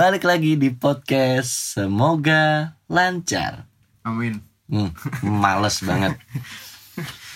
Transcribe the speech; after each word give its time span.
Balik 0.00 0.24
lagi 0.24 0.56
di 0.56 0.72
podcast 0.72 1.76
Semoga 1.76 2.72
lancar 2.88 3.68
Amin. 4.00 4.40
hmm, 4.72 4.96
Males 5.28 5.84
banget 5.84 6.16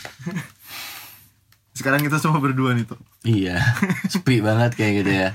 Sekarang 1.77 2.01
kita 2.01 2.17
semua 2.17 2.41
berdua 2.41 2.73
nih 2.73 2.89
tuh. 2.89 2.97
Iya 3.21 3.61
Sepi 4.09 4.41
banget 4.41 4.81
kayak 4.81 4.93
gitu 5.05 5.13
ya 5.13 5.29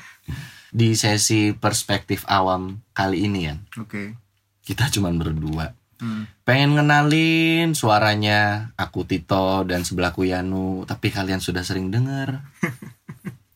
Di 0.73 0.97
sesi 0.97 1.53
perspektif 1.53 2.25
awam 2.25 2.81
kali 2.97 3.29
ini 3.29 3.45
ya 3.45 3.61
Oke. 3.77 4.17
Kita 4.65 4.89
cuman 4.89 5.21
berdua 5.21 5.77
Hmm. 5.99 6.31
Pengen 6.47 6.79
ngenalin 6.79 7.75
suaranya 7.75 8.71
Aku 8.79 9.05
Tito 9.05 9.67
dan 9.67 9.83
sebelahku 9.85 10.25
Yanu 10.25 10.87
Tapi 10.87 11.13
kalian 11.13 11.43
sudah 11.43 11.61
sering 11.61 11.93
denger 11.93 12.39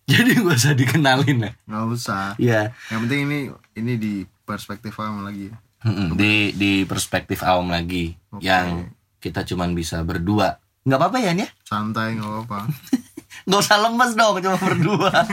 Jadi 0.12 0.36
gak 0.36 0.58
usah 0.58 0.76
dikenalin 0.76 1.38
ya 1.40 1.52
Nggak 1.64 1.86
usah. 1.90 2.26
Iya 2.36 2.76
Yang 2.92 3.00
penting 3.08 3.20
ini 3.24 3.40
ini 3.74 3.94
di 3.96 4.14
perspektif 4.44 5.00
awam 5.00 5.24
lagi. 5.24 5.48
Mm-mm, 5.84 6.16
di 6.16 6.56
di 6.56 6.72
perspektif 6.84 7.44
awam 7.44 7.68
lagi 7.68 8.16
Oke. 8.32 8.44
yang 8.44 8.88
kita 9.20 9.44
cuman 9.44 9.72
bisa 9.72 10.00
berdua 10.00 10.56
nggak 10.84 10.96
apa-apa 10.96 11.18
ya 11.20 11.32
Nia 11.32 11.48
Santai 11.64 12.16
nggak 12.16 12.28
apa-apa. 12.28 12.60
nggak 13.48 13.60
usah 13.60 13.78
lemes 13.80 14.12
dong 14.16 14.40
cuma 14.40 14.58
berdua 14.60 15.12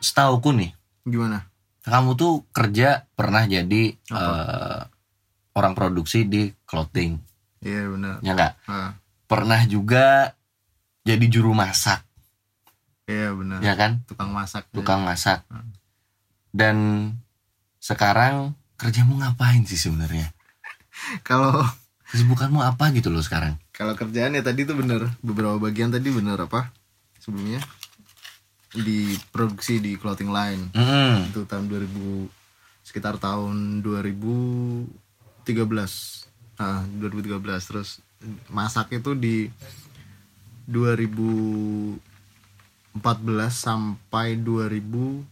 setauku 0.00 0.50
nih 0.52 0.70
Gimana? 1.04 1.49
Kamu 1.90 2.14
tuh 2.14 2.46
kerja 2.54 3.04
pernah 3.12 3.44
jadi 3.44 3.92
eh, 3.92 4.80
orang 5.58 5.74
produksi 5.74 6.24
di 6.24 6.48
clothing. 6.64 7.18
Iya 7.60 7.92
benar. 7.92 8.14
ya 8.24 8.32
nggak? 8.32 8.52
Ah, 8.70 8.96
pernah 9.28 9.60
juga 9.68 10.32
jadi 11.04 11.26
juru 11.28 11.52
masak. 11.52 12.00
Iya 13.10 13.34
benar. 13.34 13.58
ya 13.60 13.74
kan? 13.74 14.00
Tukang 14.06 14.30
masak. 14.30 14.64
tukang 14.70 15.02
masak. 15.02 15.42
Hmm. 15.50 15.74
dan 16.50 16.76
sekarang 17.78 18.58
kerjamu 18.74 19.18
ngapain 19.22 19.62
sih 19.66 19.78
sebenarnya? 19.78 20.30
Kalau 21.28 21.62
kesibukanmu 22.10 22.58
apa 22.58 22.90
gitu 22.94 23.12
loh 23.12 23.22
sekarang? 23.22 23.54
Kalau 23.70 23.94
kerjaan 23.94 24.34
ya 24.34 24.42
tadi 24.42 24.66
tuh 24.66 24.74
bener 24.74 25.14
beberapa 25.22 25.56
bagian 25.62 25.94
tadi 25.94 26.10
bener 26.10 26.38
apa? 26.42 26.74
Sebelumnya 27.22 27.62
di 28.70 29.18
produksi 29.34 29.82
di 29.82 29.98
clothing 29.98 30.30
line. 30.30 30.70
Mm-mm. 30.74 31.34
itu 31.34 31.42
tahun 31.46 31.66
2000 31.66 32.86
sekitar 32.86 33.18
tahun 33.22 33.86
2013 33.86 35.46
nah 36.60 36.84
2013 36.84 37.40
terus 37.72 38.04
masak 38.52 38.92
itu 38.92 39.16
di 39.16 39.48
2014 40.68 41.96
sampai 43.48 44.36
2016 44.36 45.24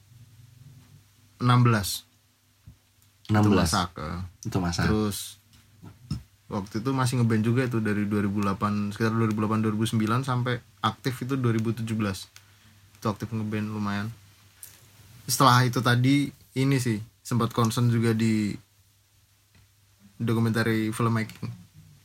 itu 3.28 3.36
16 3.36 3.52
masak 3.52 3.92
eh. 4.00 4.24
itu 4.48 4.56
masak. 4.56 4.88
Terus 4.88 5.36
waktu 6.48 6.80
itu 6.80 6.96
masih 6.96 7.20
ngeband 7.20 7.44
juga 7.44 7.68
itu 7.68 7.76
dari 7.84 8.08
2008 8.08 8.96
sekitar 8.96 9.12
2008 9.12 9.68
2009 9.68 10.24
sampai 10.24 10.64
aktif 10.80 11.28
itu 11.28 11.36
2017 11.36 11.84
itu 12.98 13.06
aktif 13.06 13.30
ngeband 13.30 13.70
lumayan. 13.70 14.10
Setelah 15.30 15.62
itu 15.62 15.78
tadi 15.78 16.34
ini 16.58 16.76
sih 16.82 16.98
sempat 17.22 17.54
concern 17.54 17.86
juga 17.86 18.10
di 18.10 18.50
documentary 20.18 20.90
filmmaking. 20.90 21.46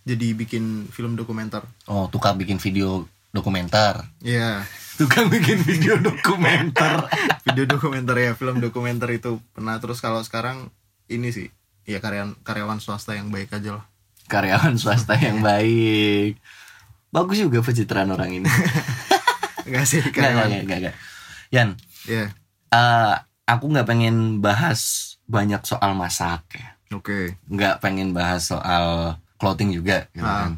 Jadi 0.05 0.27
bikin 0.37 0.85
film 0.93 1.17
dokumenter. 1.17 1.65
Oh 1.89 2.05
tukang 2.13 2.37
bikin 2.37 2.61
video 2.61 3.09
dokumenter. 3.33 4.05
Ya 4.21 4.61
tukang 5.01 5.33
bikin 5.33 5.57
video 5.65 5.97
dokumenter. 5.97 7.09
Video 7.43 7.67
dokumenter 7.67 8.15
ya 8.17 8.31
film 8.39 8.63
dokumenter 8.63 9.09
itu. 9.11 9.37
Pernah 9.51 9.77
terus 9.77 9.99
kalau 9.99 10.23
sekarang 10.23 10.71
ini 11.11 11.33
sih. 11.33 11.51
Ya 11.83 11.99
karyawan 11.99 12.39
karyawan 12.45 12.79
swasta 12.79 13.17
yang 13.17 13.33
baik 13.33 13.51
aja 13.51 13.81
lah. 13.81 13.85
Karyawan 14.31 14.79
swasta 14.79 15.19
yang 15.19 15.43
baik. 15.47 16.39
Bagus 17.13 17.37
juga 17.45 17.61
pencitraan 17.61 18.09
orang 18.09 18.41
ini 18.41 18.49
Enggak 19.63 19.85
sih 19.85 19.99
Gak, 20.01 20.13
gak, 20.13 20.45
gak, 20.45 20.61
gak, 20.65 20.79
gak. 20.89 20.95
Yan 21.49 21.69
ya. 22.03 22.27
eh, 22.69 23.13
aku 23.43 23.65
nggak 23.67 23.85
pengen 23.85 24.15
bahas 24.39 24.79
banyak 25.23 25.63
soal 25.63 25.93
masak 25.93 26.43
ya. 26.51 26.75
Oke. 26.91 27.39
Nggak 27.45 27.79
pengen 27.79 28.11
bahas 28.11 28.45
soal 28.45 29.15
clothing 29.35 29.71
juga 29.71 30.05
gitu 30.11 30.21
Ah. 30.21 30.47
kan. 30.47 30.53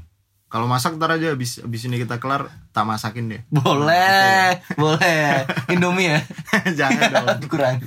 Kalau 0.45 0.65
masak 0.65 0.95
ntar 0.95 1.11
aja 1.11 1.31
abis, 1.31 1.59
abis 1.59 1.83
ini 1.83 1.97
kita 1.97 2.15
kelar 2.15 2.47
tak 2.71 2.83
masakin 2.83 3.27
deh. 3.27 3.41
boleh 3.49 4.55
boleh. 4.79 5.44
Indomie 5.67 6.09
ya? 6.09 6.19
Jangan 6.79 7.11
dong. 7.11 7.27
kurang. 7.51 7.83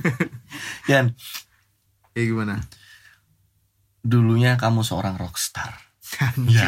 Yan. 0.87 1.17
Ya 2.13 2.23
gimana? 2.23 2.61
dulunya 3.99 4.57
kamu 4.57 4.81
seorang 4.81 5.17
rockstar 5.17 5.75
ya 6.49 6.65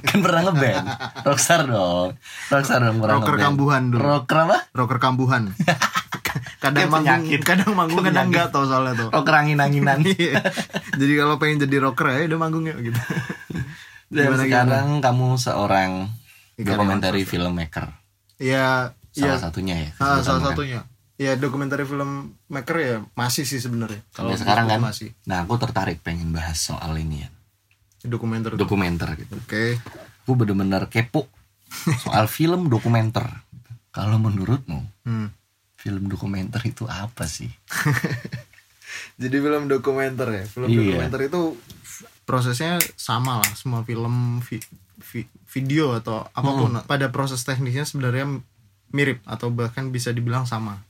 kan 0.00 0.18
pernah 0.18 0.40
ngeband 0.44 0.86
rockstar 1.22 1.64
dong 1.64 2.16
rockstar 2.48 2.80
dong 2.80 2.98
pernah 2.98 3.14
Rocker 3.16 3.34
ngeband. 3.34 3.44
kambuhan 3.46 3.82
dulu. 3.86 4.00
rocker 4.00 4.38
apa 4.40 4.58
Rocker 4.72 4.98
kambuhan. 4.98 5.42
kadang 6.58 6.88
manggung, 6.88 7.24
kadang 7.40 7.72
manggung, 7.72 8.02
kadang 8.02 8.28
enggak 8.28 8.48
tau 8.48 8.64
soalnya 8.64 8.94
tuh. 8.96 9.08
rocker 9.10 9.34
angin 9.34 9.58
anginan 9.58 10.02
Iya. 10.08 10.40
Jadi 10.92 11.12
kalau 11.14 11.36
pengen 11.36 11.58
jadi 11.60 11.76
rocker 11.80 12.06
ya 12.10 12.26
udah 12.26 12.38
manggungnya 12.38 12.74
gitu. 12.78 12.96
dan 14.08 14.24
Gimana, 14.26 14.42
sekarang 14.42 14.86
kamu 14.98 15.26
seorang 15.36 15.90
documentary 16.56 17.22
swasta. 17.22 17.30
filmmaker 17.30 17.86
Ya, 18.36 18.94
salah 19.10 19.34
ya. 19.34 19.38
satunya 19.40 19.74
ya 19.76 19.90
Ah, 19.96 20.18
salah 20.18 20.40
kan? 20.40 20.54
satunya. 20.54 20.80
Ya 21.14 21.34
dokumenter 21.34 21.82
film 21.82 22.10
maker 22.46 22.76
ya 22.78 22.94
masih 23.12 23.42
sih 23.42 23.58
sebenarnya. 23.58 23.98
sampai 24.08 24.34
sekarang 24.34 24.66
kan 24.66 24.78
masih 24.80 25.10
nah 25.24 25.42
aku 25.42 25.54
tertarik 25.56 25.98
pengen 25.98 26.30
bahas 26.30 26.54
soal 26.56 26.94
ini 26.94 27.22
ya 27.22 27.28
dokumenter. 28.08 28.52
dokumenter 28.54 29.08
gitu 29.16 29.36
Oke. 29.36 29.78
aku 30.22 30.32
bener-bener 30.34 30.84
kepo 30.86 31.28
soal 31.98 32.26
film 32.30 32.66
dokumenter 32.66 33.24
kalau 33.88 34.16
menurutmu 34.16 34.84
Hmm. 35.02 35.28
film 35.74 36.04
dokumenter 36.06 36.60
itu 36.62 36.84
apa 36.84 37.24
sih 37.24 37.48
Jadi 39.18 39.36
film 39.36 39.66
dokumenter 39.66 40.28
ya. 40.32 40.44
Film 40.44 40.66
Iya. 40.66 40.78
dokumenter 40.96 41.20
itu 41.24 41.40
prosesnya 42.22 42.78
sama 42.94 43.38
lah 43.38 43.50
semua 43.52 43.82
film 43.82 44.38
vi- 44.40 44.64
vi- 45.02 45.28
video 45.46 45.92
atau 45.92 46.24
apa 46.26 46.50
pun. 46.50 46.72
Pada 46.82 47.08
proses 47.08 47.42
teknisnya 47.42 47.84
sebenarnya 47.84 48.40
mirip 48.88 49.20
atau 49.24 49.50
bahkan 49.50 49.90
bisa 49.90 50.08
dibilang 50.08 50.46
sama. 50.46 50.80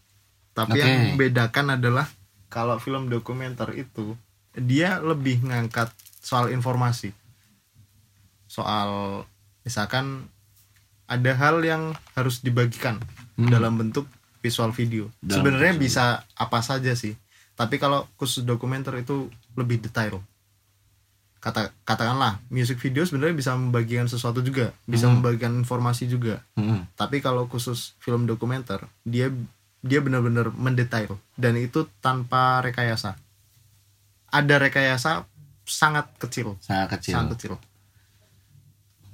Tapi 0.53 0.75
Oke. 0.75 0.81
yang 0.81 0.95
membedakan 1.11 1.75
adalah 1.75 2.07
kalau 2.47 2.79
film 2.79 3.09
dokumenter 3.09 3.75
itu 3.75 4.15
dia 4.55 4.99
lebih 4.99 5.43
ngangkat 5.43 5.91
soal 6.19 6.51
informasi. 6.51 7.13
Soal 8.47 9.23
misalkan 9.63 10.29
ada 11.05 11.33
hal 11.35 11.61
yang 11.63 11.93
harus 12.13 12.41
dibagikan 12.41 13.01
Hmm. 13.39 13.49
dalam 13.49 13.79
bentuk 13.79 14.03
visual 14.39 14.71
video. 14.71 15.07
Dalam 15.21 15.41
Sebenarnya 15.41 15.73
visual. 15.73 15.85
bisa 15.85 16.05
apa 16.35 16.59
saja 16.59 16.91
sih. 16.93 17.15
Tapi 17.55 17.79
kalau 17.79 18.07
khusus 18.15 18.43
dokumenter 18.43 18.95
itu 18.97 19.27
lebih 19.55 19.79
detail. 19.79 20.19
Kata 21.39 21.71
katakanlah 21.85 22.43
music 22.51 22.83
video 22.83 23.07
sebenarnya 23.07 23.31
bisa 23.33 23.55
membagikan 23.55 24.11
sesuatu 24.11 24.43
juga, 24.43 24.75
bisa 24.85 25.07
Hmm. 25.07 25.23
membagikan 25.23 25.55
informasi 25.55 26.11
juga. 26.11 26.43
Mm-mm. 26.55 26.83
Tapi 26.93 27.23
kalau 27.23 27.47
khusus 27.47 27.95
film 27.99 28.27
dokumenter, 28.27 28.83
dia 29.03 29.31
dia 29.79 30.03
benar-benar 30.03 30.51
mendetail 30.51 31.15
dan 31.35 31.55
itu 31.55 31.87
tanpa 32.03 32.59
rekayasa. 32.59 33.15
Ada 34.29 34.59
rekayasa 34.59 35.23
sangat 35.69 36.09
kecil, 36.17 36.57
sangat 36.59 36.89
kecil 36.95 37.15
sangat 37.15 37.31
kecil. 37.37 37.53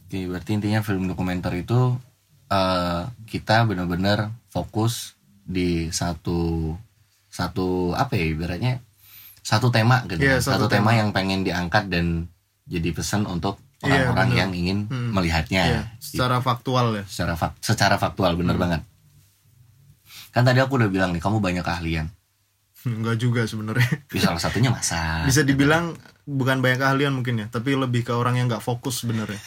Oke, 0.00 0.18
berarti 0.24 0.50
intinya 0.52 0.80
film 0.80 1.04
dokumenter 1.04 1.52
itu 1.54 1.98
eh, 2.46 3.00
kita 3.26 3.64
benar-benar 3.64 4.30
fokus 4.48 5.18
di 5.42 5.90
satu 5.90 6.72
satu 7.28 7.66
apa 7.92 8.14
ya 8.14 8.24
ibaratnya 8.26 8.78
satu 9.42 9.68
tema 9.68 10.06
gitu 10.06 10.22
Iya, 10.22 10.38
satu, 10.38 10.64
satu 10.64 10.66
tema. 10.70 10.88
tema. 10.88 11.00
yang 11.02 11.10
pengen 11.10 11.42
diangkat 11.42 11.88
dan 11.88 12.30
jadi 12.64 12.90
pesan 12.90 13.26
untuk 13.26 13.58
Iya, 13.78 14.08
orang-orang 14.08 14.28
bener. 14.28 14.40
yang 14.40 14.50
ingin 14.54 14.78
Hmm. 14.86 15.10
melihatnya 15.12 15.62
Iya, 15.66 15.82
secara 15.98 16.38
faktual 16.38 16.94
ya. 16.94 17.04
secara 17.04 17.34
fak- 17.34 17.60
secara 17.60 17.96
faktual 17.96 18.32
Hmm. 18.32 18.40
bener 18.40 18.56
banget 18.56 18.80
kan 20.30 20.42
tadi 20.42 20.58
aku 20.58 20.74
udah 20.76 20.88
bilang 20.88 21.10
nih 21.10 21.20
kamu 21.20 21.38
banyak 21.38 21.60
keahlian 21.60 22.08
Enggak 22.88 23.16
juga 23.16 23.44
sebenarnya. 23.44 23.88
Tapi 24.04 24.18
salah 24.18 24.36
satunya 24.36 24.68
masak 24.68 25.24
Bisa 25.24 25.40
dibilang 25.40 25.96
bukan 26.24 26.60
banyak 26.60 26.78
keahlian 26.78 27.12
mungkin 27.12 27.36
ya, 27.36 27.46
tapi 27.48 27.72
lebih 27.72 28.02
ke 28.02 28.12
orang 28.12 28.36
yang 28.36 28.46
nggak 28.46 28.60
fokus 28.60 29.00
sebenarnya. 29.00 29.40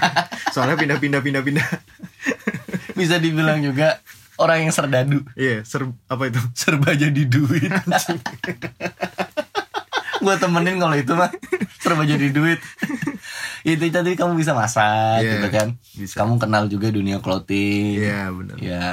Soalnya 0.54 0.76
pindah-pindah 0.76 1.20
pindah-pindah. 1.20 1.68
bisa 2.92 3.16
dibilang 3.16 3.58
juga 3.58 3.98
orang 4.36 4.64
yang 4.64 4.72
serdadu 4.72 5.24
Iya, 5.32 5.64
ser 5.64 5.88
apa 6.06 6.28
itu? 6.28 6.40
serba 6.52 6.92
jadi 6.92 7.24
duit 7.24 7.72
gue 10.22 10.34
temenin 10.38 10.78
kalau 10.78 10.94
itu 10.94 11.12
mah 11.12 11.32
serba 11.80 12.04
jadi 12.04 12.30
duit 12.30 12.60
itu 13.64 13.84
tadi 13.88 14.14
kamu 14.14 14.36
bisa 14.36 14.54
masak 14.54 15.18
Iya, 15.18 15.32
gitu 15.34 15.48
kan 15.50 15.68
bisa. 15.94 16.14
kamu 16.14 16.38
kenal 16.38 16.66
juga 16.66 16.90
dunia 16.90 17.18
clothing 17.18 17.98
Iya 17.98 18.30
benar. 18.30 18.56
ya 18.58 18.90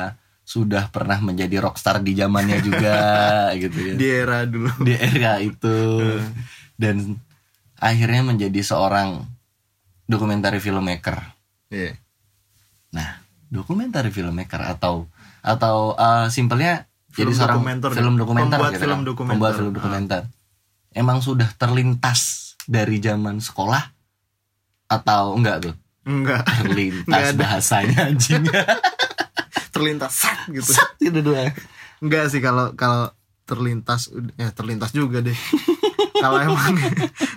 sudah 0.50 0.90
pernah 0.90 1.22
menjadi 1.22 1.62
rockstar 1.62 2.02
di 2.02 2.18
zamannya 2.18 2.58
juga 2.60 2.98
gitu 3.62 3.78
ya 3.84 3.94
Di 3.94 4.08
era 4.10 4.40
dulu. 4.44 4.74
di 4.82 4.94
era 4.94 5.38
itu 5.38 5.78
dan 6.74 7.22
akhirnya 7.78 8.26
menjadi 8.26 8.58
seorang 8.60 9.30
dokumenter 10.04 10.58
filmmaker 10.58 11.22
Iya. 11.70 11.94
nah 12.90 13.22
dokumenter 13.46 14.10
filmmaker 14.10 14.58
atau 14.68 15.06
atau 15.40 15.94
eh, 15.94 16.28
simpelnya 16.28 16.90
Film 17.10 17.30
jadi 17.30 17.32
seorang 17.36 17.58
dokumenter, 17.58 17.90
film 17.92 18.14
dokumenter 18.16 18.54
Pembuat 18.56 18.72
gitu 18.72 18.82
film 18.82 18.94
kan. 18.96 19.06
dokumenter. 19.06 19.34
pembuat 19.36 19.54
film 19.54 19.70
Ah. 19.70 19.76
dokumenter 19.76 20.22
emang 20.92 21.18
sudah 21.20 21.50
terlintas 21.54 22.20
dari 22.64 22.98
zaman 22.98 23.38
sekolah 23.38 23.86
atau 24.88 25.34
enggak 25.34 25.58
tuh 25.64 25.76
Enggak. 26.02 26.42
Enggak 26.42 26.66
terlintas 26.66 27.26
ada. 27.28 27.38
bahasanya 27.38 28.00
anjing 28.08 28.46
Terlintas 29.80 30.12
sak 30.12 30.52
gitu. 30.52 30.72
Sat, 30.76 30.92
gitu 31.00 31.24
doang 31.24 31.56
Enggak 32.00 32.32
sih 32.32 32.40
kalau 32.40 32.76
kalau 32.76 33.12
terlintas 33.50 34.14
ya 34.38 34.54
terlintas 34.54 34.94
juga 34.94 35.26
deh. 35.26 35.36
kalau 36.24 36.40
emang 36.40 36.76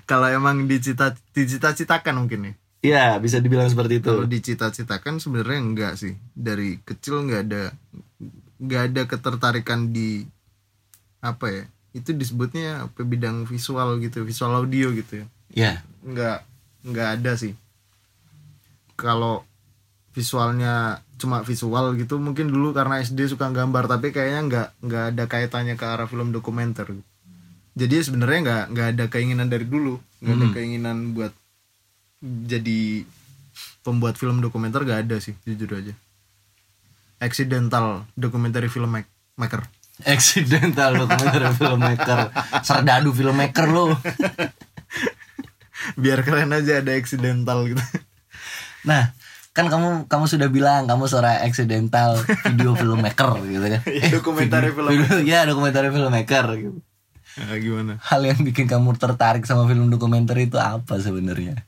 kalau 0.04 0.28
emang 0.28 0.68
dicita 0.68 1.16
dicita-citakan 1.32 2.20
mungkin 2.20 2.40
ya. 2.46 2.52
ya 2.82 3.06
bisa 3.22 3.38
dibilang 3.38 3.70
seperti 3.70 4.02
itu 4.02 4.10
Kalau 4.10 4.26
dicita-citakan 4.28 5.18
sebenarnya 5.18 5.60
enggak 5.62 5.92
sih. 5.98 6.14
Dari 6.36 6.78
kecil 6.84 7.26
enggak 7.26 7.40
ada 7.48 7.62
enggak 8.60 8.82
ada 8.92 9.02
ketertarikan 9.08 9.90
di 9.90 10.28
apa 11.24 11.46
ya? 11.50 11.64
Itu 11.96 12.14
disebutnya 12.14 12.86
apa 12.86 13.02
bidang 13.02 13.48
visual 13.48 13.98
gitu, 13.98 14.22
visual 14.22 14.52
audio 14.52 14.92
gitu 14.94 15.24
ya. 15.24 15.26
ya 15.50 15.72
Enggak 16.04 16.46
enggak 16.84 17.08
ada 17.18 17.32
sih. 17.34 17.56
Kalau 18.94 19.42
visualnya 20.12 21.00
cuma 21.22 21.46
visual 21.46 21.94
gitu 21.94 22.18
mungkin 22.18 22.50
dulu 22.50 22.74
karena 22.74 22.98
SD 22.98 23.30
suka 23.30 23.46
gambar 23.54 23.86
tapi 23.86 24.10
kayaknya 24.10 24.40
nggak 24.50 24.68
nggak 24.82 25.04
ada 25.14 25.24
kaitannya 25.30 25.78
ke 25.78 25.86
arah 25.86 26.10
film 26.10 26.34
dokumenter. 26.34 26.90
Jadi 27.78 27.94
sebenarnya 28.02 28.40
nggak 28.42 28.64
nggak 28.74 28.88
ada 28.98 29.04
keinginan 29.06 29.46
dari 29.46 29.64
dulu 29.64 30.02
nggak 30.18 30.34
ada 30.34 30.48
keinginan 30.50 31.14
buat 31.14 31.30
jadi 32.22 33.06
pembuat 33.86 34.18
film 34.18 34.42
dokumenter 34.42 34.82
nggak 34.82 35.06
ada 35.06 35.16
sih 35.22 35.38
jujur 35.46 35.78
aja. 35.78 35.94
Accidental 37.22 38.02
documentary 38.18 38.66
filmmaker. 38.66 39.62
Accidental 40.02 41.06
dokumenter 41.06 41.54
filmmaker. 41.54 42.34
Serdadu 42.66 43.14
filmmaker 43.14 43.70
lo 43.70 43.94
biar 46.02 46.22
keren 46.22 46.54
aja 46.54 46.82
ada 46.82 46.92
accidental 46.94 47.66
gitu. 47.70 47.82
Nah 48.86 49.14
kan 49.52 49.68
kamu 49.68 50.08
kamu 50.08 50.24
sudah 50.26 50.48
bilang 50.48 50.84
kamu 50.84 51.04
seorang 51.04 51.42
accidental 51.42 52.16
video 52.48 52.72
filmmaker 52.72 53.36
gitu 53.44 53.62
kan. 53.62 53.80
Iya, 53.88 54.06
dokumenter 54.10 54.60
video- 54.66 55.22
ya 55.22 55.38
dokumenter 55.44 55.86
filmmaker 55.88 56.44
gitu. 56.58 56.78
nah, 57.34 57.56
gimana? 57.56 57.92
Hal 58.00 58.20
yang 58.22 58.40
bikin 58.40 58.64
kamu 58.64 58.96
tertarik 58.96 59.44
sama 59.44 59.64
film 59.64 59.88
dokumenter 59.88 60.36
itu 60.38 60.56
apa 60.56 60.98
sebenarnya? 60.98 61.62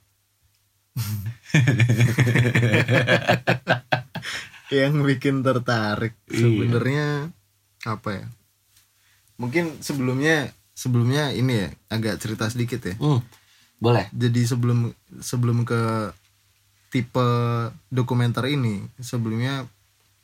Yang 4.72 4.92
bikin 5.06 5.34
tertarik 5.40 6.12
Iya. 6.26 6.40
sebenarnya 6.40 7.06
apa 7.84 8.08
ya? 8.10 8.24
Mungkin 9.36 9.78
sebelumnya 9.78 10.50
sebelumnya 10.72 11.30
ini 11.30 11.52
ya 11.54 11.68
agak 11.88 12.18
cerita 12.18 12.48
sedikit 12.48 12.80
ya. 12.82 12.94
Hmm, 12.96 13.20
boleh. 13.78 14.08
Jadi 14.10 14.40
sebelum 14.42 14.90
sebelum 15.20 15.62
ke 15.62 16.10
tipe 16.94 17.28
dokumenter 17.90 18.46
ini. 18.46 18.86
Sebelumnya 19.02 19.66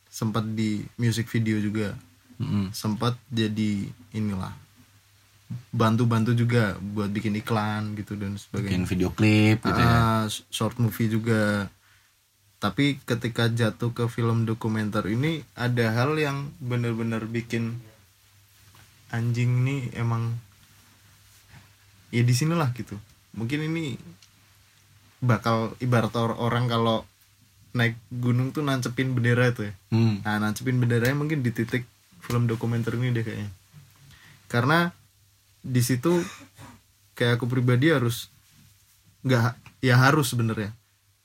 sempat 0.06 0.46
di 0.46 0.86
music 0.94 1.26
video 1.26 1.58
juga. 1.58 1.98
Mm-mm. 2.40 2.72
sempat 2.72 3.20
jadi 3.28 3.84
inilah 4.16 4.56
bantu-bantu 5.68 6.32
juga 6.32 6.72
buat 6.80 7.12
bikin 7.12 7.36
iklan 7.36 7.92
gitu 8.00 8.16
dan 8.16 8.40
sebagainya. 8.40 8.80
Bikin 8.80 8.86
video 8.88 9.10
klip 9.12 9.60
gitu 9.60 9.76
ya? 9.76 9.92
Ah, 9.92 10.24
short 10.48 10.80
movie 10.80 11.12
juga. 11.12 11.68
Tapi 12.56 12.96
ketika 13.04 13.52
jatuh 13.52 13.92
ke 13.92 14.08
film 14.08 14.48
dokumenter 14.48 15.04
ini 15.10 15.44
ada 15.52 15.92
hal 15.92 16.16
yang 16.16 16.48
bener-bener 16.64 17.28
bikin 17.28 17.76
anjing 19.12 19.66
nih 19.66 19.92
emang 20.00 20.32
ya 22.08 22.24
di 22.24 22.32
sinilah 22.32 22.72
gitu. 22.72 22.96
Mungkin 23.36 23.68
ini 23.68 24.00
bakal 25.20 25.76
ibarat 25.78 26.12
or- 26.16 26.36
orang 26.36 26.66
kalau 26.66 27.04
naik 27.70 27.94
gunung 28.10 28.50
tuh 28.50 28.66
nancepin 28.66 29.14
bendera 29.14 29.54
tuh 29.54 29.70
ya 29.70 29.74
Hmm. 29.94 30.22
Nah, 30.26 30.42
nancepin 30.42 30.80
benderanya 30.80 31.14
mungkin 31.14 31.44
di 31.44 31.54
titik 31.54 31.86
film 32.20 32.46
dokumenter 32.46 32.94
ini 32.98 33.10
deh 33.10 33.22
kayaknya. 33.22 33.50
Karena 34.46 34.90
di 35.60 35.82
situ 35.84 36.18
kayak 37.14 37.38
aku 37.38 37.46
pribadi 37.46 37.92
harus 37.92 38.32
nggak 39.20 39.54
ya 39.84 40.00
harus 40.00 40.32
sebenarnya 40.32 40.72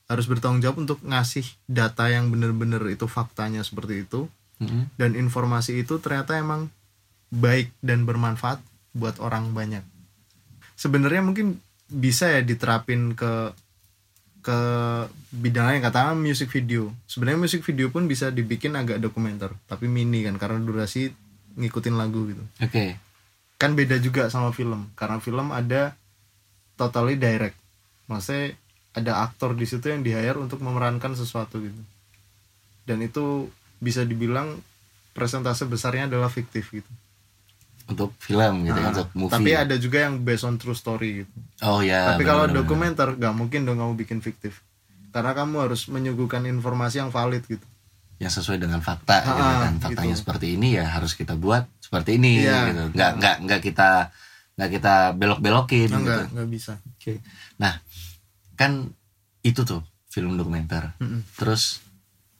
harus 0.06 0.28
bertanggung 0.28 0.60
jawab 0.62 0.84
untuk 0.86 1.00
ngasih 1.02 1.42
data 1.66 2.06
yang 2.06 2.28
bener-bener 2.30 2.78
itu 2.86 3.08
faktanya 3.10 3.64
seperti 3.66 4.04
itu 4.06 4.28
Mm-mm. 4.62 4.92
dan 4.94 5.18
informasi 5.18 5.82
itu 5.82 5.98
ternyata 5.98 6.38
emang 6.38 6.68
baik 7.32 7.74
dan 7.82 8.06
bermanfaat 8.06 8.62
buat 8.94 9.18
orang 9.18 9.50
banyak. 9.50 9.82
Sebenarnya 10.78 11.26
mungkin 11.26 11.58
bisa 11.90 12.30
ya 12.30 12.40
diterapin 12.44 13.16
ke 13.18 13.50
ke 14.46 14.60
bidang 15.34 15.66
lain 15.74 15.82
katakan 15.82 16.14
music 16.14 16.54
video. 16.54 16.94
Sebenarnya 17.10 17.42
music 17.42 17.66
video 17.66 17.90
pun 17.90 18.06
bisa 18.06 18.30
dibikin 18.30 18.78
agak 18.78 19.02
dokumenter, 19.02 19.50
tapi 19.66 19.90
mini 19.90 20.22
kan 20.22 20.38
karena 20.38 20.62
durasi 20.62 21.10
ngikutin 21.58 21.98
lagu 21.98 22.30
gitu. 22.30 22.44
oke 22.62 22.94
Kan 23.58 23.74
beda 23.74 23.98
juga 23.98 24.30
sama 24.30 24.54
film. 24.54 24.86
Karena 24.94 25.18
film 25.18 25.50
ada 25.50 25.98
totally 26.78 27.18
direct. 27.18 27.58
Maksudnya 28.06 28.54
ada 28.94 29.26
aktor 29.26 29.58
di 29.58 29.66
situ 29.66 29.90
yang 29.90 30.06
di 30.06 30.14
hire 30.14 30.38
untuk 30.38 30.62
memerankan 30.62 31.18
sesuatu 31.18 31.58
gitu. 31.58 31.82
Dan 32.86 33.02
itu 33.02 33.50
bisa 33.82 34.06
dibilang 34.06 34.62
presentase 35.10 35.66
besarnya 35.66 36.06
adalah 36.06 36.30
fiktif 36.30 36.70
gitu. 36.70 36.92
untuk 37.86 38.10
film 38.18 38.66
gitu 38.66 38.74
kan 38.82 38.90
Nah, 38.90 38.92
untuk 38.98 39.10
movie 39.14 39.34
tapi 39.38 39.50
ada 39.54 39.78
juga 39.78 40.10
yang 40.10 40.18
based 40.18 40.42
on 40.42 40.58
true 40.58 40.74
story 40.74 41.22
gitu. 41.22 41.34
Oh 41.62 41.80
ya 41.80 42.10
tapi 42.10 42.22
kalau 42.22 42.44
benar-benar. 42.44 42.60
dokumenter 42.62 43.08
nggak 43.14 43.34
mungkin 43.34 43.60
dong 43.62 43.78
kamu 43.78 43.92
bikin 43.96 44.18
fiktif. 44.20 44.60
Karena 45.08 45.32
kamu 45.32 45.64
harus 45.64 45.86
menyuguhkan 45.86 46.44
informasi 46.44 47.00
yang 47.00 47.08
valid 47.08 47.40
gitu. 47.46 47.64
yang 48.16 48.28
sesuai 48.28 48.56
dengan 48.58 48.80
fakta 48.80 49.20
gitu 49.22 49.36
Ah, 49.38 49.60
kan 49.62 49.74
faktanya 49.78 50.12
gitu. 50.12 50.20
seperti 50.22 50.46
ini 50.52 50.72
ya 50.74 50.88
harus 50.90 51.12
kita 51.12 51.32
buat 51.34 51.68
seperti 51.78 52.16
ini 52.16 52.40
Iya. 52.42 52.72
gitu 52.72 52.82
nggak 52.90 53.10
nggak 53.14 53.36
nggak 53.42 53.60
kita 53.62 53.88
nggak 54.54 54.70
kita 54.72 54.94
belok 55.12 55.38
belokin 55.38 55.84
Nah, 55.86 56.00
gitu 56.00 56.08
nggak 56.10 56.24
nggak 56.32 56.48
bisa. 56.48 56.72
oke 56.80 57.12
nah 57.56 57.76
kan 58.54 58.88
itu 59.42 59.60
tuh 59.62 59.84
film 60.08 60.32
dokumenter 60.34 60.96
Mm-mm. 60.96 61.28
terus 61.34 61.84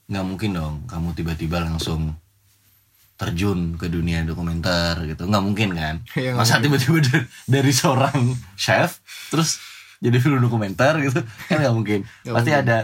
nggak 0.07 0.25
mungkin 0.25 0.51
dong 0.55 0.75
kamu 0.87 1.13
tiba-tiba 1.13 1.61
langsung 1.61 2.17
terjun 3.17 3.75
ke 3.75 3.89
dunia 3.89 4.21
dokumenter 4.23 5.01
gitu. 5.09 5.25
Nggak 5.25 5.45
mungkin 5.45 5.69
kan? 5.73 5.95
Nggak 6.07 6.37
masa 6.37 6.61
tiba-tiba 6.61 7.01
dari, 7.01 7.25
dari 7.49 7.73
seorang 7.73 8.17
chef 8.55 9.01
terus 9.29 9.57
jadi 9.99 10.21
film 10.21 10.39
dokumenter 10.39 11.01
gitu. 11.01 11.21
Kan 11.49 11.57
nggak 11.61 11.75
mungkin. 11.75 12.01
Nggak 12.25 12.35
pasti 12.37 12.51
mungkin. 12.53 12.65
ada 12.69 12.79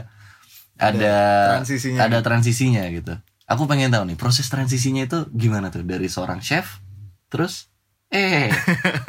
ada 0.83 1.15
transisinya 1.55 1.99
ada 2.03 2.19
transisinya 2.21 2.83
gitu. 2.89 3.15
Aku 3.47 3.69
pengen 3.69 3.93
tahu 3.93 4.09
nih 4.09 4.17
proses 4.17 4.49
transisinya 4.49 5.05
itu 5.05 5.29
gimana 5.31 5.69
tuh? 5.69 5.85
Dari 5.85 6.09
seorang 6.09 6.41
chef 6.41 6.81
terus 7.29 7.69
eh 8.09 8.49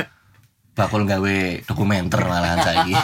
bakul 0.77 1.03
gawe 1.03 1.37
dokumenter 1.63 2.19
malahan 2.23 2.59
saya 2.59 2.83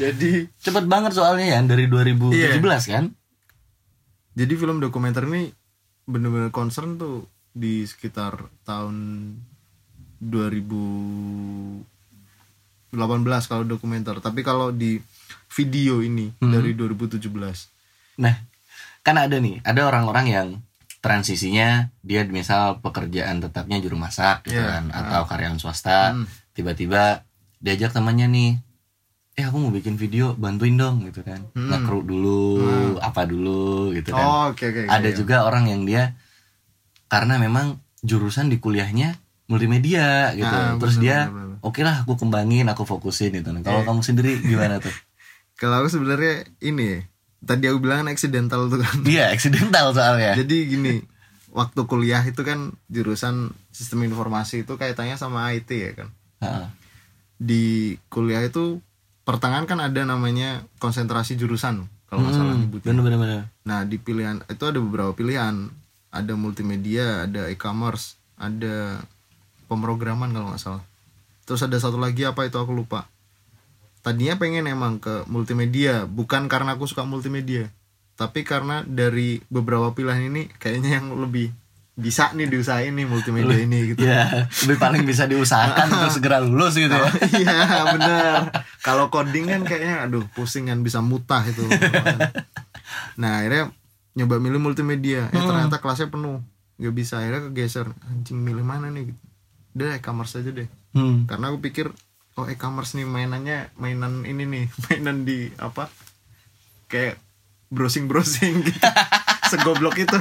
Jadi 0.00 0.48
cepet 0.56 0.84
banget 0.88 1.12
soalnya 1.12 1.56
ya 1.56 1.60
dari 1.60 1.84
2017 1.84 2.32
Iya. 2.32 2.80
kan? 2.88 3.04
Jadi 4.32 4.52
film 4.56 4.80
dokumenter 4.80 5.28
ini 5.28 5.52
bener-bener 6.10 6.50
concern 6.50 6.98
tuh 6.98 7.24
di 7.50 7.86
sekitar 7.86 8.36
tahun 8.62 8.96
2018 10.20 11.86
kalau 13.46 13.64
dokumenter. 13.64 14.18
Tapi 14.18 14.42
kalau 14.42 14.70
di 14.70 14.98
video 15.50 16.02
ini 16.02 16.30
Hmm. 16.38 16.52
dari 16.52 16.74
2017. 16.74 17.70
Nah, 18.18 18.34
kan 19.02 19.16
ada 19.16 19.38
nih, 19.38 19.62
ada 19.62 19.86
orang-orang 19.86 20.26
yang 20.28 20.48
transisinya 21.00 21.88
dia 22.04 22.28
misal 22.28 22.76
pekerjaan 22.78 23.40
tetapnya 23.40 23.80
juru 23.80 23.96
masak 23.96 24.44
gitu 24.44 24.60
Iya, 24.60 24.68
kan 24.68 24.84
atau 24.92 25.22
karyawan 25.24 25.56
swasta, 25.56 26.12
Hmm. 26.12 26.28
tiba-tiba 26.52 27.24
diajak 27.56 27.90
temannya 27.90 28.28
nih, 28.28 28.50
eh 29.40 29.44
aku 29.44 29.56
mau 29.58 29.72
bikin 29.72 29.96
video, 29.96 30.36
bantuin 30.36 30.76
dong 30.76 31.00
gitu 31.02 31.20
kan, 31.20 31.40
Hmm. 31.52 31.72
nge-crew 31.72 32.04
dulu, 32.04 32.40
apa 33.00 33.24
dulu 33.24 33.90
gitu 33.90 34.12
kan. 34.12 34.20
Oh, 34.22 34.42
oke. 34.48 34.60
oke, 34.60 34.84
ada 34.84 35.00
iya. 35.02 35.16
juga 35.16 35.42
orang 35.42 35.64
yang 35.66 35.82
dia 35.82 36.12
karena 37.08 37.36
memang 37.36 37.80
jurusan 38.00 38.46
di 38.46 38.56
kuliahnya 38.56 39.16
multimedia 39.46 40.30
gitu 40.32 40.46
Ah, 40.46 40.76
terus 40.76 40.96
bener, 40.96 41.02
dia 41.02 41.18
oke 41.60 41.80
lah 41.80 42.00
aku 42.00 42.14
kembangin 42.14 42.64
aku 42.64 42.86
fokusin 42.86 43.34
gitu 43.34 43.50
nah 43.50 43.58
Iya. 43.58 43.66
kalau 43.66 43.80
kamu 43.82 44.00
sendiri 44.00 44.32
gimana 44.46 44.78
tuh 44.78 44.94
Kalau 45.56 45.76
aku 45.76 45.90
sebenarnya 45.90 46.46
ini 46.60 47.02
tadi 47.36 47.66
aku 47.66 47.82
bilang 47.82 48.00
kan 48.00 48.08
accidental 48.08 48.68
tuh 48.68 48.78
kan. 48.78 48.94
iya 49.04 49.28
accidental 49.28 49.90
soalnya 49.90 50.32
Jadi 50.34 50.56
gini, 50.66 51.02
waktu 51.50 51.80
kuliah 51.84 52.22
itu 52.22 52.40
kan 52.40 52.72
jurusan 52.86 53.50
sistem 53.68 54.06
informasi 54.06 54.62
itu 54.62 54.72
kaitannya 54.74 55.16
sama 55.16 55.50
IT 55.50 55.68
ya 55.68 55.92
kan. 55.92 56.08
Heeh. 56.40 56.66
Di 57.36 57.64
kuliah 58.06 58.40
itu 58.40 58.78
pertengahan 59.22 59.66
kan 59.66 59.78
ada 59.78 60.02
namanya 60.02 60.64
konsentrasi 60.78 61.36
jurusan 61.36 61.86
kalau 62.08 62.26
nggak 62.26 62.34
salah 62.34 62.54
Hmm, 62.54 62.62
nyebutnya. 62.66 62.90
bener 62.90 63.02
bener 63.06 63.18
bener 63.18 63.40
Nah 63.62 63.86
di 63.86 63.96
pilihan 63.96 64.42
itu 64.46 64.64
ada 64.66 64.78
beberapa 64.78 65.14
pilihan, 65.14 65.70
ada 66.10 66.32
multimedia, 66.34 67.24
ada 67.28 67.46
e-commerce, 67.46 68.18
ada 68.34 68.98
pemrograman 69.66 70.34
kalau 70.34 70.50
nggak 70.50 70.58
salah. 70.58 70.82
Terus 71.46 71.62
ada 71.62 71.78
satu 71.78 71.98
lagi 71.98 72.26
apa 72.26 72.46
itu 72.46 72.58
aku 72.58 72.74
lupa. 72.74 73.06
Tadinya 74.00 74.40
pengen 74.40 74.64
emang 74.64 74.96
ke 74.96 75.28
multimedia, 75.28 76.08
bukan 76.08 76.48
karena 76.48 76.72
aku 76.74 76.88
suka 76.88 77.04
multimedia, 77.04 77.68
tapi 78.16 78.48
karena 78.48 78.80
dari 78.82 79.44
beberapa 79.52 79.92
pilihan 79.92 80.24
ini 80.32 80.48
kayaknya 80.56 80.98
yang 80.98 81.12
lebih 81.14 81.52
bisa 82.00 82.32
nih 82.32 82.48
diusahain 82.48 82.96
nih 82.96 83.04
multimedia 83.04 83.60
ini 83.60 83.92
gitu. 83.92 84.02
ya 84.08 84.48
lebih 84.64 84.80
paling 84.80 85.04
bisa 85.04 85.28
diusahakan 85.28 85.86
untuk 85.92 86.10
segera 86.16 86.40
lulus 86.40 86.74
gitu 86.74 86.90
ya. 86.90 87.10
Iya 87.40 87.80
bener. 87.92 88.40
Kalau 88.80 89.12
coding 89.12 89.46
kan 89.46 89.62
kayaknya 89.68 90.08
aduh 90.08 90.24
pusing 90.32 90.72
kan 90.72 90.80
bisa 90.80 91.04
mutah 91.04 91.44
itu. 91.44 91.62
Nah 93.20 93.44
akhirnya 93.44 93.70
nyoba 94.16 94.40
milih 94.40 94.58
multimedia. 94.58 95.28
Eh 95.30 95.38
ternyata 95.38 95.78
kelasnya 95.78 96.08
penuh. 96.08 96.40
Gak 96.80 96.94
bisa 96.96 97.20
akhirnya 97.20 97.52
kegeser. 97.52 97.86
Anjing 98.08 98.40
milih 98.40 98.64
mana 98.64 98.88
nih? 98.88 99.12
Gitu 99.12 99.20
Udah 99.76 99.94
e-commerce 100.00 100.40
aja 100.40 100.50
deh. 100.50 100.66
Hmm. 100.96 101.28
Karena 101.28 101.52
aku 101.52 101.60
pikir 101.62 101.92
Oh 102.38 102.46
e-commerce 102.46 102.94
nih 102.94 103.04
mainannya 103.04 103.74
Mainan 103.74 104.22
ini 104.22 104.46
nih 104.46 104.64
Mainan 104.86 105.26
di 105.26 105.50
apa 105.58 105.90
Kayak 106.88 107.20
browsing-browsing 107.70 108.66
gitu. 108.66 108.82
Segoblok 109.46 109.94
itu 109.98 110.18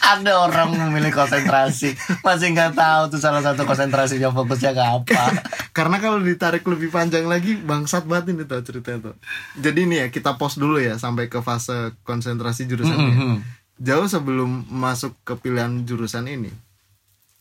ada 0.00 0.32
orang 0.48 0.72
memilih 0.72 1.12
konsentrasi 1.12 1.94
masih 2.24 2.56
nggak 2.56 2.72
tahu 2.72 3.02
tuh 3.12 3.20
salah 3.20 3.44
satu 3.44 3.68
konsentrasinya 3.68 4.32
fokusnya 4.32 4.72
ke 4.72 4.82
apa 4.82 5.24
Karena 5.70 6.02
kalau 6.02 6.18
ditarik 6.18 6.66
lebih 6.66 6.90
panjang 6.90 7.30
lagi 7.30 7.54
bangsat 7.54 8.02
banget 8.04 8.34
ini 8.34 8.42
tuh 8.42 8.60
ceritanya 8.66 9.10
tuh. 9.10 9.16
Jadi 9.62 9.86
nih 9.86 9.98
ya 10.02 10.06
kita 10.10 10.34
pause 10.34 10.58
dulu 10.58 10.82
ya 10.82 10.98
sampai 10.98 11.30
ke 11.30 11.38
fase 11.40 11.94
konsentrasi 12.02 12.66
jurusannya. 12.66 13.14
Mhm. 13.14 13.36
Jauh 13.80 14.04
sebelum 14.10 14.66
masuk 14.68 15.16
ke 15.24 15.38
pilihan 15.40 15.86
jurusan 15.88 16.28
ini, 16.28 16.52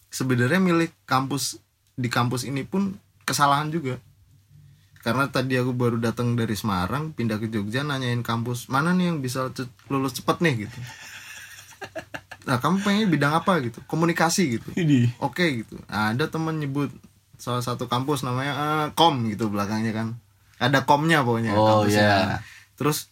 sebenarnya 0.08 0.62
milih 0.62 0.88
kampus 1.04 1.60
di 2.00 2.08
kampus 2.08 2.48
ini 2.48 2.64
pun 2.64 2.96
kesalahan 3.28 3.74
juga. 3.74 4.00
Karena 5.04 5.28
tadi 5.28 5.60
aku 5.60 5.76
baru 5.76 6.00
datang 6.00 6.40
dari 6.40 6.56
Semarang, 6.56 7.12
pindah 7.12 7.44
ke 7.44 7.52
Jogja, 7.52 7.84
nanyain 7.84 8.24
kampus 8.24 8.72
mana 8.72 8.96
nih 8.96 9.12
yang 9.12 9.20
bisa 9.20 9.52
lulus 9.92 10.16
cepet 10.16 10.38
nih 10.40 10.56
gitu. 10.68 10.80
Nah 12.50 12.58
kamu 12.58 12.82
pengen 12.82 13.08
bidang 13.08 13.32
apa 13.32 13.62
gitu? 13.62 13.78
Komunikasi 13.86 14.58
gitu. 14.58 14.70
Oke 15.22 15.62
gitu. 15.62 15.78
Nah, 15.86 16.12
ada 16.12 16.26
temen 16.26 16.58
nyebut 16.58 16.90
salah 17.38 17.62
satu 17.62 17.86
kampus 17.86 18.26
namanya 18.26 18.54
eh, 18.58 18.86
kom 18.98 19.30
gitu 19.30 19.48
belakangnya 19.48 19.94
kan. 19.94 20.08
Ada 20.58 20.84
komnya 20.84 21.22
pokoknya 21.24 21.54
Oh, 21.56 21.86
iya. 21.88 22.42
terus 22.76 23.08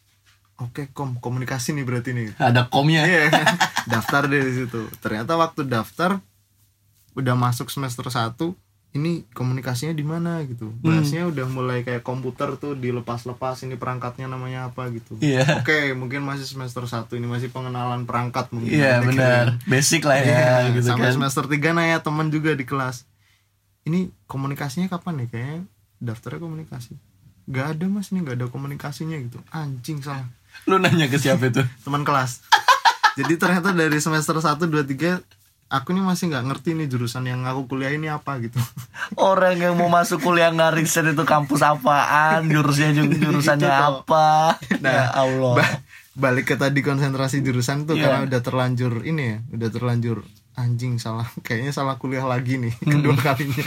oke 0.57 0.89
kom 0.91 1.21
komunikasi 1.21 1.71
nih 1.77 1.85
berarti 1.85 2.11
nih. 2.11 2.33
Ada 2.35 2.67
komnya. 2.67 3.05
Iya, 3.05 3.29
daftar 3.93 4.25
deh 4.25 4.41
di 4.41 4.53
situ. 4.65 4.89
Ternyata 4.99 5.37
waktu 5.37 5.63
daftar 5.63 6.17
udah 7.13 7.35
masuk 7.37 7.69
semester 7.69 8.03
1 8.09 8.35
ini 8.89 9.27
komunikasinya 9.29 9.91
di 9.91 10.01
mana 10.01 10.41
gitu. 10.43 10.71
Hmm. 10.71 10.81
bahasnya 10.81 11.27
udah 11.27 11.45
mulai 11.45 11.83
kayak 11.83 12.01
komputer 12.01 12.55
tuh 12.55 12.73
dilepas-lepas 12.73 13.61
ini 13.61 13.75
perangkatnya 13.75 14.25
namanya 14.25 14.67
apa 14.67 14.89
gitu. 14.89 15.19
Iya. 15.19 15.61
oke 15.61 15.93
mungkin 15.93 16.23
masih 16.23 16.43
semester 16.43 16.81
1 16.81 17.05
ini 17.13 17.27
masih 17.27 17.49
pengenalan 17.49 18.03
perangkat 18.03 18.49
mungkin. 18.49 18.71
Iya 18.71 18.97
Ada 18.97 19.05
benar. 19.05 19.45
kira-kira. 19.53 19.69
basic 19.69 20.01
lah 20.01 20.17
ya 20.17 20.25
Iya, 20.25 20.53
gitu 20.73 20.87
sampai 20.87 21.07
kan. 21.07 21.15
semester 21.15 21.43
3 21.45 21.71
nanya 21.71 21.97
teman 21.99 22.27
juga 22.27 22.51
di 22.51 22.63
kelas. 22.63 23.05
Ini 23.83 24.11
komunikasinya 24.25 24.87
kapan 24.87 25.23
nih? 25.23 25.27
Kayaknya 25.29 25.57
daftarnya 25.99 26.41
komunikasi. 26.41 26.91
Gak 27.47 27.67
ada 27.73 27.85
mas 27.85 28.09
nih 28.09 28.19
gak 28.21 28.35
ada 28.35 28.47
komunikasinya 28.47 29.15
gitu. 29.17 29.39
Anjing 29.49 30.01
salah. 30.01 30.27
Lu 30.63 30.75
nanya 30.75 31.05
ke 31.05 31.15
siapa 31.15 31.47
itu? 31.47 31.61
Teman 31.85 32.01
kelas. 32.01 32.43
Jadi 33.15 33.33
ternyata 33.35 33.71
dari 33.71 33.97
semester 33.97 34.35
1, 34.35 34.57
2, 34.59 34.83
3 34.83 35.21
aku 35.67 35.91
nih 35.91 35.99
masih 35.99 36.31
nggak 36.31 36.45
ngerti 36.47 36.69
nih 36.73 36.87
jurusan 36.87 37.23
yang 37.23 37.43
aku 37.43 37.67
kuliah 37.67 37.91
ini 37.91 38.07
apa 38.07 38.39
gitu. 38.39 38.55
Orang 39.19 39.55
yang 39.55 39.75
mau 39.75 39.87
masuk 39.87 40.21
kuliah 40.21 40.47
nggak 40.47 40.75
riset 40.75 41.05
itu 41.05 41.23
kampus 41.23 41.59
apaan? 41.59 42.47
Jurusnya 42.47 42.95
jurusannya 43.23 43.67
apa? 43.67 44.55
Nah, 44.83 44.91
ya 44.91 45.05
Allah. 45.13 45.53
Ba- 45.57 45.79
balik 46.17 46.49
ke 46.49 46.55
tadi 46.55 46.81
konsentrasi 46.81 47.41
jurusan 47.41 47.85
tuh 47.85 47.93
Iya. 47.93 48.09
karena 48.09 48.19
udah 48.25 48.41
terlanjur 48.41 48.93
ini 49.03 49.23
ya 49.27 49.37
udah 49.53 49.69
terlanjur 49.69 50.17
anjing 50.53 50.97
salah 50.97 51.29
kayaknya 51.39 51.69
salah 51.69 52.01
kuliah 52.01 52.25
lagi 52.25 52.57
nih 52.57 52.73
kedua 52.73 53.13
kalinya. 53.15 53.61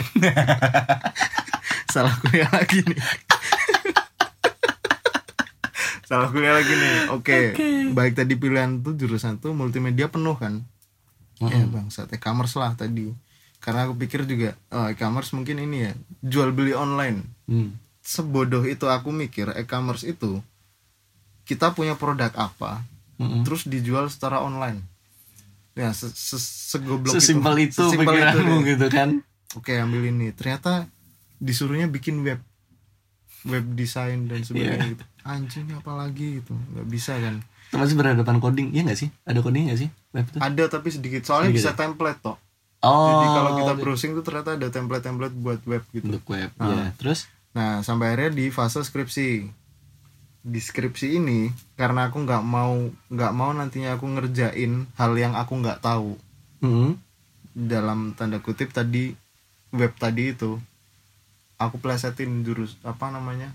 Salah 1.87 2.11
kuliah 2.17 2.49
lagi 2.49 2.83
nih. 2.83 2.99
Salah 6.03 6.27
kuliah 6.27 6.51
lagi 6.51 6.73
nih 6.73 6.95
oke. 7.09 7.39
Baik 7.93 8.13
tadi 8.15 8.35
pilihan 8.35 8.83
tuh 8.83 8.99
jurusan 8.99 9.39
tuh 9.39 9.51
multimedia 9.51 10.11
penuh 10.11 10.35
kan 10.35 10.67
ya 11.43 11.65
bangsat 11.65 12.11
e-commerce 12.11 12.53
lah 12.55 12.73
tadi. 12.73 13.09
Karena 13.57 13.85
aku 13.85 13.93
pikir 13.95 14.25
juga 14.25 14.53
oh, 14.69 14.87
e-commerce 14.87 15.31
mungkin 15.31 15.57
ini 15.59 15.77
ya 15.85 15.91
jual 16.21 16.51
beli 16.51 16.73
online. 16.73 17.21
Hmm. 17.45 17.75
sebodoh 18.01 18.65
itu 18.65 18.85
aku 18.85 19.13
mikir 19.13 19.53
e-commerce 19.53 20.01
itu 20.03 20.41
kita 21.43 21.69
punya 21.69 21.93
produk 21.93 22.33
apa 22.33 22.81
Mm-mm. 23.15 23.45
terus 23.45 23.65
dijual 23.65 24.09
secara 24.09 24.41
online. 24.41 24.81
Ya 25.71 25.93
se 25.93 26.09
se- 26.09 26.41
segoblok 26.73 27.13
sesimpel 27.13 27.53
itu, 27.61 27.77
Sesimpel 27.77 28.09
pikiranmu 28.09 28.55
deh. 28.57 28.73
gitu 28.73 28.87
kan? 28.89 29.09
Oke 29.53 29.77
ambil 29.77 30.09
ini. 30.09 30.33
Ternyata 30.33 30.89
disuruhnya 31.37 31.85
bikin 31.85 32.25
web. 32.25 32.41
Web 33.41 33.73
design 33.73 34.25
dan 34.25 34.41
sebagainya 34.41 34.77
Iya. 34.79 34.91
gitu. 34.91 35.03
Anjing 35.21 35.67
apa 35.71 35.91
lagi 35.93 36.41
gitu. 36.41 36.53
Nggak 36.53 36.87
bisa 36.87 37.13
kan. 37.15 37.45
Itu 37.67 37.77
masih 37.77 37.95
berhadapan 37.95 38.37
coding 38.37 38.67
iya 38.71 38.81
nggak 38.81 38.97
sih? 38.97 39.09
Ada 39.23 39.39
coding 39.39 39.69
nggak 39.69 39.79
sih? 39.79 39.89
itu 39.89 40.00
ada 40.13 40.63
tapi 40.67 40.91
sedikit. 40.91 41.23
Soalnya 41.23 41.55
Sedikit 41.55 41.71
bisa 41.71 41.71
template 41.75 42.19
toh. 42.19 42.37
Oh 42.81 43.07
jadi 43.13 43.27
kalau 43.37 43.51
kita 43.61 43.73
browsing 43.77 44.11
tuh 44.17 44.25
ternyata 44.25 44.57
ada 44.57 44.67
template-template 44.73 45.35
buat 45.37 45.61
web 45.69 45.83
gitu. 45.93 46.05
Untuk 46.17 46.25
web 46.33 46.49
Ah. 46.57 46.67
ya 46.67 46.85
terus? 46.97 47.29
Nah, 47.53 47.85
sampai 47.85 48.15
akhirnya 48.15 48.31
di 48.33 48.45
fase 48.49 48.81
skripsi. 48.81 49.45
Di 50.41 50.57
skripsi 50.57 51.21
ini 51.21 51.53
karena 51.77 52.09
aku 52.09 52.25
nggak 52.25 52.41
mau 52.41 52.89
nggak 53.13 53.33
mau 53.37 53.53
nantinya 53.53 53.93
aku 53.93 54.09
ngerjain 54.09 54.89
hal 54.97 55.11
yang 55.13 55.37
aku 55.37 55.61
nggak 55.61 55.79
tahu. 55.81 56.17
Mm-mm. 56.61 56.93
dalam 57.51 58.13
tanda 58.13 58.37
kutip 58.39 58.71
tadi 58.71 59.11
web 59.75 59.91
tadi 59.99 60.31
itu 60.31 60.55
aku 61.59 61.81
plesetin 61.83 62.47
jurus 62.47 62.79
apa 62.81 63.11
namanya 63.11 63.51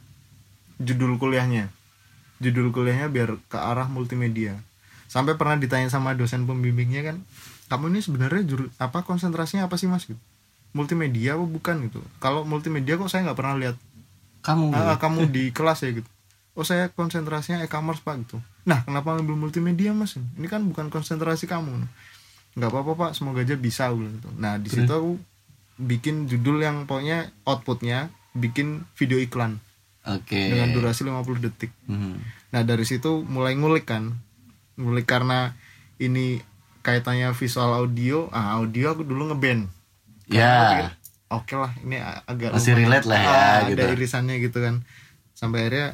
judul 0.79 1.17
kuliahnya. 1.17 1.73
Judul 2.39 2.71
kuliahnya 2.71 3.09
biar 3.09 3.41
ke 3.49 3.57
arah 3.59 3.89
multimedia 3.89 4.61
sampai 5.07 5.39
pernah 5.39 5.57
ditanya 5.57 5.89
sama 5.89 6.13
dosen 6.13 6.45
pembimbingnya 6.45 7.03
kan 7.03 7.17
kamu 7.67 7.91
ini 7.95 8.01
sebenarnya 8.03 8.43
juru 8.47 8.65
apa 8.79 9.03
konsentrasinya 9.03 9.67
apa 9.67 9.75
sih 9.75 9.91
mas? 9.91 10.07
Gitu. 10.07 10.19
Multimedia 10.71 11.35
apa 11.35 11.45
bukan? 11.47 11.91
Gitu. 11.91 11.99
Kalau 12.23 12.47
multimedia 12.47 12.95
kok 12.95 13.11
saya 13.11 13.27
nggak 13.27 13.39
pernah 13.39 13.59
lihat. 13.59 13.77
Kamu 14.47 14.71
Ah, 14.71 14.95
kamu 15.03 15.27
di 15.35 15.51
kelas 15.57 15.83
ya 15.83 15.91
gitu. 15.91 16.11
Oh 16.57 16.65
saya 16.65 16.89
konsentrasinya 16.89 17.61
e-commerce 17.67 18.01
pak 18.01 18.23
gitu. 18.23 18.39
Nah 18.65 18.87
kenapa 18.87 19.19
ngambil 19.19 19.37
multimedia 19.37 19.91
mas? 19.93 20.15
Ini 20.17 20.47
kan 20.47 20.63
bukan 20.65 20.89
konsentrasi 20.89 21.51
kamu. 21.51 21.85
Nggak 22.57 22.71
apa-apa 22.73 22.93
pak 22.95 23.11
semoga 23.19 23.43
aja 23.43 23.59
bisa 23.59 23.91
gitu. 23.93 24.31
Nah 24.39 24.57
di 24.63 24.71
situ 24.71 24.89
aku 24.89 25.19
bikin 25.77 26.25
judul 26.31 26.63
yang 26.65 26.89
pokoknya 26.89 27.29
outputnya 27.45 28.09
bikin 28.33 28.85
video 28.97 29.21
iklan 29.21 29.61
oke. 30.07 30.33
dengan 30.33 30.73
durasi 30.73 31.05
50 31.05 31.41
detik. 31.41 31.73
Mhm. 31.89 32.17
nah 32.55 32.65
dari 32.65 32.89
situ 32.89 33.21
mulai 33.29 33.53
ngulik 33.53 33.85
kan 33.85 34.17
ngulik 34.77 35.05
karena 35.05 35.57
ini 35.97 36.41
kaitannya 36.81 37.33
visual 37.33 37.73
audio. 37.75 38.29
Ah 38.31 38.57
audio 38.57 38.95
aku 38.95 39.03
dulu 39.03 39.33
ngeband. 39.33 39.67
Ya. 40.27 40.55
Pikir, 40.55 40.87
oke 41.31 41.55
lah 41.57 41.73
ini 41.83 41.97
agak 42.01 42.55
Masih 42.55 42.73
lumayan, 42.73 42.83
relate 42.87 43.07
lah 43.07 43.19
ya, 43.19 43.31
ah, 43.31 43.59
gitu. 43.67 43.83
ada 43.83 43.85
irisannya 43.93 44.37
gitu 44.39 44.59
kan. 44.61 44.75
Sampai 45.33 45.67
akhirnya 45.67 45.89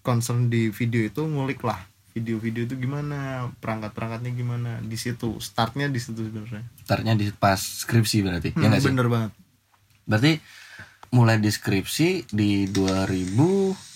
concern 0.00 0.48
di 0.48 0.70
video 0.70 1.02
itu 1.02 1.22
ngulik 1.22 1.62
lah. 1.62 1.78
Video-video 2.10 2.66
itu 2.66 2.74
gimana 2.74 3.46
perangkat-perangkatnya 3.62 4.34
gimana. 4.34 4.70
Di 4.82 4.98
situ 4.98 5.38
startnya 5.38 5.86
di 5.86 6.02
situ 6.02 6.26
sebenarnya. 6.26 6.66
Startnya 6.82 7.14
di 7.14 7.30
pas 7.30 7.56
skripsi 7.56 8.16
berarti 8.20 8.48
ya 8.50 8.58
Hmm, 8.58 8.66
nggak 8.66 8.80
sih? 8.82 8.88
bener 8.90 9.06
banget. 9.06 9.30
Berarti 10.10 10.32
mulai 11.10 11.38
di 11.38 11.50
skripsi 11.50 12.26
di 12.30 12.66
2000 12.66 13.89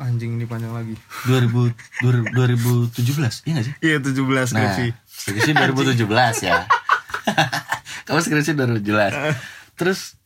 anjing 0.00 0.40
ini 0.40 0.48
panjang 0.48 0.72
lagi. 0.72 0.96
2000 1.28 1.76
2017 2.00 3.46
iya 3.46 3.52
gak 3.60 3.64
sih? 3.68 3.74
Iya 3.84 3.96
17 4.00 4.16
nah 4.16 4.44
skripsi. 4.48 4.86
skripsi 5.04 5.50
2017 5.52 6.48
ya. 6.48 6.64
Kamu 8.08 8.18
skripsi 8.24 8.56
2017 8.56 9.60
terus 9.76 10.20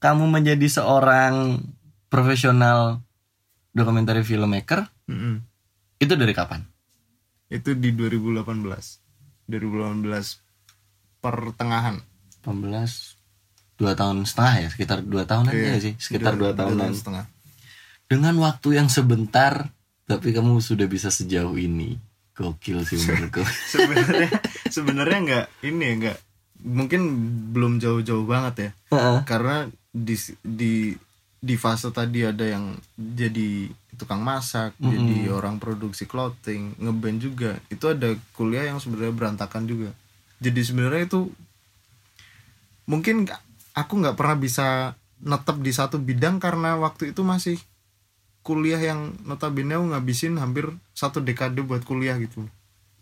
kamu 0.00 0.28
menjadi 0.32 0.64
seorang 0.64 1.60
profesional 2.08 3.04
dokumenter 3.76 4.16
filmmaker 4.24 4.88
Mm-mm. 5.08 5.44
itu 6.00 6.12
dari 6.16 6.32
kapan? 6.32 6.64
Itu 7.52 7.76
di 7.76 7.92
2018 7.92 8.40
2018 9.44 11.20
pertengahan. 11.20 12.00
18 12.44 13.76
dua 13.76 13.92
tahun 13.92 14.24
setengah 14.24 14.54
ya? 14.64 14.68
Sekitar 14.72 14.98
dua 15.04 15.24
tahunan 15.28 15.52
ya 15.52 15.76
sih? 15.80 15.96
Sekitar 16.00 16.36
dua 16.40 16.56
tahunan. 16.56 16.92
setengah 16.94 17.24
dengan 18.08 18.36
waktu 18.40 18.78
yang 18.78 18.88
sebentar 18.92 19.72
tapi 20.04 20.36
kamu 20.36 20.60
sudah 20.60 20.84
bisa 20.84 21.08
sejauh 21.08 21.56
ini. 21.56 21.96
Gokil 22.34 22.82
sih 22.82 22.98
menurutku. 22.98 23.46
Sebenarnya 23.72 24.28
sebenarnya 24.66 25.18
nggak 25.22 25.46
ini 25.70 25.86
nggak 26.02 26.18
mungkin 26.66 27.00
belum 27.54 27.78
jauh-jauh 27.78 28.26
banget 28.26 28.54
ya. 28.58 28.70
Heeh. 28.90 29.18
karena 29.22 29.70
di 29.94 30.18
di 30.42 30.74
di 31.38 31.54
fase 31.54 31.94
tadi 31.94 32.26
ada 32.26 32.42
yang 32.42 32.74
jadi 32.96 33.70
tukang 33.94 34.18
masak 34.24 34.74
jadi 34.82 35.30
orang 35.30 35.62
produksi 35.62 36.10
clothing 36.10 36.74
ngeband 36.82 37.22
juga. 37.22 37.52
Itu 37.70 37.94
ada 37.94 38.10
kuliah 38.34 38.66
yang 38.66 38.82
sebenarnya 38.82 39.14
berantakan 39.14 39.70
juga. 39.70 39.94
Jadi 40.42 40.60
sebenarnya 40.66 41.06
itu 41.06 41.30
mungkin 42.90 43.30
aku 43.78 43.92
nggak 44.02 44.18
pernah 44.18 44.36
bisa 44.36 44.98
netep 45.22 45.56
di 45.62 45.72
satu 45.72 45.96
bidang 46.02 46.42
karena 46.42 46.76
waktu 46.76 47.14
itu 47.14 47.22
masih 47.22 47.56
kuliah 48.44 48.78
yang 48.78 49.16
notabene 49.24 49.74
aku 49.80 49.96
ngabisin 49.96 50.36
hampir 50.36 50.68
satu 50.92 51.24
dekade 51.24 51.64
buat 51.64 51.80
kuliah 51.82 52.20
gitu. 52.20 52.44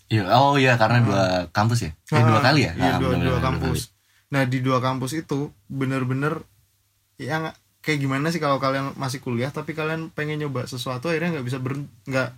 Iya, 0.07 0.31
oh 0.39 0.55
iya 0.55 0.79
karena 0.79 1.03
dua 1.03 1.25
kampus 1.51 1.89
ya? 1.89 1.91
Eh, 2.15 2.23
dua 2.23 2.41
kali 2.41 2.69
ya? 2.69 2.73
Iya, 2.79 2.93
Ah, 2.95 2.99
dua, 3.03 3.17
bener-bener, 3.17 3.27
dua 3.27 3.39
dua 3.41 3.41
kampus. 3.43 3.79
Nah, 4.31 4.43
di 4.47 4.59
dua 4.63 4.79
kampus 4.79 5.13
itu 5.19 5.51
bener-bener 5.67 6.41
yang 7.19 7.51
kayak 7.83 7.99
gimana 7.99 8.31
sih 8.31 8.39
kalau 8.39 8.63
kalian 8.63 8.95
masih 8.95 9.19
kuliah 9.19 9.51
tapi 9.51 9.75
kalian 9.75 10.09
pengen 10.15 10.39
nyoba 10.39 10.71
sesuatu 10.71 11.11
akhirnya 11.11 11.39
nggak 11.39 11.47
bisa 11.51 11.59
ber 11.59 11.83
nggak 12.07 12.31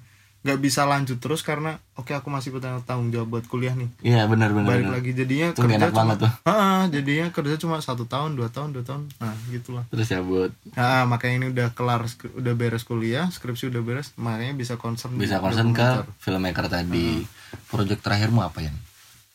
nggak 0.44 0.60
bisa 0.60 0.84
lanjut 0.84 1.16
terus 1.24 1.40
karena 1.40 1.80
oke 1.96 2.12
aku 2.12 2.28
masih 2.28 2.52
punya 2.52 2.76
tanggung 2.84 3.08
jawab 3.08 3.32
buat 3.32 3.44
kuliah 3.48 3.72
nih. 3.72 3.88
iya 4.04 4.28
benar 4.28 4.52
benar 4.52 4.76
Balik 4.76 4.84
benar. 4.84 4.94
lagi 5.00 5.10
jadinya 5.16 5.48
Itu 5.56 5.64
enak 5.64 5.88
cuma 5.88 5.96
banget 6.04 6.16
tuh. 6.20 6.32
Ah, 6.44 6.84
jadinya 6.92 7.26
kerja 7.32 7.56
cuma 7.56 7.80
satu 7.80 8.04
tahun 8.04 8.36
dua 8.36 8.52
tahun 8.52 8.76
dua 8.76 8.84
tahun. 8.84 9.08
Nah 9.24 9.32
gitulah. 9.48 9.88
Terus 9.88 10.08
ya 10.12 10.20
buat 10.20 10.52
nah 10.76 11.08
makanya 11.08 11.34
ini 11.40 11.46
udah 11.56 11.72
kelar 11.72 12.04
udah 12.36 12.54
beres 12.54 12.84
kuliah 12.84 13.32
skripsi 13.32 13.72
udah 13.72 13.80
beres 13.80 14.12
makanya 14.20 14.52
bisa 14.52 14.76
concern 14.76 15.16
bisa 15.16 15.40
concern 15.40 15.72
ke 15.72 16.04
filmmaker 16.20 16.68
tadi. 16.68 17.24
Project 17.72 18.04
terakhirmu 18.04 18.44
apa 18.44 18.60
yang 18.68 18.76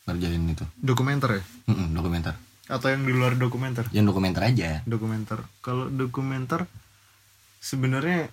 ngerjain 0.06 0.46
itu? 0.46 0.62
Dokumenter 0.78 1.38
ya? 1.38 1.42
Mm-mm, 1.74 1.90
dokumenter. 1.90 2.38
Atau 2.70 2.86
yang 2.86 3.02
di 3.02 3.10
luar 3.10 3.34
dokumenter? 3.34 3.90
Yang 3.90 4.14
dokumenter 4.14 4.46
aja. 4.46 4.86
Dokumenter. 4.86 5.42
Kalau 5.58 5.90
dokumenter 5.90 6.70
sebenarnya 7.58 8.30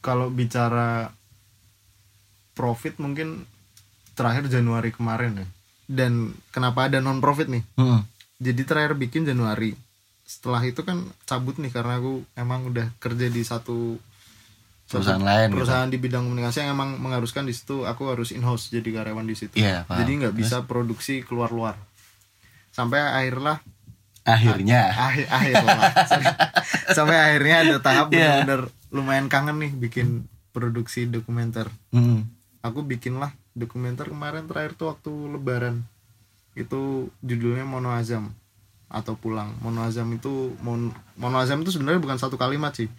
kalau 0.00 0.30
bicara 0.30 1.10
profit 2.60 2.94
mungkin 2.96 3.48
terakhir 4.12 4.44
Januari 4.46 4.92
kemarin 4.92 5.32
ya 5.34 5.46
dan 5.88 6.12
kenapa 6.48 6.86
ada 6.86 7.00
non 7.00 7.18
profit 7.18 7.48
nih 7.48 7.64
Mm-mm. 7.74 8.04
jadi 8.36 8.62
terakhir 8.62 8.92
bikin 8.94 9.24
Januari 9.24 9.72
setelah 10.22 10.60
itu 10.62 10.80
kan 10.80 10.98
cabut 11.24 11.56
nih 11.56 11.68
karena 11.68 11.96
aku 11.96 12.22
emang 12.34 12.68
udah 12.68 12.92
kerja 12.98 13.26
di 13.26 13.40
satu 13.42 13.96
Perusahaan 14.86 15.16
satu 15.16 15.24
lain 15.24 15.46
gitu. 15.46 15.54
perusahaan 15.56 15.86
di 15.86 15.96
bidang 15.96 16.22
komunikasi 16.24 16.56
yang 16.60 16.70
emang 16.72 16.98
mengharuskan 16.98 17.42
di 17.42 17.54
situ 17.54 17.82
aku 17.82 18.10
harus 18.10 18.30
in 18.30 18.42
house 18.42 18.68
jadi 18.68 18.86
karyawan 18.92 19.24
di 19.24 19.34
situ 19.34 19.54
Iya, 19.54 19.82
paham. 19.84 19.98
jadi 19.98 20.10
nggak 20.20 20.34
bisa 20.36 20.56
produksi 20.62 21.22
keluar 21.22 21.48
luar 21.48 21.74
sampai 22.70 23.00
akhirnya 23.00 23.58
akhirnya 24.20 24.80
akhir 24.92 25.26
akhir 25.28 25.54
lah. 25.64 25.82
Sampai- 26.96 27.18
akhirnya 27.24 27.56
ada 27.64 27.76
tahap 27.80 28.06
Iya. 28.08 28.44
benar-benar 28.44 28.62
lumayan 28.90 29.26
kangen 29.26 29.56
nih 29.58 29.72
bikin 29.72 30.08
produksi 30.50 31.06
dokumenter 31.06 31.70
Mm-mm. 31.90 32.26
Aku 32.60 32.84
bikin 32.84 33.20
lah 33.20 33.32
dokumenter 33.56 34.08
kemarin 34.08 34.46
terakhir 34.46 34.76
tuh 34.76 34.92
waktu 34.92 35.12
lebaran. 35.32 35.84
Itu 36.56 37.12
judulnya 37.24 37.64
Mono 37.64 37.92
Azam 37.92 38.32
atau 38.90 39.14
pulang. 39.14 39.54
Mono 39.62 39.86
Azam 39.86 40.10
itu 40.12 40.52
mon, 40.60 40.90
Mono 41.14 41.36
Azam 41.38 41.62
itu 41.62 41.70
sebenarnya 41.70 42.02
bukan 42.02 42.18
satu 42.18 42.34
kalimat 42.36 42.74
sih. 42.74 42.90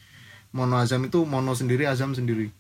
Mono 0.52 0.80
Azam 0.80 1.04
itu 1.08 1.24
mono 1.24 1.56
sendiri 1.56 1.88
azam 1.88 2.12
sendiri. 2.12 2.52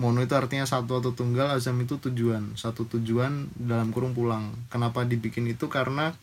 Mono 0.00 0.24
itu 0.24 0.32
artinya 0.32 0.64
satu 0.64 0.96
atau 0.96 1.12
tunggal 1.12 1.52
azam 1.52 1.76
itu 1.80 2.00
tujuan. 2.00 2.56
Satu 2.56 2.88
tujuan 2.88 3.52
dalam 3.52 3.92
kurung 3.92 4.16
pulang. 4.16 4.48
Kenapa 4.72 5.04
dibikin 5.04 5.44
itu? 5.44 5.68
Karena 5.68 6.16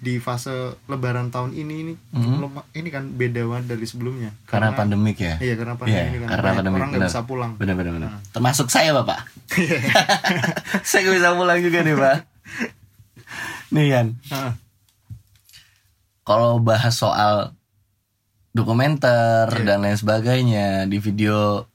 di 0.00 0.16
fase 0.16 0.48
lebaran 0.88 1.28
tahun 1.28 1.52
ini 1.52 1.74
ini 1.78 1.92
luma- 2.16 2.64
ini 2.72 2.88
kan 2.88 3.04
beda 3.06 3.44
banget 3.44 3.76
dari 3.76 3.84
sebelumnya. 3.84 4.32
Mhm. 4.32 4.48
karena 4.48 4.68
pandemik 4.72 5.16
ya? 5.16 5.36
Iya 5.36 5.54
karena 5.54 5.74
pandemi 5.76 5.92
Iya, 5.94 6.04
ini 6.08 6.16
kan. 6.16 6.28
karena 6.28 6.40
banyak 6.42 6.56
pandemi, 6.56 6.76
orang 6.76 6.88
nggak 6.90 7.04
bisa 7.06 7.22
pulang. 7.22 7.50
Benar 7.54 7.74
benar 7.76 7.92
benar. 7.94 8.10
Termasuk 8.32 8.66
saya 8.66 8.90
bapak. 8.92 9.20
Saya 10.88 11.00
nggak 11.04 11.16
bisa 11.16 11.30
pulang 11.32 11.58
juga 11.60 11.78
nih 11.80 11.94
pak. 11.94 12.16
Nih 13.70 13.86
Heeh. 13.92 14.52
kalau 16.22 16.58
bahas 16.58 16.94
soal 16.94 17.52
dokumenter 18.50 19.46
Iya. 19.52 19.64
dan 19.64 19.78
lain 19.80 19.94
sebagainya 19.94 20.66
di 20.86 20.98
video 20.98 21.68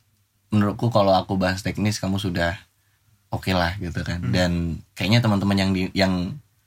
menurutku 0.50 0.90
kalau 0.90 1.14
aku 1.14 1.36
bahas 1.36 1.62
teknis 1.62 2.00
kamu 2.00 2.18
sudah 2.18 2.60
oke 3.30 3.52
lah 3.52 3.76
gitu 3.78 4.02
kan. 4.02 4.20
Hmm. 4.20 4.32
dan 4.32 4.52
kayaknya 4.94 5.20
teman-teman 5.22 5.58
yang 5.58 5.72
di, 5.72 5.82
yang 5.92 6.14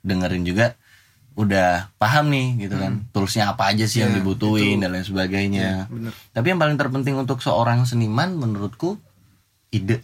dengerin 0.01 0.45
juga 0.45 0.73
udah 1.39 1.69
paham 1.95 2.27
nih 2.27 2.47
gitu 2.59 2.75
kan. 2.75 3.07
Toolsnya 3.09 3.47
apa 3.47 3.71
aja 3.71 3.85
sih 3.85 4.03
yang 4.03 4.11
Hmm. 4.11 4.19
Iya, 4.19 4.25
dibutuhin 4.25 4.75
itu. 4.75 4.81
dan 4.81 4.89
lain 4.91 5.05
sebagainya. 5.05 5.87
Bener 5.87 6.11
tapi 6.29 6.45
yang 6.45 6.59
paling 6.59 6.75
terpenting 6.75 7.15
untuk 7.15 7.39
seorang 7.39 7.83
seniman 7.83 8.35
menurutku 8.35 8.99
ide. 9.69 10.03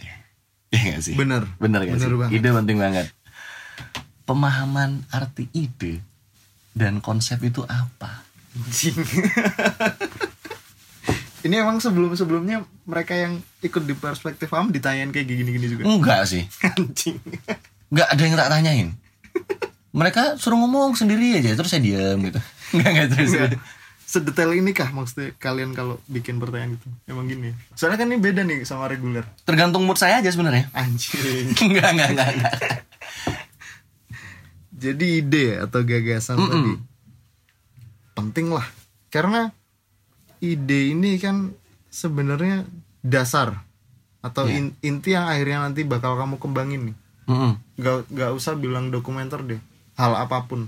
Ya 0.69 0.79
gak 0.89 1.03
sih? 1.03 1.13
Bener. 1.13 1.43
bener 1.57 1.83
gak 1.83 1.93
Bener 1.93 2.07
sih? 2.07 2.15
banget. 2.17 2.33
ide 2.33 2.49
penting 2.53 2.77
banget. 2.77 3.07
Pemahaman 4.23 5.03
arti 5.09 5.51
ide 5.51 5.99
dan 6.71 6.97
konsep 6.99 7.37
itu 7.41 7.61
apa? 7.63 8.23
Ini 11.41 11.61
emang 11.61 11.77
sebelum 11.77 12.09
sebelumnya 12.11 12.57
mereka 12.81 13.13
yang 13.13 13.37
ikut 13.59 13.83
di 13.83 13.93
perspektif 13.93 14.49
am 14.49 14.71
ditanyain 14.71 15.11
kayak 15.11 15.27
gini-gini 15.27 15.67
juga? 15.67 15.83
Enggak 15.85 16.25
sih. 16.25 16.49
Anjing. 16.71 17.21
Enggak 17.85 18.07
ada 18.09 18.21
yang 18.21 18.33
tak 18.35 18.49
tanyain 18.49 18.87
mereka 19.95 20.35
suruh 20.35 20.57
ngomong 20.57 20.93
sendiri 20.93 21.33
aja 21.33 21.55
terus 21.55 21.71
saya 21.71 21.79
diam 21.79 22.19
gitu. 22.21 22.37
Enggak 22.73 22.89
enggak 22.91 23.07
terus. 23.09 23.31
Enggak. 23.31 23.57
sedetail 24.05 24.53
ini 24.53 24.69
kah 24.69 24.91
maksudnya 24.91 25.33
kalian 25.35 25.71
kalau 25.71 25.97
bikin 26.05 26.37
pertanyaan 26.37 26.75
gitu? 26.75 26.87
Emang 27.05 27.25
gini 27.25 27.51
soalnya 27.73 27.97
kan 27.97 28.07
ini 28.07 28.17
beda 28.17 28.41
nih 28.41 28.61
sama 28.61 28.85
reguler. 28.85 29.23
Tergantung 29.41 29.81
mood 29.81 29.95
saya 29.95 30.19
aja 30.19 30.27
sebenarnya. 30.27 30.69
Anjing. 30.71 31.55
Enggak 31.65 31.89
enggak 31.89 32.09
enggak, 32.11 32.29
enggak. 32.29 32.53
jadi 34.75 35.05
ide 35.17 35.43
ya, 35.49 35.57
atau 35.63 35.79
gagasan 35.81 36.37
tadi? 36.37 36.73
Penting 38.13 38.51
lah. 38.51 38.67
Karena 39.07 39.49
ide 40.37 40.91
ini 40.91 41.15
kan 41.15 41.55
sebenarnya 41.87 42.67
dasar 43.01 43.63
atau 44.19 44.45
Iya. 44.45 44.57
in- 44.59 44.75
inti 44.81 45.13
yang 45.13 45.25
akhirnya 45.25 45.63
nanti 45.63 45.81
bakal 45.81 46.15
kamu 46.15 46.35
kembangin 46.37 46.81
nih. 46.91 46.97
Mm-mm. 47.25 47.57
nggak 47.75 48.05
nggak 48.07 48.31
usah 48.31 48.53
bilang 48.53 48.93
dokumenter 48.93 49.41
deh 49.41 49.57
hal 49.95 50.13
apa 50.15 50.45
pun. 50.45 50.67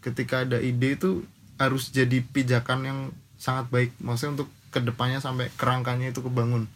Ketika 0.00 0.44
ada 0.44 0.58
ide 0.60 0.96
itu 0.96 1.24
harus 1.56 1.88
jadi 1.92 2.20
pijakan 2.20 2.80
yang 2.84 2.98
sangat 3.36 3.68
baik. 3.72 3.90
Maksudnya 4.00 4.42
untuk 4.42 4.48
ke 4.72 4.80
depannya 4.80 5.20
sampai 5.20 5.48
kerangkanya 5.56 6.12
itu 6.12 6.20
kebangun. 6.20 6.68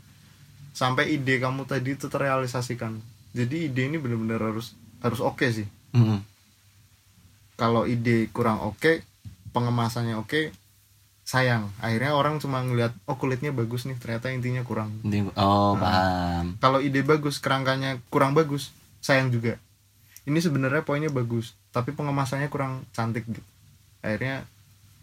Sampai 0.72 1.12
ide 1.12 1.40
kamu 1.40 1.68
tadi 1.68 1.96
itu 1.96 2.06
terrealisasikan. 2.08 3.00
Jadi 3.36 3.70
ide 3.70 3.82
ini 3.86 3.96
benar-benar 4.00 4.40
harus 4.40 4.76
harus 5.00 5.20
oke 5.20 5.44
sih. 5.48 5.68
Mm-mm. 5.90 6.22
kalau 7.58 7.82
ide 7.82 8.30
kurang 8.30 8.62
oke 8.62 9.02
pengemasannya 9.50 10.16
oke 10.16 10.54
sayang. 11.26 11.66
Akhirnya 11.82 12.14
orang 12.14 12.38
cuma 12.38 12.62
ngeliat 12.62 12.94
oh 13.10 13.18
kulitnya 13.18 13.50
bagus 13.50 13.84
nih 13.90 13.98
ternyata 13.98 14.30
intinya 14.30 14.62
kurang. 14.62 15.02
Oh 15.34 15.74
paham. 15.76 16.56
kalau 16.62 16.78
ide 16.78 17.02
bagus 17.02 17.42
kerangkanya 17.42 17.98
kurang 18.08 18.38
bagus 18.38 18.70
sayang 19.02 19.34
juga 19.34 19.58
ini 20.26 20.38
sebenarnya 20.40 20.82
poinnya 20.82 21.08
bagus 21.08 21.54
tapi 21.70 21.94
pengemasannya 21.94 22.48
kurang 22.52 22.84
cantik 22.92 23.24
gitu 23.28 23.42
akhirnya 24.00 24.44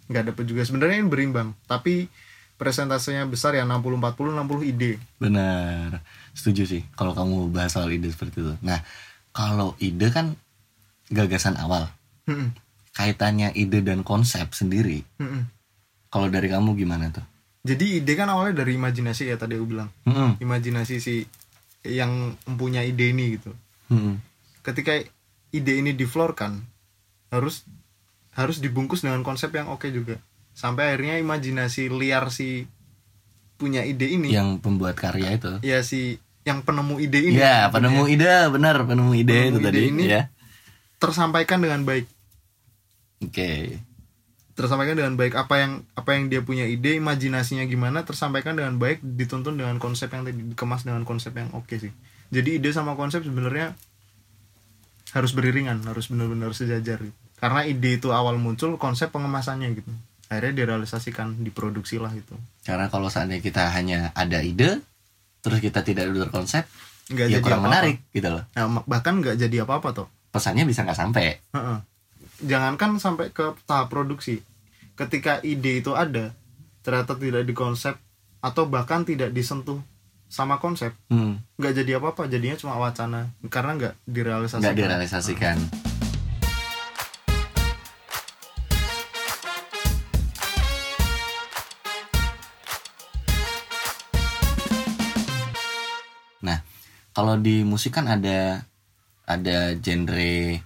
nggak 0.07 0.33
dapet 0.33 0.43
juga 0.47 0.61
sebenarnya 0.63 1.03
ini 1.03 1.09
berimbang 1.09 1.53
tapi 1.69 2.09
presentasenya 2.57 3.29
besar 3.29 3.53
ya 3.53 3.63
60 3.63 4.01
40 4.01 4.33
60 4.33 4.71
ide 4.73 4.91
Benar, 5.21 6.01
setuju 6.33 6.65
sih 6.65 6.81
kalau 6.97 7.13
kamu 7.13 7.53
bahas 7.53 7.77
soal 7.77 7.93
ide 7.93 8.09
seperti 8.09 8.41
itu. 8.41 8.53
Nah, 8.65 8.81
kalau 9.29 9.77
ide 9.77 10.09
kan 10.09 10.33
gagasan 11.13 11.53
awal, 11.61 11.85
Mm-mm. 12.25 12.49
kaitannya 12.97 13.53
ide 13.53 13.85
dan 13.85 14.01
konsep 14.01 14.49
sendiri. 14.57 15.05
Mm-mm. 15.21 15.45
Kalau 16.09 16.33
dari 16.33 16.49
kamu 16.49 16.73
gimana 16.73 17.13
tuh? 17.13 17.21
jadi 17.67 17.99
ide 17.99 18.13
kan 18.15 18.31
awalnya 18.31 18.63
dari 18.63 18.79
imajinasi 18.79 19.27
ya 19.27 19.35
tadi 19.35 19.59
aku 19.59 19.75
bilang 19.75 19.91
imajinasi 20.39 21.03
si 21.03 21.27
yang 21.83 22.31
mempunyai 22.47 22.95
ide 22.95 23.11
ini 23.11 23.35
gitu. 23.37 23.51
Ketika 24.67 24.99
ide 25.49 25.73
ini 25.79 25.95
diflorkan 25.95 26.59
harus 27.31 27.63
harus 28.35 28.59
dibungkus 28.59 29.01
dengan 29.01 29.23
konsep 29.23 29.55
yang 29.55 29.71
oke 29.71 29.87
juga 29.87 30.19
sampai 30.51 30.91
akhirnya 30.91 31.15
imajinasi 31.17 31.87
liar 31.87 32.27
si 32.27 32.67
punya 33.55 33.81
ide 33.81 34.11
ini 34.11 34.29
yang 34.29 34.59
pembuat 34.59 34.93
karya 34.93 35.33
itu 35.33 35.51
ya 35.63 35.79
si 35.81 36.19
yang 36.43 36.63
penemu 36.63 36.95
ide 36.99 37.19
ini 37.23 37.39
Iya, 37.39 37.67
penemu 37.67 38.07
ide 38.07 38.47
benar 38.51 38.83
penemu 38.83 39.11
ide 39.15 39.35
Penemu 39.35 39.49
itu 39.49 39.57
ide 39.57 39.65
tadi 39.67 39.81
ini. 39.87 40.03
ya. 40.07 40.21
tersampaikan 40.97 41.59
dengan 41.59 41.83
baik 41.83 42.05
Oke. 43.23 43.81
tersampaikan 44.53 44.97
dengan 44.97 45.13
baik 45.13 45.37
apa 45.37 45.55
yang 45.61 45.71
apa 45.93 46.09
yang 46.17 46.29
dia 46.29 46.41
punya 46.41 46.65
ide 46.65 46.97
imajinasinya 46.97 47.65
gimana 47.65 48.01
tersampaikan 48.01 48.57
dengan 48.57 48.77
baik 48.77 49.01
dituntun 49.03 49.53
dengan 49.53 49.77
konsep 49.77 50.09
yang 50.09 50.25
tadi 50.25 50.41
dikemas 50.53 50.81
dengan 50.81 51.05
konsep 51.05 51.29
yang 51.33 51.53
oke 51.53 51.69
sih 51.77 51.93
jadi 52.33 52.57
ide 52.57 52.69
sama 52.73 52.97
konsep 52.97 53.21
sebenarnya 53.21 53.77
harus 55.15 55.31
beriringan 55.31 55.79
harus 55.87 56.11
benar-benar 56.11 56.51
sejajar 56.51 56.99
gitu. 56.99 57.17
karena 57.39 57.63
ide 57.63 57.99
itu 58.01 58.11
awal 58.11 58.35
muncul 58.35 58.75
konsep 58.75 59.11
pengemasannya 59.13 59.71
gitu 59.77 59.91
akhirnya 60.27 60.67
direalisasikan 60.67 61.39
diproduksi 61.39 62.03
lah 62.03 62.11
itu 62.11 62.35
Karena 62.67 62.91
kalau 62.91 63.07
seandainya 63.07 63.39
kita 63.39 63.71
hanya 63.71 64.11
ada 64.11 64.43
ide 64.43 64.83
terus 65.39 65.63
kita 65.63 65.87
tidak 65.87 66.11
berkonsep 66.11 66.67
nggak 67.07 67.27
ya 67.31 67.39
jadi 67.39 67.43
kurang 67.43 67.63
apa-apa. 67.63 67.71
menarik 67.71 67.97
gitu 68.11 68.27
loh. 68.35 68.43
nah, 68.51 68.83
bahkan 68.83 69.23
nggak 69.23 69.39
jadi 69.39 69.63
apa-apa 69.63 69.89
toh 69.95 70.07
Pesannya 70.27 70.67
bisa 70.67 70.83
nggak 70.83 70.99
sampai. 70.99 71.39
Heeh. 71.55 71.77
jangankan 72.43 72.99
sampai 72.99 73.31
ke 73.31 73.55
tahap 73.63 73.87
produksi 73.87 74.43
ketika 74.99 75.39
ide 75.45 75.79
itu 75.79 75.95
ada 75.95 76.35
ternyata 76.83 77.15
tidak 77.15 77.47
dikonsep 77.47 77.95
atau 78.43 78.63
bahkan 78.67 79.07
tidak 79.07 79.31
disentuh 79.31 79.79
sama 80.27 80.59
konsep. 80.59 80.91
Hmm, 81.07 81.39
nggak 81.55 81.73
jadi 81.83 82.03
apa-apa 82.03 82.27
jadinya 82.27 82.59
cuma 82.59 82.75
wacana. 82.75 83.31
Karena 83.47 83.71
nggak 83.79 83.93
direalisasikan. 84.03 84.63
Nggak 84.63 84.77
direalisasikan. 84.77 85.57
Nah, 96.43 96.61
kalau 97.15 97.35
di 97.39 97.63
musik 97.63 97.95
kan 97.95 98.07
ada 98.07 98.63
ada 99.27 99.75
genre 99.79 100.63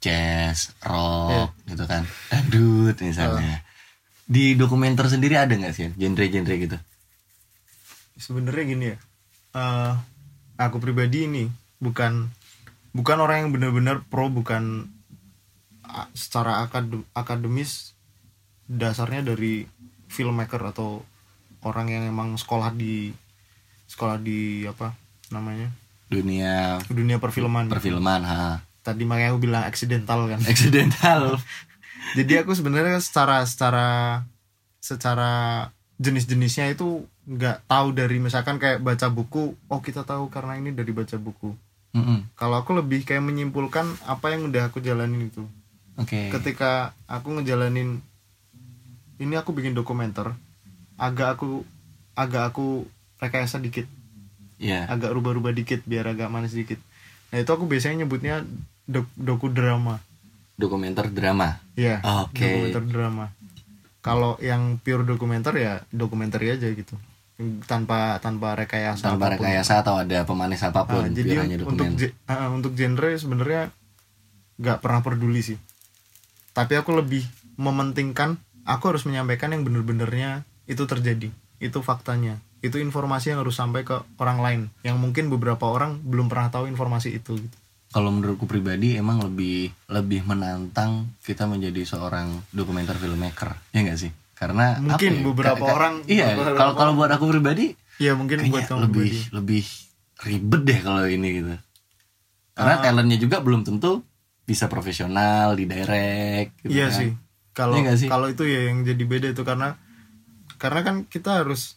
jazz, 0.00 0.72
rock 0.82 1.54
gitu 1.68 1.84
kan, 1.86 2.02
dangdut 2.32 2.96
misalnya. 3.04 3.62
Di 4.30 4.54
dokumenter 4.54 5.10
sendiri 5.10 5.34
ada 5.34 5.50
nggak 5.50 5.74
sih 5.74 5.90
genre-genre 5.98 6.54
gitu? 6.54 6.78
Sebenarnya 8.20 8.64
gini 8.68 8.84
ya 8.92 8.96
eh, 9.56 9.92
aku 10.60 10.76
pribadi 10.78 11.24
ini 11.24 11.44
bukan 11.80 12.28
bukan 12.92 13.18
orang 13.24 13.48
yang 13.48 13.50
benar-benar 13.56 14.04
pro 14.06 14.28
bukan 14.28 14.92
secara 16.14 16.62
akad- 16.62 17.06
akademis 17.18 17.98
dasarnya 18.70 19.34
dari 19.34 19.66
filmmaker 20.06 20.62
atau 20.70 21.02
orang 21.66 21.90
yang 21.90 22.04
emang 22.06 22.38
sekolah 22.38 22.70
di 22.70 23.10
sekolah 23.90 24.22
di 24.22 24.64
apa 24.70 24.94
namanya 25.34 25.66
Dunia 26.10 26.78
dunia 26.90 27.22
perfilman 27.22 27.70
perfilman, 27.70 28.22
ha. 28.26 28.62
tadi 28.82 29.06
makanya 29.06 29.34
aku 29.34 29.46
bilang 29.46 29.62
accidental 29.62 30.26
kan 30.26 30.42
Accidental. 30.42 31.38
jadi 32.18 32.42
aku 32.42 32.54
sebenarnya 32.54 32.98
secara 32.98 33.46
secara 33.46 33.86
secara 34.82 35.30
jenis-jenisnya 36.00 36.72
itu 36.72 37.04
nggak 37.26 37.68
tahu 37.68 37.92
dari 37.92 38.16
misalkan 38.16 38.56
kayak 38.56 38.80
baca 38.80 39.06
buku 39.06 39.52
oh 39.68 39.80
kita 39.80 40.02
tahu 40.02 40.26
karena 40.26 40.56
ini 40.56 40.72
dari 40.72 40.90
baca 40.90 41.14
buku 41.14 41.52
Mm-mm. 41.92 42.32
kalau 42.34 42.56
aku 42.56 42.72
lebih 42.72 43.04
kayak 43.04 43.20
menyimpulkan 43.20 43.84
apa 44.04 44.32
yang 44.32 44.48
udah 44.48 44.66
aku 44.66 44.80
jalanin 44.80 45.28
itu 45.28 45.44
Oke. 45.94 46.32
ketika 46.32 46.96
aku 47.04 47.36
ngejalanin 47.36 48.00
ini 49.18 49.34
aku 49.34 49.52
bikin 49.52 49.72
dokumenter 49.72 50.32
agak 50.96 51.36
aku 51.36 51.68
agak 52.14 52.48
aku 52.48 52.88
rekayasa 53.18 53.58
dikit 53.58 53.84
Iya. 54.56 54.84
agak 54.86 55.08
rubah-rubah 55.10 55.52
dikit 55.52 55.80
biar 55.82 56.04
agak 56.06 56.28
manis 56.28 56.52
dikit 56.52 56.76
nah 57.28 57.38
itu 57.38 57.48
aku 57.48 57.64
biasanya 57.64 58.04
nyebutnya 58.04 58.44
dok- 58.84 59.12
doku 59.14 59.48
drama 59.48 60.00
Dokumenter 60.52 61.08
drama. 61.08 61.56
Iya, 61.72 62.04
Oke. 62.20 62.44
dokumenter 62.44 62.84
drama. 62.84 63.32
Kalau 64.00 64.40
yang 64.40 64.80
pure 64.80 65.04
dokumenter 65.04 65.52
ya 65.56 65.84
dokumenter 65.92 66.40
aja 66.40 66.68
gitu. 66.72 66.96
Tanpa 67.64 68.20
tanpa 68.20 68.52
rekayasa 68.52 69.12
Tanpa 69.16 69.32
apa 69.32 69.40
pun. 69.40 69.48
rekayasa 69.48 69.72
atau 69.80 69.94
ada 70.00 70.24
pemanis 70.28 70.60
apa 70.64 70.84
pun. 70.84 71.04
Nah, 71.04 71.12
jadi 71.12 71.44
hanya 71.44 71.56
untuk 71.64 71.88
ah, 72.28 72.48
untuk 72.52 72.72
genre 72.76 73.10
sebenarnya 73.16 73.72
nggak 74.60 74.78
pernah 74.84 75.00
peduli 75.00 75.40
sih. 75.40 75.58
Tapi 76.52 76.76
aku 76.76 76.96
lebih 76.96 77.24
mementingkan 77.56 78.36
aku 78.64 78.92
harus 78.92 79.04
menyampaikan 79.08 79.52
yang 79.52 79.64
bener-benernya 79.64 80.44
itu 80.68 80.84
terjadi. 80.84 81.32
Itu 81.60 81.80
faktanya. 81.80 82.40
Itu 82.60 82.76
informasi 82.76 83.32
yang 83.32 83.40
harus 83.40 83.56
sampai 83.56 83.88
ke 83.88 84.04
orang 84.20 84.40
lain 84.44 84.60
yang 84.84 85.00
mungkin 85.00 85.32
beberapa 85.32 85.64
orang 85.64 86.00
belum 86.04 86.28
pernah 86.28 86.52
tahu 86.52 86.68
informasi 86.68 87.16
itu 87.16 87.40
gitu. 87.40 87.56
Kalau 87.90 88.08
menurutku 88.08 88.46
pribadi 88.46 88.94
emang 88.94 89.18
lebih 89.20 89.74
lebih 89.86 90.22
menantang 90.22 91.10
kita 91.20 91.42
menjadi 91.44 91.82
seorang 91.84 92.30
dokumenter 92.48 92.94
filmmaker. 92.94 93.58
Ya 93.70 93.82
enggak 93.82 93.98
sih? 93.98 94.10
Karena 94.32 94.78
Mungkin 94.78 95.10
apa 95.10 95.18
ya? 95.18 95.26
beberapa 95.26 95.56
Ka- 95.56 95.66
ka- 95.66 95.74
orang 95.74 95.94
Iya, 96.06 96.26
kalau 96.54 96.72
kalau 96.74 96.92
buat 96.94 97.10
aku 97.10 97.28
pribadi 97.28 97.74
Ya 97.98 98.14
mungkin 98.14 98.46
buat 98.46 98.64
kamu 98.64 98.78
lebih 98.80 99.10
pribadi. 99.10 99.34
lebih 99.34 99.62
ribet 100.20 100.62
deh 100.64 100.78
kalau 100.80 101.02
ini 101.04 101.28
gitu. 101.34 101.54
Karena 102.52 102.74
Ah. 102.74 102.80
talentnya 102.80 103.18
juga 103.18 103.36
belum 103.38 103.62
tentu 103.62 104.06
bisa 104.42 104.66
profesional 104.66 105.52
di 105.52 105.64
direct 105.64 106.62
gitu 106.62 106.70
Iya 106.70 106.86
kan. 106.86 106.94
sih. 106.94 107.10
Kalau 107.50 107.74
nggak 107.76 107.98
sih? 107.98 108.08
kalau 108.08 108.26
itu 108.26 108.46
ya 108.46 108.70
yang 108.70 108.82
jadi 108.82 109.02
beda 109.04 109.28
itu 109.28 109.42
karena 109.42 109.74
karena 110.56 110.80
kan 110.80 110.96
kita 111.04 111.42
harus 111.42 111.74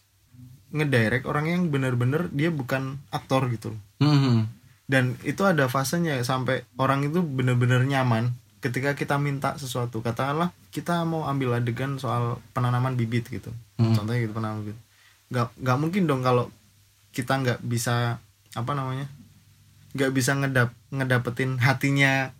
ngedirect 0.70 1.24
orang 1.24 1.46
yang 1.48 1.62
benar-benar 1.68 2.30
dia 2.30 2.48
bukan 2.48 3.02
aktor 3.08 3.46
gitu. 3.48 3.74
Mhm. 3.98 4.46
Dan 4.84 5.16
itu 5.24 5.40
ada 5.48 5.64
fasenya 5.66 6.20
sampai 6.20 6.68
orang 6.76 7.08
itu 7.08 7.24
benar-benar 7.24 7.84
nyaman 7.84 8.36
ketika 8.60 8.92
kita 8.92 9.16
minta 9.16 9.56
sesuatu. 9.56 10.04
Katakanlah 10.04 10.52
kita 10.68 11.04
mau 11.08 11.24
ambil 11.24 11.56
adegan 11.56 11.96
soal 11.96 12.40
penanaman 12.52 12.96
bibit 12.96 13.28
gitu. 13.28 13.48
Hmm. 13.80 13.96
Contohnya 13.96 14.24
gitu 14.24 14.36
penanaman 14.36 14.60
bibit. 14.68 14.78
Gak, 15.32 15.48
nggak 15.56 15.78
mungkin 15.80 16.04
dong 16.04 16.20
kalau 16.20 16.52
kita 17.16 17.40
nggak 17.40 17.60
bisa 17.64 18.20
apa 18.52 18.72
namanya? 18.76 19.08
nggak 19.94 20.10
bisa 20.10 20.34
ngedap 20.34 20.74
ngedapetin 20.90 21.54
hatinya 21.62 22.34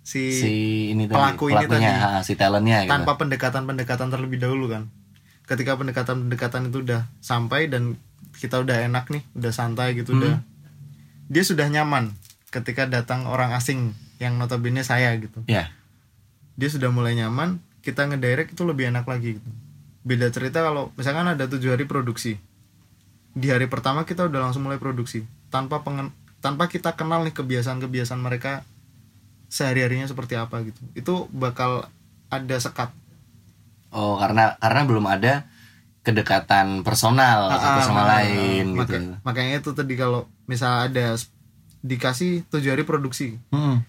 si, 0.00 0.32
si 0.32 0.52
ini 0.96 1.04
tadi, 1.04 1.20
pelaku 1.20 1.52
ini 1.52 1.68
tadi. 1.68 1.84
ha, 1.84 2.24
si 2.24 2.32
talentnya 2.32 2.88
gitu. 2.88 2.92
tanpa 2.96 3.20
pendekatan-pendekatan 3.20 4.08
terlebih 4.08 4.40
dahulu 4.40 4.72
kan 4.72 4.88
ketika 5.44 5.76
pendekatan-pendekatan 5.76 6.72
itu 6.72 6.80
udah 6.80 7.04
sampai 7.20 7.68
dan 7.68 8.00
kita 8.40 8.64
udah 8.64 8.88
enak 8.88 9.04
nih 9.12 9.20
udah 9.36 9.52
santai 9.52 10.00
gitu 10.00 10.16
Hmm. 10.16 10.20
udah 10.24 10.34
dia 11.28 11.40
sudah 11.40 11.68
nyaman 11.68 12.10
ketika 12.48 12.84
datang 12.84 13.24
orang 13.24 13.52
asing 13.52 13.92
yang 14.18 14.34
notabene 14.34 14.82
saya 14.82 15.12
gitu. 15.16 15.44
Ya. 15.44 15.70
dia 16.54 16.66
sudah 16.66 16.90
mulai 16.90 17.14
nyaman 17.14 17.62
kita 17.80 18.02
ngedirect 18.04 18.50
itu 18.50 18.62
lebih 18.64 18.90
enak 18.90 19.06
lagi 19.06 19.38
gitu. 19.38 19.50
Beda 20.02 20.26
cerita 20.28 20.58
kalau 20.58 20.90
misalkan 20.92 21.28
ada 21.28 21.46
tujuh 21.46 21.70
hari 21.70 21.84
produksi. 21.84 22.34
Di 23.30 23.48
hari 23.48 23.70
pertama 23.70 24.02
kita 24.02 24.26
udah 24.26 24.40
langsung 24.42 24.66
mulai 24.66 24.74
produksi 24.76 25.22
tanpa 25.48 25.80
pengen 25.80 26.10
tanpa 26.38 26.66
kita 26.66 26.92
kenal 26.92 27.22
nih 27.22 27.30
kebiasaan-kebiasaan 27.30 28.18
mereka 28.18 28.66
sehari-harinya 29.46 30.04
seperti 30.04 30.34
apa 30.34 30.66
gitu. 30.66 30.80
Itu 30.92 31.14
bakal 31.30 31.86
ada 32.26 32.56
sekat. 32.58 32.90
Oh, 33.88 34.18
karena 34.18 34.58
karena 34.58 34.80
belum 34.82 35.06
ada 35.06 35.46
kedekatan 36.02 36.82
personal 36.82 37.52
satu 37.52 37.78
Ah, 37.78 37.84
sama 37.84 38.02
ah, 38.02 38.08
lain 38.18 38.74
maka- 38.74 38.96
gitu. 38.96 39.14
makanya 39.22 39.52
itu 39.60 39.70
tadi 39.72 39.94
kalau 39.94 40.24
misal 40.48 40.88
ada 40.88 41.14
dikasih 41.78 42.42
tujuh 42.46 42.70
hari 42.70 42.82
produksi 42.82 43.36
Hmm. 43.48 43.84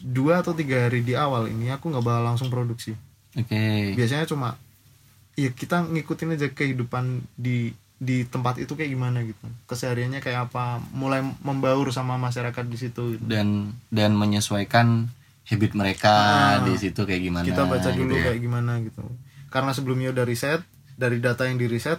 dua 0.00 0.40
atau 0.40 0.52
tiga 0.52 0.86
hari 0.86 1.00
di 1.00 1.12
awal 1.12 1.46
ini 1.46 1.68
aku 1.68 1.86
nggak 1.86 2.00
bakal 2.00 2.22
langsung 2.24 2.48
produksi 2.48 2.94
Oke. 3.32 3.92
biasanya 3.92 4.24
cuma 4.24 4.54
ya 5.34 5.50
kita 5.50 5.84
ngikutin 5.84 6.32
aja 6.32 6.48
kehidupan 6.48 7.04
di 7.34 7.72
di 7.96 8.22
tempat 8.24 8.58
itu 8.58 8.72
kayak 8.72 8.90
gimana 8.90 9.22
gitu 9.22 9.38
kesehariannya 9.64 10.18
kayak 10.18 10.48
apa 10.48 10.82
mulai 10.90 11.22
membaur 11.40 11.86
sama 11.88 12.16
masyarakat 12.16 12.64
di 12.64 12.76
situ 12.76 13.02
gitu. 13.12 13.22
Dan 13.22 13.70
dan 13.88 14.12
menyesuaikan 14.12 15.06
habit 15.44 15.72
mereka 15.72 16.10
Ah. 16.10 16.62
di 16.62 16.74
situ 16.76 16.98
kayak 17.00 17.22
gimana. 17.22 17.44
kita 17.44 17.62
baca 17.64 17.88
dulu 17.90 18.06
gitu 18.08 18.14
ya. 18.16 18.24
kayak 18.28 18.40
gimana 18.40 18.72
gitu 18.80 19.02
karena 19.48 19.70
sebelumnya 19.70 20.08
udah 20.10 20.24
riset 20.24 20.62
dari 20.92 21.18
data 21.18 21.44
yang 21.44 21.56
di 21.56 21.66
riset 21.66 21.98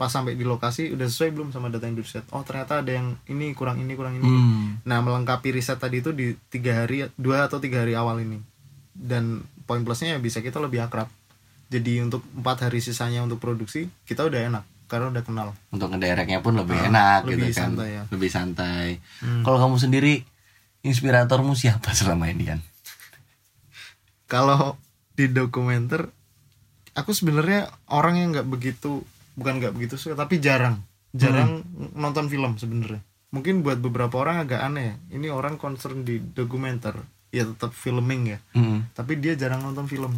pas 0.00 0.08
sampai 0.08 0.32
di 0.32 0.42
lokasi 0.42 0.88
udah 0.90 1.04
sesuai 1.04 1.28
belum 1.30 1.48
sama 1.52 1.68
data 1.68 1.84
yang 1.84 1.92
di 1.92 2.00
riset 2.00 2.24
oh 2.30 2.40
ternyata 2.40 2.80
ada 2.80 2.88
yang 2.88 3.20
ini 3.26 3.52
kurang 3.52 3.76
ini 3.78 3.92
kurang 3.92 4.16
ini. 4.16 4.24
Hmm. 4.24 4.80
nah 4.82 4.98
melengkapi 4.98 5.52
riset 5.52 5.76
tadi 5.76 6.00
itu 6.00 6.10
di 6.10 6.32
tiga 6.48 6.80
hari 6.80 7.04
dua 7.14 7.44
atau 7.44 7.60
tiga 7.60 7.84
hari 7.84 7.92
awal 7.92 8.16
ini. 8.18 8.40
Dan 8.90 9.44
poin 9.62 9.80
plusnya 9.80 10.16
ya 10.16 10.18
bisa 10.18 10.40
kita 10.40 10.56
lebih 10.56 10.80
akrab. 10.80 11.12
Jadi 11.68 12.00
untuk 12.00 12.24
empat 12.32 12.64
hari 12.64 12.80
sisanya 12.80 13.20
untuk 13.20 13.36
produksi 13.38 13.92
kita 14.02 14.24
udah 14.24 14.40
enak 14.50 14.64
karena 14.88 15.06
udah 15.08 15.22
kenal. 15.22 15.48
Untuk 15.68 15.86
ngedereknya 15.88 16.40
pun 16.40 16.56
lebih 16.56 16.74
Ah, 16.74 16.88
enak 16.88 17.20
lebih 17.22 17.46
gitu 17.46 17.54
kan. 17.54 17.62
santai 17.70 17.88
ya. 17.92 18.02
lebih 18.08 18.30
santai. 18.32 18.88
Hmm. 19.20 19.44
kalau 19.44 19.60
kamu 19.60 19.76
sendiri 19.78 20.14
inspiratormu 20.80 21.52
siapa 21.54 21.92
selama 21.92 22.26
ini 22.26 22.48
kan 22.48 22.60
kalau 24.26 24.80
di 25.12 25.28
dokumenter 25.28 26.08
aku 26.92 27.12
sebenarnya 27.12 27.68
orang 27.86 28.16
yang 28.16 28.28
nggak 28.32 28.48
begitu 28.48 29.04
bukan 29.34 29.60
nggak 29.60 29.72
begitu 29.76 29.94
suka 29.96 30.14
tapi 30.14 30.38
jarang. 30.38 30.80
Jarang 31.10 31.66
nonton 31.98 32.30
film 32.30 32.54
sebenarnya. 32.54 33.02
Mungkin 33.30 33.62
buat 33.62 33.78
beberapa 33.78 34.18
orang 34.18 34.42
agak 34.46 34.62
aneh 34.62 34.84
ya. 34.90 34.94
ini 35.18 35.26
orang 35.30 35.58
concern 35.58 36.02
di 36.02 36.18
dokumenter. 36.18 36.98
Ya 37.30 37.46
tetap 37.46 37.70
filming 37.70 38.34
ya. 38.34 38.38
Mm. 38.58 38.90
tapi 38.94 39.14
dia 39.18 39.38
jarang 39.38 39.62
nonton 39.62 39.86
film. 39.86 40.10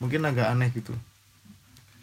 Mungkin 0.00 0.20
agak 0.24 0.52
aneh 0.52 0.68
gitu. 0.72 0.92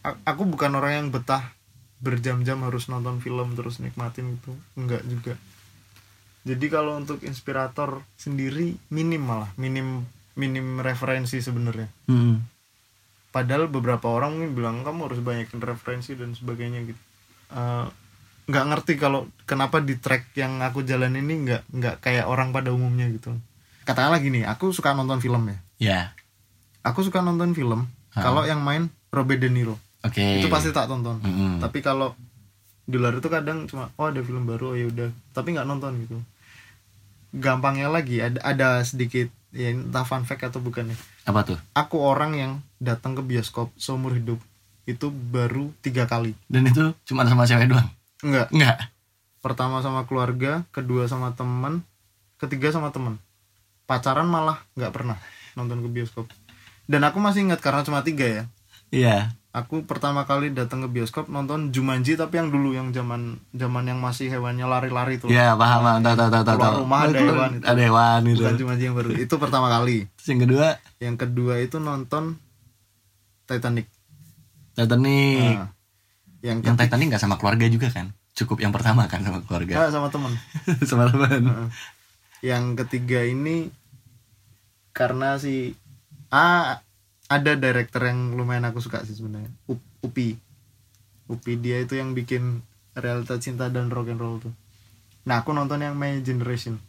A- 0.02 0.18
aku 0.26 0.46
bukan 0.46 0.74
orang 0.74 1.06
yang 1.06 1.08
betah 1.14 1.54
berjam-jam 2.02 2.62
harus 2.62 2.90
nonton 2.90 3.22
film 3.22 3.54
terus 3.58 3.78
nikmatin 3.78 4.38
itu. 4.38 4.54
Enggak 4.78 5.06
juga. 5.06 5.34
Jadi 6.48 6.66
kalau 6.70 6.98
untuk 6.98 7.22
inspirator 7.26 8.02
sendiri 8.18 8.78
minim 8.90 9.22
malah. 9.22 9.50
Minim 9.58 10.06
minim 10.34 10.82
referensi 10.82 11.42
sebenarnya. 11.42 11.90
Mm. 12.10 12.57
Padahal 13.38 13.70
beberapa 13.70 14.10
orang 14.10 14.34
mungkin 14.34 14.52
bilang 14.58 14.82
kamu 14.82 15.14
harus 15.14 15.22
banyakin 15.22 15.62
referensi 15.62 16.18
dan 16.18 16.34
sebagainya 16.34 16.90
gitu. 16.90 17.02
Eh, 17.54 17.86
nggak 18.50 18.66
ngerti 18.74 18.94
kalau 18.98 19.30
kenapa 19.46 19.78
di 19.78 19.94
track 20.02 20.34
yang 20.34 20.58
aku 20.66 20.82
jalan 20.82 21.14
ini 21.14 21.46
nggak 21.46 21.62
nggak 21.70 21.96
kayak 22.02 22.26
orang 22.26 22.50
pada 22.50 22.74
umumnya 22.74 23.06
gitu. 23.14 23.38
Katakanlah 23.86 24.18
gini 24.18 24.42
aku 24.42 24.74
suka 24.74 24.98
nonton 24.98 25.22
film 25.22 25.46
ya. 25.46 25.58
Ya. 25.78 26.02
Aku 26.82 27.06
suka 27.06 27.22
nonton 27.22 27.54
film 27.54 27.86
kalau 28.10 28.42
yang 28.50 28.66
main 28.66 28.90
Robert 29.14 29.38
De 29.38 29.54
Niro. 29.54 29.78
Oke. 30.02 30.42
Itu 30.42 30.50
pasti 30.50 30.74
tak 30.74 30.90
tonton. 30.90 31.22
Mm-mm. 31.22 31.62
tapi 31.62 31.86
kalau 31.86 32.18
di 32.88 32.96
luar 32.98 33.20
itu 33.20 33.30
kadang 33.30 33.68
cuma 33.70 33.92
oh 34.00 34.10
ada 34.10 34.24
film 34.26 34.50
baru 34.50 34.74
oh 34.74 34.76
ya 34.80 34.90
udah. 34.90 35.14
Tapi 35.38 35.54
nggak 35.54 35.68
nonton 35.70 35.94
gitu. 36.02 36.18
Gampangnya 37.38 37.94
lagi 37.94 38.18
ada 38.18 38.42
ada 38.42 38.82
sedikit 38.82 39.30
ya 39.54 39.70
entah 39.70 40.08
fun 40.08 40.26
fact 40.26 40.50
atau 40.50 40.58
bukan 40.58 40.90
ya 40.90 40.98
apa 41.28 41.44
tuh? 41.44 41.60
Aku 41.76 42.00
orang 42.00 42.32
yang 42.40 42.52
datang 42.80 43.14
ke 43.14 43.22
bioskop 43.22 43.76
seumur 43.76 44.16
hidup 44.16 44.40
itu 44.88 45.12
baru 45.12 45.76
tiga 45.84 46.08
kali. 46.08 46.32
Dan 46.48 46.72
itu 46.72 46.96
cuma 47.04 47.28
sama 47.28 47.44
cewek 47.44 47.68
doang? 47.68 47.92
Enggak. 48.24 48.48
Enggak? 48.56 48.78
Pertama 49.44 49.84
sama 49.84 50.08
keluarga 50.08 50.64
kedua 50.72 51.12
sama 51.12 51.36
teman 51.36 51.84
ketiga 52.40 52.72
sama 52.72 52.96
teman. 52.96 53.20
Pacaran 53.84 54.32
malah 54.32 54.64
nggak 54.80 54.96
pernah 54.96 55.20
nonton 55.60 55.84
ke 55.84 55.90
bioskop. 55.92 56.32
Dan 56.88 57.04
aku 57.04 57.20
masih 57.20 57.44
ingat 57.44 57.60
karena 57.60 57.84
cuma 57.84 58.08
tiga 58.08 58.24
ya. 58.24 58.44
Iya 58.88 59.36
aku 59.58 59.82
pertama 59.90 60.22
kali 60.30 60.54
datang 60.54 60.86
ke 60.86 60.90
bioskop 60.94 61.34
nonton 61.34 61.74
Jumanji 61.74 62.14
tapi 62.14 62.38
yang 62.38 62.54
dulu 62.54 62.78
yang 62.78 62.94
zaman 62.94 63.42
zaman 63.50 63.84
yang 63.90 63.98
masih 63.98 64.30
hewannya 64.30 64.70
lari-lari 64.70 65.18
tuh 65.18 65.34
Iya 65.34 65.58
paham 65.58 65.82
paham 65.82 66.00
tahu 66.06 66.16
tahu 66.16 66.30
tahu 66.30 66.44
tahu. 66.46 66.76
Rumah 66.86 67.00
ada 67.10 67.18
hewan 67.18 67.50
itu. 67.58 67.66
Ada 67.66 67.82
hewan 67.82 68.22
itu. 68.30 68.42
bukan 68.46 68.56
Jumanji 68.62 68.84
yang 68.86 68.96
baru 68.96 69.10
itu 69.18 69.36
pertama 69.42 69.68
kali 69.74 69.98
Terus 70.06 70.28
yang 70.30 70.42
kedua 70.46 70.68
yang 71.02 71.16
kedua 71.18 71.54
itu 71.58 71.78
nonton 71.82 72.38
Titanic 73.50 73.90
Titanic. 74.78 75.58
Nah, 75.58 75.74
yang 76.46 76.62
yang 76.62 76.78
ketiga 76.78 76.86
Titanic 76.86 77.06
nggak 77.18 77.24
sama 77.26 77.36
keluarga 77.42 77.66
juga 77.66 77.90
kan? 77.90 78.14
Cukup 78.38 78.62
yang 78.62 78.70
pertama 78.70 79.10
kan 79.10 79.26
sama 79.26 79.42
keluarga. 79.42 79.74
Ah, 79.82 79.90
sama 79.90 80.14
teman 80.14 80.38
sama 80.90 81.10
teman. 81.10 81.42
Heeh. 81.42 81.70
yang 82.46 82.78
ketiga 82.78 83.26
ini 83.26 83.74
karena 84.94 85.42
si 85.42 85.74
ah 86.30 86.86
ada 87.28 87.60
director 87.60 88.02
yang 88.08 88.36
lumayan 88.36 88.68
aku 88.72 88.80
suka 88.80 89.04
sih 89.04 89.16
sebenarnya. 89.16 89.52
Up- 89.68 89.84
Upi. 90.04 90.40
Upi 91.28 91.54
dia 91.60 91.84
itu 91.84 92.00
yang 92.00 92.16
bikin 92.16 92.64
realita 92.96 93.36
cinta 93.38 93.68
dan 93.68 93.92
rock 93.92 94.08
and 94.12 94.20
roll 94.20 94.40
tuh. 94.40 94.56
Nah 95.28 95.44
aku 95.44 95.52
nonton 95.52 95.84
yang 95.84 95.94
My 96.00 96.24
Generation. 96.24 96.80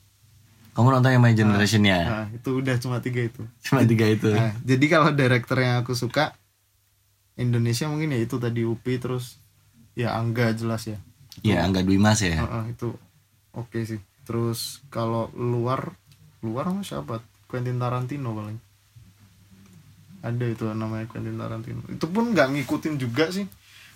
Kamu 0.78 0.94
nonton 0.94 1.10
yang 1.10 1.22
My 1.22 1.34
Generation 1.34 1.82
ya? 1.82 2.00
nah 2.06 2.26
itu 2.30 2.62
udah 2.62 2.78
cuma 2.78 3.02
tiga 3.02 3.26
itu. 3.26 3.42
Cuma 3.66 3.82
tiga 3.82 4.06
itu. 4.06 4.30
nah, 4.30 4.54
jadi 4.62 4.86
kalau 4.86 5.10
director 5.10 5.58
yang 5.58 5.82
aku 5.82 5.98
suka 5.98 6.38
Indonesia 7.34 7.90
mungkin 7.90 8.14
ya 8.14 8.22
itu 8.22 8.38
tadi 8.38 8.62
Upi 8.62 8.98
terus 9.02 9.42
ya 9.98 10.14
Angga 10.14 10.54
jelas 10.54 10.86
ya. 10.86 10.98
Iya, 11.42 11.66
Angga 11.66 11.82
Dwi 11.82 11.98
Mas 11.98 12.22
ya. 12.22 12.46
Heeh, 12.46 12.74
itu 12.78 12.94
oke 13.54 13.78
sih. 13.82 13.98
Terus 14.22 14.82
kalau 14.90 15.30
luar 15.34 15.98
luar 16.46 16.70
sama 16.70 16.82
siapa? 16.86 17.14
Quentin 17.50 17.80
Tarantino 17.82 18.36
paling 18.38 18.58
ada 20.20 20.44
itu 20.44 20.64
namanya 20.68 21.06
Quentin 21.06 21.34
Tarantino. 21.34 21.82
Itu 21.86 22.06
pun 22.06 22.32
nggak 22.32 22.48
ngikutin 22.50 22.94
juga 22.96 23.30
sih. 23.30 23.46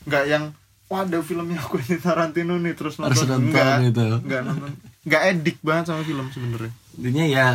Nggak 0.04 0.24
yang 0.26 0.44
wah 0.86 1.02
ada 1.02 1.18
filmnya 1.20 1.58
Quentin 1.70 1.98
Tarantino 1.98 2.54
nih 2.56 2.74
terus 2.74 2.96
Harus 2.96 3.22
nonton. 3.22 3.48
nonton 3.48 3.88
nggak. 3.88 4.22
nggak 4.22 4.42
nonton. 4.44 4.70
Nggak 5.02 5.22
edik 5.30 5.58
banget 5.60 5.84
sama 5.88 6.02
film 6.02 6.26
sebenarnya. 6.28 6.72
Intinya 6.94 7.24
ya 7.24 7.46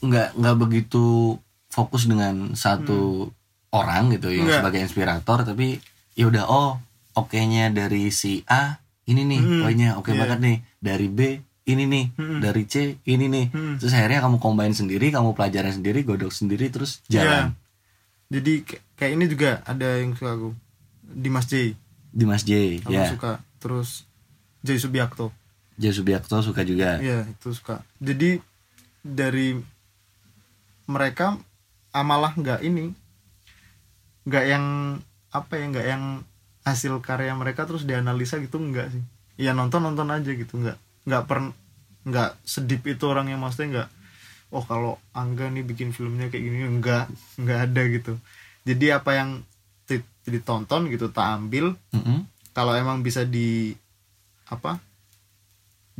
nggak 0.00 0.28
nggak 0.36 0.56
begitu 0.58 1.36
fokus 1.68 2.04
dengan 2.04 2.52
satu 2.54 3.32
orang 3.70 4.12
gitu 4.12 4.28
yang 4.28 4.46
Nggak. 4.46 4.60
sebagai 4.60 4.80
inspirator 4.84 5.38
tapi 5.42 5.80
ya 6.14 6.28
udah 6.28 6.44
oh 6.46 6.78
oke-nya 7.14 7.68
dari 7.68 8.10
si 8.10 8.44
A 8.44 8.78
ini 9.04 9.22
nih 9.22 9.40
Hmm, 9.40 9.60
poinnya 9.60 9.90
oke 9.96 10.10
iya. 10.10 10.20
banget 10.20 10.38
nih. 10.40 10.56
Dari 10.78 11.08
B 11.08 11.20
ini 11.64 11.84
nih. 11.84 12.04
Hmm. 12.14 12.38
dari 12.38 12.62
C 12.64 13.00
ini 13.02 13.26
nih. 13.26 13.46
Hmm. 13.50 13.74
terus 13.80 13.90
akhirnya 13.90 14.20
kamu 14.20 14.36
combine 14.36 14.70
sendiri 14.70 15.08
kamu 15.08 15.32
pelajarin 15.32 15.72
sendiri 15.72 16.04
godok 16.04 16.30
sendiri 16.30 16.68
terus 16.68 17.00
jalan 17.08 17.56
jadi 18.28 18.64
kayak- 18.94 19.14
ini 19.14 19.24
juga 19.26 19.60
ada 19.64 19.98
yang 19.98 20.14
suka 20.14 20.32
aku. 20.32 20.50
Dimas 21.04 21.46
J. 21.46 21.76
Di 22.10 22.24
Mas 22.24 22.42
J 22.42 22.80
aku 22.80 22.90
ya. 22.90 23.10
suka. 23.10 23.32
Terus 23.58 24.06
J 24.62 24.78
Subiakto. 24.78 25.34
J 25.74 25.90
Subiakto 25.90 26.38
suka 26.40 26.62
juga. 26.62 26.96
Iya 26.98 27.26
itu 27.26 27.50
suka. 27.50 27.82
Jadi 27.98 28.38
dari 29.00 29.58
mereka 30.86 31.36
amalah 31.90 32.32
nggak 32.32 32.60
ini, 32.62 32.92
nggak 34.24 34.44
yang 34.46 34.64
apa 35.28 35.52
ya 35.58 35.64
nggak 35.68 35.86
yang 35.86 36.04
hasil 36.62 37.02
karya 37.02 37.34
mereka 37.34 37.68
terus 37.68 37.84
dianalisa 37.84 38.40
gitu 38.40 38.56
nggak 38.56 38.88
sih. 38.90 39.02
Ya 39.36 39.52
nonton 39.52 39.82
nonton 39.82 40.08
aja 40.08 40.30
gitu 40.30 40.56
nggak 40.56 40.78
nggak 41.04 41.22
per 41.26 41.52
nggak 42.04 42.30
sedip 42.44 42.84
itu 42.86 43.04
orang 43.04 43.28
yang 43.28 43.40
maksudnya 43.40 43.68
nggak 43.82 43.88
oh 44.54 44.62
kalau 44.62 45.02
Angga 45.10 45.50
nih 45.50 45.66
bikin 45.66 45.90
filmnya 45.90 46.30
kayak 46.30 46.44
gini 46.46 46.58
nggak 46.78 47.04
nggak 47.42 47.58
ada 47.70 47.82
gitu. 47.90 48.12
Jadi 48.64 48.86
apa 48.94 49.10
yang 49.18 49.30
ditonton 50.24 50.88
gitu 50.88 51.12
tak 51.12 51.36
ambil 51.36 51.76
Mm-mm. 51.92 52.24
kalau 52.56 52.72
emang 52.72 53.04
bisa 53.04 53.28
di 53.28 53.76
apa 54.48 54.80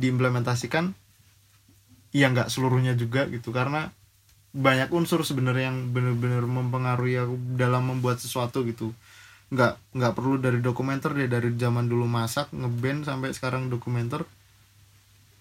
diimplementasikan 0.01 0.91
ya 2.09 2.31
nggak 2.33 2.49
seluruhnya 2.49 2.97
juga 2.97 3.29
gitu 3.29 3.53
karena 3.53 3.93
banyak 4.55 4.89
unsur 4.95 5.21
sebenarnya 5.27 5.69
yang 5.71 5.91
benar-benar 5.91 6.47
mempengaruhi 6.47 7.19
aku 7.19 7.35
dalam 7.59 7.91
membuat 7.91 8.23
sesuatu 8.23 8.63
gitu 8.63 8.95
nggak 9.53 9.77
nggak 9.93 10.13
perlu 10.15 10.41
dari 10.41 10.57
dokumenter 10.63 11.13
deh 11.13 11.29
dari 11.29 11.53
zaman 11.53 11.85
dulu 11.85 12.09
masak 12.09 12.49
ngeband 12.49 13.05
sampai 13.05 13.29
sekarang 13.35 13.69
dokumenter 13.69 14.25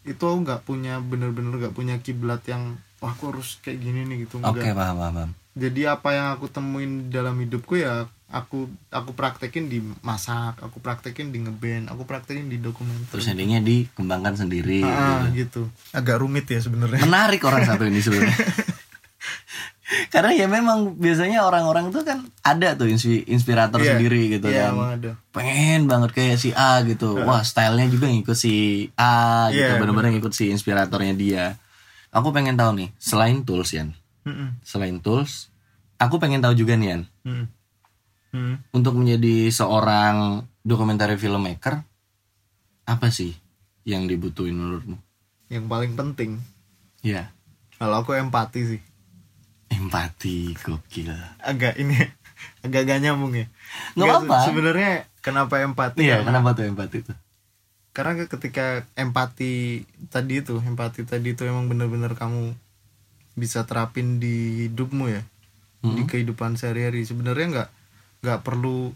itu 0.04 0.20
aku 0.20 0.44
nggak 0.44 0.60
punya 0.68 1.00
bener-bener 1.00 1.56
nggak 1.56 1.72
punya 1.72 1.96
kiblat 2.04 2.44
yang 2.44 2.76
wah 3.04 3.12
aku 3.12 3.36
harus 3.36 3.60
kayak 3.60 3.84
gini 3.84 4.08
nih 4.08 4.24
gitu 4.24 4.40
oke 4.40 4.56
nggak 4.56 4.72
paham 4.72 4.96
paham 4.96 5.14
paham. 5.20 5.30
jadi 5.52 5.80
apa 5.92 6.08
yang 6.16 6.26
aku 6.32 6.48
temuin 6.48 7.12
dalam 7.12 7.36
hidupku 7.36 7.76
ya 7.76 8.08
aku 8.34 8.66
aku 8.90 9.14
praktekin 9.14 9.70
di 9.70 9.78
masak 10.02 10.58
aku 10.58 10.82
praktekin 10.82 11.30
di 11.30 11.38
ngeband 11.46 11.86
aku 11.86 12.02
praktekin 12.02 12.50
di 12.50 12.58
dokumenter. 12.58 13.14
Terus 13.14 13.30
endingnya 13.30 13.62
dikembangkan 13.62 14.34
sendiri 14.34 14.82
ah, 14.82 15.30
gitu. 15.30 15.70
gitu. 15.70 15.94
Agak 15.94 16.18
rumit 16.18 16.50
ya 16.50 16.58
sebenarnya. 16.58 16.98
Menarik 17.06 17.46
orang 17.46 17.62
satu 17.70 17.86
ini 17.86 18.02
sebenarnya. 18.02 18.34
Karena 20.10 20.32
ya 20.34 20.46
memang 20.50 20.98
biasanya 20.98 21.46
orang-orang 21.46 21.94
tuh 21.94 22.02
kan 22.02 22.26
ada 22.42 22.74
tuh 22.74 22.90
inspi- 22.90 23.22
inspirator 23.30 23.78
Iya, 23.78 23.94
sendiri 23.94 24.32
gitu 24.32 24.48
iya, 24.50 24.72
kan. 24.72 24.98
ada. 24.98 25.10
Pengen 25.30 25.86
banget 25.86 26.10
kayak 26.16 26.36
si 26.40 26.50
A 26.56 26.82
gitu. 26.82 27.20
Wah 27.22 27.46
stylenya 27.46 27.92
juga 27.92 28.10
ngikut 28.10 28.34
si 28.34 28.88
A 28.98 29.52
gitu. 29.54 29.62
Iya, 29.62 29.78
bener-bener 29.78 30.18
ngikut 30.18 30.34
si 30.34 30.50
inspiratornya 30.50 31.14
dia 31.14 31.44
aku 32.14 32.30
pengen 32.30 32.54
tahu 32.54 32.70
nih 32.78 32.88
selain 32.96 33.42
tools 33.42 33.74
Yan. 33.74 33.90
Mm-mm. 34.24 34.56
selain 34.64 35.02
tools 35.04 35.52
aku 36.00 36.16
pengen 36.16 36.40
tahu 36.40 36.54
juga 36.54 36.78
nih 36.78 36.88
Yan. 36.94 37.02
Mm. 37.26 37.46
Untuk 38.74 38.98
menjadi 38.98 39.46
seorang 39.50 40.42
documentary 40.66 41.14
filmmaker 41.14 41.86
apa 42.82 43.06
sih 43.06 43.30
yang 43.86 44.10
dibutuhin 44.10 44.58
menurutmu? 44.58 44.98
Yang 45.46 45.64
paling 45.70 45.92
penting. 45.94 46.30
Ya 46.98 47.30
kalau 47.78 48.02
aku 48.02 48.18
empati 48.18 48.60
sih. 48.74 48.80
Empati 49.70 50.50
gokil. 50.58 51.14
Agak 51.38 51.78
ini 51.78 51.94
agak 52.66 52.82
gak 52.90 53.00
nyambung 53.06 53.38
ya. 53.38 53.46
Nggak 53.94 54.26
se- 54.26 54.50
sebenarnya 54.50 54.90
kenapa 55.22 55.62
empati 55.62 56.02
iya 56.02 56.18
karena, 56.18 56.42
kenapa 56.42 56.48
tuh 56.58 56.64
empati 56.66 56.96
tuh 57.06 57.16
karena 57.94 58.18
ke- 58.18 58.26
ketika 58.28 58.82
empati 58.92 59.86
tadi 60.10 60.42
itu 60.42 60.58
empati 60.58 61.06
tadi 61.06 61.32
itu 61.32 61.46
emang 61.46 61.70
bener-bener 61.70 62.12
kamu 62.12 62.52
bisa 63.34 63.62
terapin 63.64 64.18
di 64.18 64.66
hidupmu 64.66 65.06
ya. 65.08 65.22
Di 65.80 66.02
Hmm. 66.02 66.08
kehidupan 66.08 66.58
sehari-hari. 66.58 67.06
Sebenarnya 67.06 67.46
nggak 67.48 67.68
nggak 68.26 68.40
perlu 68.42 68.90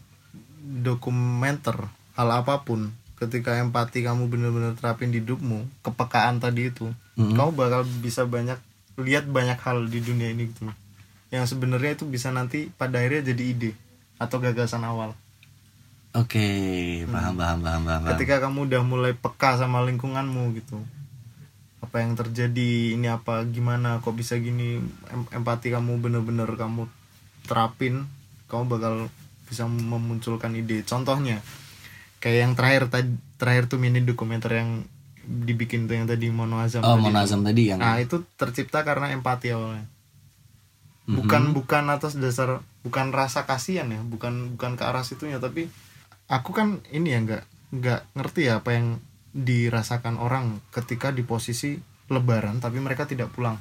dokumenter 0.82 1.88
hal 2.14 2.28
apa 2.34 2.62
pun. 2.62 2.90
Ketika 3.14 3.58
empati 3.58 4.02
kamu 4.02 4.26
bener-bener 4.26 4.74
terapin 4.74 5.10
di 5.10 5.18
hidupmu 5.18 5.82
kepekaan 5.82 6.38
tadi 6.38 6.70
itu 6.70 6.90
Mhm. 7.14 7.34
kamu 7.34 7.50
bakal 7.52 7.82
bisa 7.98 8.22
banyak 8.24 8.58
lihat 8.98 9.26
banyak 9.26 9.58
hal 9.58 9.86
di 9.86 9.98
dunia 9.98 10.30
ini 10.30 10.50
gitu. 10.50 10.70
Yang 11.28 11.54
sebenarnya 11.54 11.94
itu 11.94 12.04
bisa 12.04 12.30
nanti 12.30 12.70
pada 12.72 12.98
akhirnya 12.98 13.30
jadi 13.30 13.42
ide 13.44 13.70
atau 14.18 14.38
gagasan 14.38 14.82
awal 14.82 15.14
oke 16.14 16.46
paham 17.06 17.34
paham 17.34 17.58
paham 17.60 17.82
paham 17.82 18.00
paham. 18.00 18.10
ketika 18.12 18.40
kamu 18.40 18.66
udah 18.66 18.82
mulai 18.82 19.12
peka 19.12 19.56
sama 19.56 19.84
lingkunganmu 19.84 20.54
gitu 20.54 20.80
apa 21.78 22.00
yang 22.00 22.14
terjadi 22.14 22.70
ini 22.94 23.06
apa 23.06 23.46
gimana 23.46 24.00
kok 24.00 24.12
bisa 24.12 24.36
gini 24.36 24.82
Em- 25.08 25.30
empati 25.32 25.68
kamu 25.68 25.98
bener-bener 25.98 26.48
kamu 26.50 26.90
terapin 27.44 28.04
kamu 28.46 28.66
bakal 28.66 28.94
bisa 29.44 29.64
memunculkan 29.64 30.52
ide 30.52 30.82
contohnya 30.82 31.40
kayak 32.18 32.38
yang 32.40 32.52
terakhir 32.52 32.82
tadi 32.88 33.08
terakhir 33.36 33.68
tuh 33.68 33.78
mini 33.78 34.02
dokumenter 34.02 34.52
yang 34.54 34.82
dibikin 35.22 35.84
tuh 35.84 35.94
yang 35.94 36.04
tadi 36.04 36.28
Mono 36.28 36.58
Azam 36.58 36.82
oh 36.82 36.96
tadi. 36.96 37.04
monazam 37.04 37.40
tadi 37.40 37.68
yang 37.68 37.78
nah 37.78 37.96
itu 37.96 38.24
tercipta 38.34 38.82
karena 38.82 39.12
empati 39.12 39.52
awalnya 39.52 39.86
Mhm. 41.04 41.16
bukan 41.16 41.42
bukan 41.54 41.84
atas 41.88 42.16
dasar 42.16 42.60
bukan 42.82 43.08
rasa 43.10 43.44
kasihan 43.44 43.88
ya 43.88 44.00
bukan 44.02 44.52
bukan 44.52 44.76
ke 44.76 44.84
arah 44.84 45.00
situnya 45.00 45.40
tapi 45.40 45.72
aku 46.28 46.52
kan 46.52 46.84
ini 46.92 47.16
ya 47.16 47.18
nggak 47.24 47.44
nggak 47.68 48.00
ngerti 48.16 48.40
ya 48.48 48.60
apa 48.60 48.76
yang 48.76 49.00
dirasakan 49.32 50.16
orang 50.20 50.60
ketika 50.72 51.12
di 51.12 51.24
posisi 51.24 51.76
lebaran 52.08 52.60
tapi 52.60 52.80
mereka 52.80 53.04
tidak 53.04 53.32
pulang. 53.32 53.60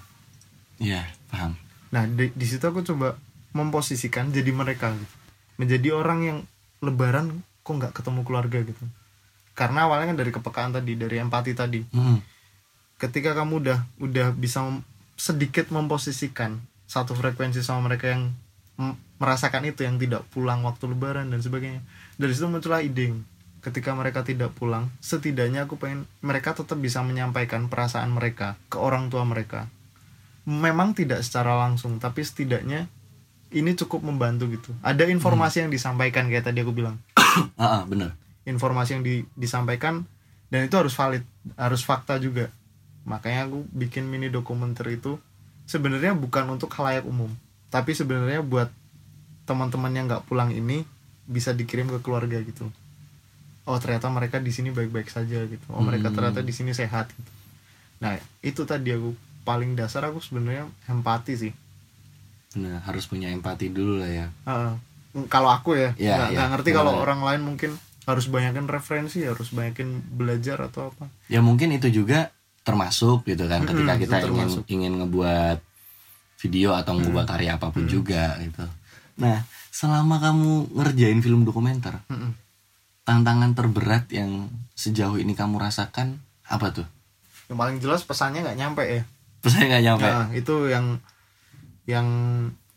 Iya 0.79 1.03
paham. 1.31 1.55
Nah 1.91 2.03
di, 2.07 2.31
di 2.31 2.45
situ 2.47 2.63
aku 2.63 2.83
coba 2.83 3.15
memposisikan 3.55 4.31
jadi 4.31 4.51
mereka 4.51 4.91
gitu. 4.95 5.15
Menjadi 5.57 5.89
orang 5.95 6.19
yang 6.23 6.37
lebaran 6.83 7.41
kok 7.63 7.73
nggak 7.73 7.93
ketemu 7.95 8.21
keluarga 8.23 8.59
gitu. 8.63 8.83
Karena 9.57 9.89
awalnya 9.89 10.13
kan 10.13 10.17
dari 10.21 10.31
kepekaan 10.31 10.71
tadi 10.75 10.93
dari 10.95 11.17
empati 11.17 11.51
tadi. 11.55 11.81
Mhm. 11.91 12.19
ketika 12.97 13.37
kamu 13.37 13.61
udah 13.61 13.79
udah 14.01 14.27
bisa 14.33 14.57
mem- 14.65 14.81
sedikit 15.13 15.69
memposisikan 15.69 16.57
satu 16.89 17.13
frekuensi 17.13 17.61
sama 17.61 17.93
mereka 17.93 18.09
yang 18.09 18.33
merasakan 19.21 19.69
itu 19.69 19.85
yang 19.85 20.01
tidak 20.01 20.25
pulang 20.33 20.65
waktu 20.65 20.89
lebaran 20.89 21.29
dan 21.29 21.37
sebagainya 21.37 21.85
dari 22.17 22.33
situ 22.33 22.49
muncullah 22.49 22.81
ide. 22.83 23.13
Ketika 23.57 23.91
mereka 23.97 24.23
tidak 24.23 24.55
pulang 24.55 24.87
setidaknya 25.03 25.67
aku 25.67 25.75
pengen 25.81 26.07
mereka 26.23 26.55
tetap 26.55 26.77
bisa 26.79 27.03
menyampaikan 27.03 27.67
perasaan 27.67 28.13
mereka 28.13 28.55
ke 28.67 28.77
orang 28.77 29.09
tua 29.09 29.25
mereka. 29.27 29.67
Memang 30.47 30.95
tidak 30.95 31.23
secara 31.23 31.57
langsung 31.57 31.99
tapi 31.99 32.23
setidaknya 32.23 32.87
ini 33.51 33.71
cukup 33.75 34.03
membantu 34.03 34.47
gitu. 34.51 34.71
Ada 34.83 35.07
informasi 35.07 35.67
yang 35.67 35.71
disampaikan 35.71 36.27
kayak 36.31 36.51
tadi 36.51 36.63
aku 36.63 36.73
bilang. 36.73 36.97
Ah 37.61 37.81
ah, 37.81 37.81
bener. 37.85 38.17
Informasi 38.49 38.97
yang 38.97 39.03
di- 39.05 39.27
disampaikan 39.37 40.09
dan 40.49 40.65
itu 40.65 40.73
harus 40.73 40.97
valid 40.97 41.21
harus 41.53 41.85
fakta 41.85 42.17
juga. 42.17 42.49
Makanya 43.05 43.45
aku 43.45 43.69
bikin 43.69 44.09
mini 44.09 44.33
dokumenter 44.33 44.89
itu 44.89 45.21
sebenarnya 45.67 46.15
bukan 46.17 46.47
untuk 46.49 46.71
halayak 46.73 47.03
umum 47.05 47.29
tapi 47.67 47.91
sebenarnya 47.91 48.39
buat 48.39 48.71
teman-teman 49.43 49.91
yang 49.91 50.05
nggak 50.07 50.25
pulang 50.27 50.51
ini 50.55 50.87
bisa 51.27 51.51
dikirim 51.51 51.85
ke 51.87 51.99
keluarga 51.99 52.39
gitu 52.39 52.71
oh 53.63 53.77
ternyata 53.77 54.07
mereka 54.07 54.39
di 54.39 54.49
sini 54.49 54.71
baik-baik 54.71 55.07
saja 55.07 55.43
gitu 55.43 55.67
oh 55.69 55.81
mereka 55.81 56.07
Hmm. 56.07 56.15
ternyata 56.17 56.39
di 56.39 56.51
sini 56.51 56.71
sehat 56.71 57.11
gitu 57.11 57.31
nah 57.99 58.15
itu 58.39 58.61
tadi 58.63 58.89
aku 58.89 59.11
paling 59.43 59.73
dasar 59.73 60.05
aku 60.05 60.17
sebenarnya 60.17 60.65
empati 60.85 61.33
sih 61.37 61.53
bener 62.49 62.79
harus 62.81 63.05
punya 63.05 63.27
empati 63.27 63.67
dulu 63.67 63.99
lah 63.99 64.09
ya 64.09 64.27
Heeh. 64.45 64.73
kalau 65.27 65.49
aku 65.49 65.75
ya 65.75 65.91
Iya, 65.93 66.15
nggak 66.15 66.27
iya. 66.27 66.37
nggak 66.37 66.49
ngerti 66.53 66.69
kalau 66.71 66.91
Benar. 66.93 67.03
orang 67.03 67.21
lain 67.23 67.41
mungkin 67.43 67.71
harus 68.03 68.25
banyakin 68.25 68.65
referensi 68.65 69.19
harus 69.21 69.51
banyakin 69.51 69.89
belajar 70.09 70.63
atau 70.63 70.89
apa 70.89 71.11
ya 71.27 71.39
mungkin 71.39 71.71
itu 71.71 71.91
juga 71.91 72.31
termasuk 72.63 73.23
gitu 73.25 73.45
kan 73.45 73.63
ketika 73.63 73.93
Mm-mm, 73.93 74.01
kita 74.01 74.15
ingin 74.21 74.27
termasuk. 74.47 74.63
ingin 74.67 74.93
ngebuat 74.97 75.59
video 76.37 76.69
atau 76.71 76.93
ngebuat 76.93 77.25
karya 77.25 77.55
apa 77.55 77.67
pun 77.67 77.83
juga 77.85 78.35
gitu 78.39 78.63
nah 79.17 79.43
selama 79.73 80.21
kamu 80.21 80.73
ngerjain 80.77 81.19
film 81.21 81.45
dokumenter 81.45 82.01
Mm-mm. 82.09 82.33
tantangan 83.05 83.53
terberat 83.57 84.09
yang 84.13 84.49
sejauh 84.77 85.17
ini 85.17 85.33
kamu 85.33 85.57
rasakan 85.57 86.21
apa 86.47 86.73
tuh? 86.73 86.87
Yang 87.49 87.57
paling 87.57 87.77
jelas 87.81 88.01
pesannya 88.05 88.45
nggak 88.45 88.59
nyampe 88.59 88.83
ya. 88.85 89.01
Saya 89.45 89.65
nggak 89.69 89.83
nyampe? 89.83 90.07
Nah 90.07 90.27
itu 90.37 90.55
yang 90.69 90.85
yang 91.87 92.07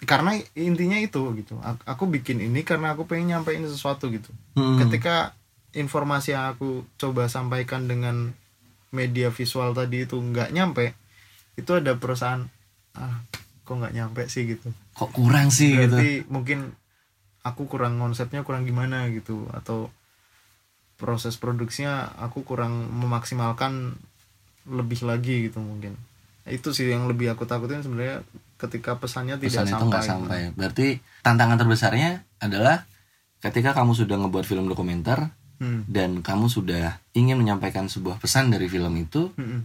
karena 0.04 0.38
intinya 0.56 0.96
itu 0.96 1.20
gitu. 1.36 1.60
Aku, 1.84 2.08
bikin 2.08 2.40
ini 2.40 2.64
karena 2.64 2.96
aku 2.96 3.04
pengen 3.04 3.36
nyampein 3.36 3.66
sesuatu 3.68 4.08
gitu. 4.08 4.32
Mm-mm. 4.56 4.80
ketika 4.86 5.36
informasi 5.76 6.34
yang 6.34 6.56
aku 6.56 6.82
coba 6.98 7.30
sampaikan 7.30 7.86
dengan 7.86 8.34
media 8.90 9.30
visual 9.30 9.70
tadi 9.70 10.02
itu 10.02 10.18
nggak 10.18 10.50
nyampe 10.50 10.98
itu 11.54 11.70
ada 11.78 11.94
perasaan 11.94 12.50
ah 12.98 13.22
kok 13.62 13.78
nggak 13.78 13.94
nyampe 13.94 14.26
sih 14.26 14.50
gitu 14.50 14.74
kok 15.00 15.10
kurang 15.10 15.48
sih 15.48 15.72
gitu 15.72 15.96
berarti 15.96 16.12
mungkin 16.28 16.76
aku 17.40 17.64
kurang 17.64 17.96
konsepnya 17.96 18.44
kurang 18.44 18.68
gimana 18.68 19.08
gitu 19.08 19.48
atau 19.50 19.88
proses 21.00 21.40
produksinya 21.40 22.12
aku 22.20 22.44
kurang 22.44 22.92
memaksimalkan 22.92 23.96
lebih 24.68 25.00
lagi 25.02 25.48
gitu 25.48 25.56
mungkin 25.58 25.96
itu 26.44 26.68
sih 26.70 26.92
yang 26.92 27.08
lebih 27.08 27.32
aku 27.32 27.48
takutin 27.48 27.80
sebenarnya 27.80 28.20
ketika 28.60 29.00
pesannya 29.00 29.40
tidak 29.40 29.48
pesan 29.48 29.64
itu 29.64 29.72
sampai 29.72 29.88
nggak 29.88 30.04
sampai 30.04 30.40
berarti 30.52 30.86
tantangan 31.24 31.56
terbesarnya 31.56 32.10
adalah 32.38 32.84
ketika 33.40 33.72
kamu 33.72 33.96
sudah 33.96 34.16
ngebuat 34.20 34.44
film 34.44 34.68
dokumenter 34.68 35.32
Hmm. 35.60 35.84
dan 35.84 36.24
kamu 36.24 36.48
sudah 36.48 37.04
ingin 37.12 37.36
menyampaikan 37.36 37.84
sebuah 37.84 38.16
pesan 38.16 38.48
dari 38.48 38.64
film 38.64 38.96
itu 38.96 39.28
Mm-mm. 39.36 39.60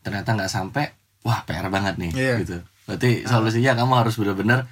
ternyata 0.00 0.32
nggak 0.32 0.48
sampai 0.48 0.88
wah 1.20 1.44
PR 1.44 1.68
banget 1.68 2.00
nih 2.00 2.16
Iya. 2.16 2.34
gitu 2.40 2.64
berarti 2.84 3.24
solusinya 3.24 3.72
kamu 3.74 3.92
harus 3.96 4.14
benar-benar 4.14 4.68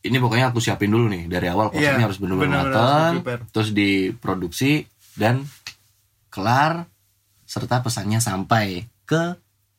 ini 0.00 0.16
pokoknya 0.16 0.48
aku 0.48 0.60
siapin 0.60 0.88
dulu 0.88 1.08
nih 1.08 1.28
dari 1.28 1.48
awal 1.48 1.68
konsepnya 1.68 2.00
Iya, 2.00 2.06
harus 2.08 2.18
benar-benar 2.18 2.64
matang 2.66 3.12
terus 3.48 3.70
diproduksi 3.70 4.84
dan 5.14 5.44
kelar 6.28 6.86
serta 7.44 7.82
pesannya 7.82 8.22
sampai 8.22 8.86
ke 9.04 9.34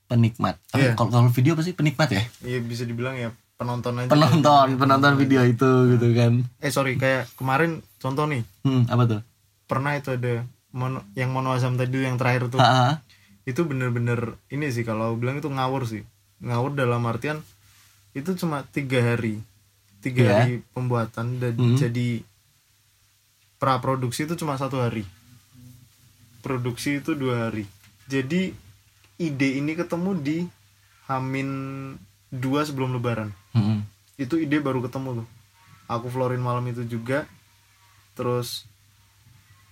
penikmat. 0.05 0.59
Tapi 0.67 0.91
Iya. 0.91 0.93
kalau 0.93 1.09
kalau 1.09 1.31
video 1.31 1.55
pasti 1.55 1.71
penikmat 1.71 2.09
ya? 2.11 2.23
Iya 2.43 2.59
bisa 2.59 2.83
dibilang 2.83 3.15
ya 3.15 3.31
penonton 3.55 3.95
aja. 3.95 4.11
Penonton 4.11 4.75
penonton 4.75 5.13
video 5.15 5.41
itu 5.41 5.69
gitu 5.95 6.07
kan. 6.11 6.43
Eh 6.59 6.67
sorry 6.67 6.99
kayak 6.99 7.31
kemarin 7.33 7.79
contoh 7.95 8.27
nih. 8.27 8.43
Hmm, 8.67 8.83
apa 8.85 9.03
tuh? 9.07 9.21
Pernah 9.65 9.95
itu 9.95 10.11
ada 10.11 10.43
mono, 10.69 11.07
yang 11.15 11.31
mono 11.31 11.55
azam 11.55 11.79
tadi 11.79 11.95
yang 11.97 12.19
terakhir 12.19 12.51
tuh. 12.51 12.59
Ha-ha. 12.59 12.99
itu 13.41 13.65
bener-bener 13.65 14.37
ini 14.53 14.69
sih 14.69 14.85
kalau 14.85 15.17
bilang 15.17 15.41
itu 15.41 15.49
ngawur 15.49 15.89
sih 15.89 16.05
ngawur 16.41 16.73
dalam 16.73 17.05
artian 17.05 17.39
itu 18.11 18.33
cuma 18.35 18.65
tiga 18.67 18.99
hari. 18.99 19.39
Tiga 20.01 20.25
Iya. 20.25 20.33
hari 20.35 20.53
pembuatan 20.73 21.37
dan 21.37 21.53
Hmm. 21.55 21.77
jadi 21.77 22.25
pra 23.55 23.77
produksi 23.77 24.25
itu 24.25 24.33
cuma 24.35 24.57
satu 24.57 24.81
hari. 24.81 25.05
Produksi 26.41 26.97
itu 26.97 27.13
dua 27.13 27.47
hari. 27.47 27.69
Jadi 28.09 28.51
ide 29.15 29.49
ini 29.55 29.77
ketemu 29.77 30.17
di 30.17 30.37
Hamin 31.05 31.49
dua 32.27 32.65
sebelum 32.65 32.93
Lebaran. 32.93 33.29
Hmm. 33.53 33.83
itu 34.15 34.37
ide 34.37 34.57
baru 34.57 34.81
ketemu 34.81 35.21
tuh. 35.21 35.27
Aku 35.87 36.05
florin 36.07 36.37
malam 36.39 36.61
itu 36.65 36.85
juga. 36.85 37.25
Terus 38.13 38.69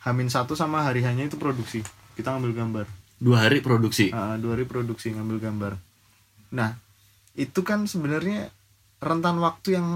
Hamin 0.01 0.25
satu 0.27 0.53
sama 0.53 0.81
hari 0.81 1.05
hanya 1.05 1.21
itu 1.23 1.37
produksi. 1.37 1.85
Kita 2.17 2.33
ngambil 2.33 2.53
gambar. 2.55 2.85
Dua 3.17 3.45
hari 3.45 3.61
produksi? 3.61 4.09
Ah, 4.09 4.41
dua 4.41 4.57
hari 4.57 4.65
produksi 4.65 5.13
ngambil 5.13 5.37
gambar 5.37 5.73
nah 6.49 6.77
itu 7.33 7.61
kan 7.61 7.85
sebenarnya 7.85 8.49
rentan 8.99 9.39
waktu 9.39 9.79
yang 9.79 9.87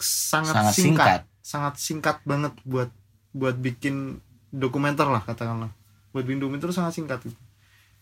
sangat, 0.00 0.54
Sangat 0.54 0.74
singkat, 0.74 1.06
singkat. 1.06 1.22
sangat 1.42 1.74
singkat 1.76 2.16
banget 2.24 2.54
buat 2.64 2.88
buat 3.30 3.54
bikin 3.54 4.18
dokumenter 4.50 5.04
lah 5.04 5.22
katakanlah. 5.22 5.70
Buat 6.10 6.24
bikin 6.24 6.40
dokumenter 6.40 6.70
itu 6.70 6.78
sangat 6.78 6.94
singkat 6.96 7.20
itu. 7.26 7.36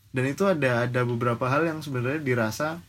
Dan 0.08 0.24
itu 0.24 0.44
ada 0.44 0.84
ada 0.84 1.00
beberapa 1.04 1.48
hal 1.48 1.64
yang 1.64 1.80
sebenarnya 1.80 2.20
dirasa 2.20 2.80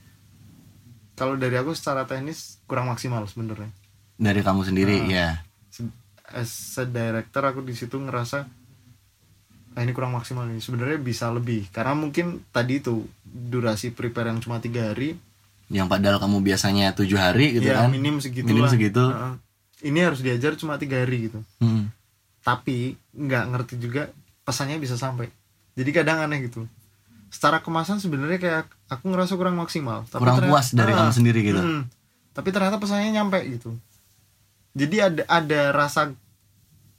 kalau 1.16 1.36
dari 1.36 1.56
aku 1.56 1.76
secara 1.76 2.08
teknis 2.08 2.64
kurang 2.64 2.88
maksimal 2.88 3.24
sebenarnya. 3.28 3.68
Dari 4.16 4.40
kamu 4.40 4.64
sendiri 4.64 5.04
ya 5.08 5.44
Se- 5.68 5.92
as 6.30 6.52
a 6.78 6.86
director 6.86 7.44
aku 7.44 7.64
di 7.64 7.76
situ 7.76 7.96
ngerasa 7.98 8.48
ah 9.80 9.88
ini 9.88 9.96
kurang 9.96 10.12
maksimal 10.12 10.44
nih. 10.44 10.60
Sebenarnya 10.60 11.00
bisa 11.00 11.32
lebih. 11.32 11.72
Karena 11.72 11.96
mungkin 11.96 12.44
tadi 12.52 12.84
itu 12.84 13.08
durasi 13.24 13.96
prepare 13.96 14.28
yang 14.28 14.44
cuma 14.44 14.60
tiga 14.60 14.92
hari. 14.92 15.16
Yang 15.72 15.88
padahal 15.88 16.20
kamu 16.20 16.44
biasanya 16.44 16.92
tujuh 16.92 17.16
hari 17.16 17.56
gitu 17.56 17.72
ya 17.72 17.88
kan? 17.88 17.96
minim 17.96 18.20
segitu 18.20 18.44
Minim 18.44 18.68
lah. 18.68 18.72
segitu. 18.76 19.04
Ini 19.80 20.00
harus 20.04 20.20
diajar 20.20 20.60
cuma 20.60 20.76
tiga 20.76 21.00
hari 21.00 21.32
gitu. 21.32 21.40
Hmm. 21.64 21.88
tapi 22.40 22.96
nggak 23.14 23.46
ngerti 23.52 23.76
juga 23.78 24.10
pesannya 24.48 24.82
bisa 24.82 24.98
sampai. 24.98 25.30
Jadi 25.78 25.92
kadang 25.94 26.24
aneh 26.24 26.50
gitu. 26.50 26.66
Secara 27.30 27.62
kemasan 27.62 28.02
sebenarnya 28.02 28.42
kayak 28.42 28.66
aku 28.90 29.06
ngerasa 29.12 29.38
kurang 29.38 29.60
maksimal. 29.60 30.08
Kurang 30.10 30.50
puas 30.50 30.74
dari 30.74 30.98
kamu 30.98 31.14
sendiri 31.14 31.40
gitu. 31.46 31.62
mm, 31.62 31.82
tapi 32.34 32.50
ternyata 32.50 32.82
pesannya 32.82 33.14
nyampe 33.14 33.38
gitu. 33.46 33.76
Jadi 34.74 34.98
ada 34.98 35.24
ada 35.30 35.62
rasa 35.76 36.10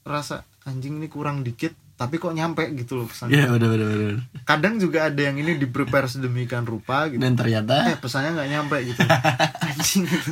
rasa 0.07 0.47
anjing 0.63 1.03
ini 1.03 1.09
kurang 1.11 1.43
dikit 1.43 1.75
tapi 2.01 2.17
kok 2.17 2.33
nyampe 2.33 2.65
gitu 2.73 2.97
loh 2.97 3.05
pesannya 3.05 3.37
Iya 3.37 3.47
bener 3.51 3.69
bener 3.69 3.87
bener. 3.87 4.17
kadang 4.43 4.75
juga 4.77 5.07
ada 5.07 5.21
yang 5.21 5.37
ini 5.37 5.53
di 5.55 5.67
prepare 5.67 6.09
sedemikian 6.09 6.65
rupa 6.65 7.05
gitu 7.07 7.21
Dan 7.21 7.33
eh 7.33 7.37
ternyata 7.37 7.75
pesannya 7.95 8.33
nggak 8.33 8.51
nyampe 8.51 8.77
gitu 8.83 9.01
anjing 9.69 10.03
gitu 10.07 10.31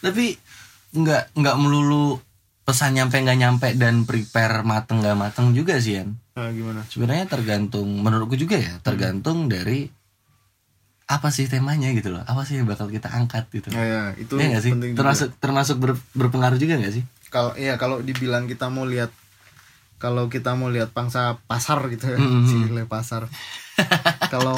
tapi 0.00 0.40
nggak 0.90 1.36
nggak 1.36 1.56
melulu 1.58 2.16
pesan 2.62 2.94
nyampe 2.94 3.16
nggak 3.18 3.38
nyampe 3.38 3.68
dan 3.74 4.02
prepare 4.02 4.60
mateng 4.62 5.00
nggak 5.00 5.16
mateng 5.16 5.52
juga 5.52 5.76
sih 5.76 6.00
Yan. 6.00 6.16
nah, 6.32 6.48
gimana 6.48 6.80
Sebenarnya 6.86 7.24
tergantung 7.26 7.88
menurutku 7.94 8.32
juga 8.34 8.56
ya 8.56 8.80
tergantung 8.80 9.46
dari 9.46 9.88
apa 11.04 11.28
sih 11.28 11.44
temanya 11.44 11.88
gitu 11.90 12.08
loh. 12.10 12.20
Apa 12.22 12.44
sih 12.44 12.60
yang 12.60 12.68
bakal 12.68 12.84
kita 12.86 13.08
angkat 13.08 13.48
gitu. 13.48 13.72
ya, 13.72 13.80
ya 13.80 14.02
itu 14.14 14.36
Iya 14.36 14.46
nggak 14.46 14.60
sih? 14.60 14.72
penting 14.76 14.90
juga. 14.92 15.00
Termasuk 15.00 15.28
termasuk 15.38 15.76
ber- 15.78 16.04
berpengaruh 16.12 16.56
juga 16.56 16.76
nggak 16.76 16.94
sih? 16.94 17.04
kalau 17.28 17.52
iya 17.54 17.76
kalau 17.76 18.00
dibilang 18.00 18.44
kita 18.44 18.68
mau 18.68 18.84
lihat 18.84 19.08
kalau 19.98 20.26
kita 20.26 20.54
mau 20.54 20.66
lihat 20.66 20.90
pangsa 20.90 21.36
pasar 21.44 21.82
gitu 21.88 22.08
ya 22.08 22.16
Mm-mm. 22.16 22.66
nilai 22.66 22.86
pasar 22.86 23.26
kalau 24.32 24.54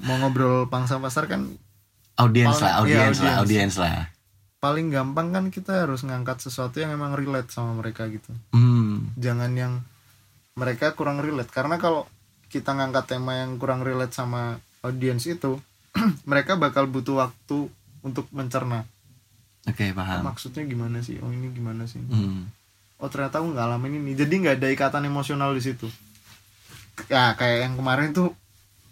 mau 0.00 0.16
ngobrol 0.18 0.66
pangsa 0.66 0.96
pasar 0.96 1.26
kan 1.26 1.48
Audiens 2.14 2.54
Paling- 2.54 2.62
lah, 2.62 2.70
iya, 2.70 2.78
audiens 2.78 3.18
lah, 3.18 3.34
audiens. 3.40 3.74
lah. 3.76 3.96
paling 4.56 4.86
gampang 4.88 5.28
kan 5.28 5.44
kita 5.48 5.82
harus 5.82 6.00
ngangkat 6.02 6.40
sesuatu 6.40 6.78
yang 6.78 6.88
emang 6.90 7.12
relate 7.12 7.48
sama 7.48 7.74
mereka 7.74 8.06
gitu 8.06 8.30
Hmm. 8.50 9.12
jangan 9.14 9.52
yang 9.52 9.82
mereka 10.54 10.92
kurang 10.92 11.18
relate 11.18 11.50
karena 11.50 11.76
kalau 11.76 12.06
kita 12.46 12.70
ngangkat 12.70 13.04
tema 13.10 13.36
yang 13.36 13.58
kurang 13.58 13.82
relate 13.82 14.12
sama 14.12 14.56
audiens 14.80 15.24
itu 15.24 15.58
mereka 16.24 16.54
bakal 16.54 16.86
butuh 16.86 17.18
waktu 17.20 17.68
untuk 18.00 18.24
mencerna 18.30 18.86
Oke, 19.64 19.90
paham. 19.90 20.22
maksudnya 20.24 20.62
gimana 20.62 21.00
sih 21.00 21.16
oh 21.18 21.28
ini 21.28 21.48
gimana 21.50 21.84
sih 21.84 22.00
Hmm. 22.00 22.48
Oh 23.04 23.08
ternyata 23.08 23.38
aku 23.38 23.52
ngalamin 23.52 24.00
ini 24.00 24.16
jadi 24.16 24.32
nggak 24.32 24.54
ada 24.56 24.68
ikatan 24.70 25.04
emosional 25.04 25.52
di 25.52 25.60
situ 25.60 25.92
ya 27.06 27.34
kayak 27.34 27.58
yang 27.62 27.74
kemarin 27.74 28.10
tuh 28.10 28.32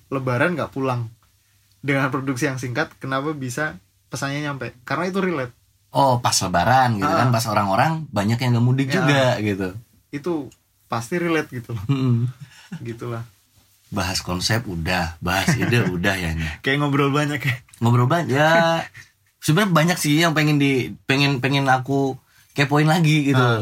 lebaran 0.08 0.52
nggak 0.52 0.68
pulang 0.70 1.08
dengan 1.80 2.12
produksi 2.12 2.44
yang 2.44 2.60
singkat 2.60 2.92
kenapa 2.98 3.32
bisa 3.32 3.80
pesannya 4.06 4.44
nyampe 4.44 4.76
karena 4.84 5.08
itu 5.08 5.18
relate 5.18 5.54
Oh, 5.90 6.16
pas 6.18 6.32
lebaran 6.32 6.96
gitu 6.96 7.04
Ah. 7.04 7.20
kan, 7.20 7.28
pas 7.30 7.44
orang-orang 7.44 8.08
banyak 8.08 8.40
yang 8.40 8.56
gak 8.56 8.64
mudik 8.64 8.88
Ya. 8.88 8.94
juga 8.96 9.24
gitu. 9.38 9.68
itu 10.08 10.32
pasti 10.86 11.16
relate 11.16 11.48
gitu 11.50 11.72
loh 11.72 11.84
Hmm. 11.84 12.28
gitulah 12.80 13.24
Bahas 13.88 14.20
konsep 14.20 14.64
udah, 14.64 15.20
bahas 15.20 15.52
ide 15.52 15.84
udah 15.92 16.16
ya. 16.16 16.32
Kayak 16.60 16.80
ngobrol 16.80 17.12
banyak 17.12 17.36
ya 17.38 17.54
ngobrol 17.78 18.08
banyak 18.08 18.32
ya 18.32 18.80
sebenarnya 19.44 19.68
banyak 19.70 19.98
sih 19.98 20.16
yang 20.16 20.32
pengen 20.32 20.56
di 20.56 20.96
pengen 21.04 21.40
pengen 21.40 21.68
aku 21.68 22.16
kepoin 22.52 22.88
lagi 22.88 23.28
gitu 23.28 23.36
Ah. 23.38 23.60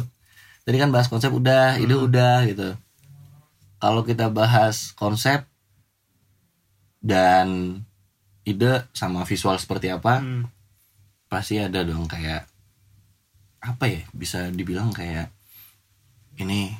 Tadi 0.64 0.76
kan 0.78 0.90
bahas 0.94 1.08
konsep 1.08 1.30
udah 1.32 1.76
ide 1.80 1.96
udah 1.96 2.44
gitu. 2.46 2.76
Kalau 3.80 4.04
kita 4.04 4.28
bahas 4.28 4.92
konsep 4.92 5.48
dan 7.00 7.80
ide 8.44 8.84
sama 8.92 9.24
visual 9.24 9.56
seperti 9.56 9.88
apa 9.88 10.20
Hmm. 10.20 10.44
pasti 11.32 11.56
ada 11.60 11.80
dong 11.86 12.04
kayak 12.04 12.44
apa 13.60 13.84
ya 13.88 14.02
bisa 14.12 14.48
dibilang 14.52 14.92
kayak 14.92 15.28
ini 16.40 16.72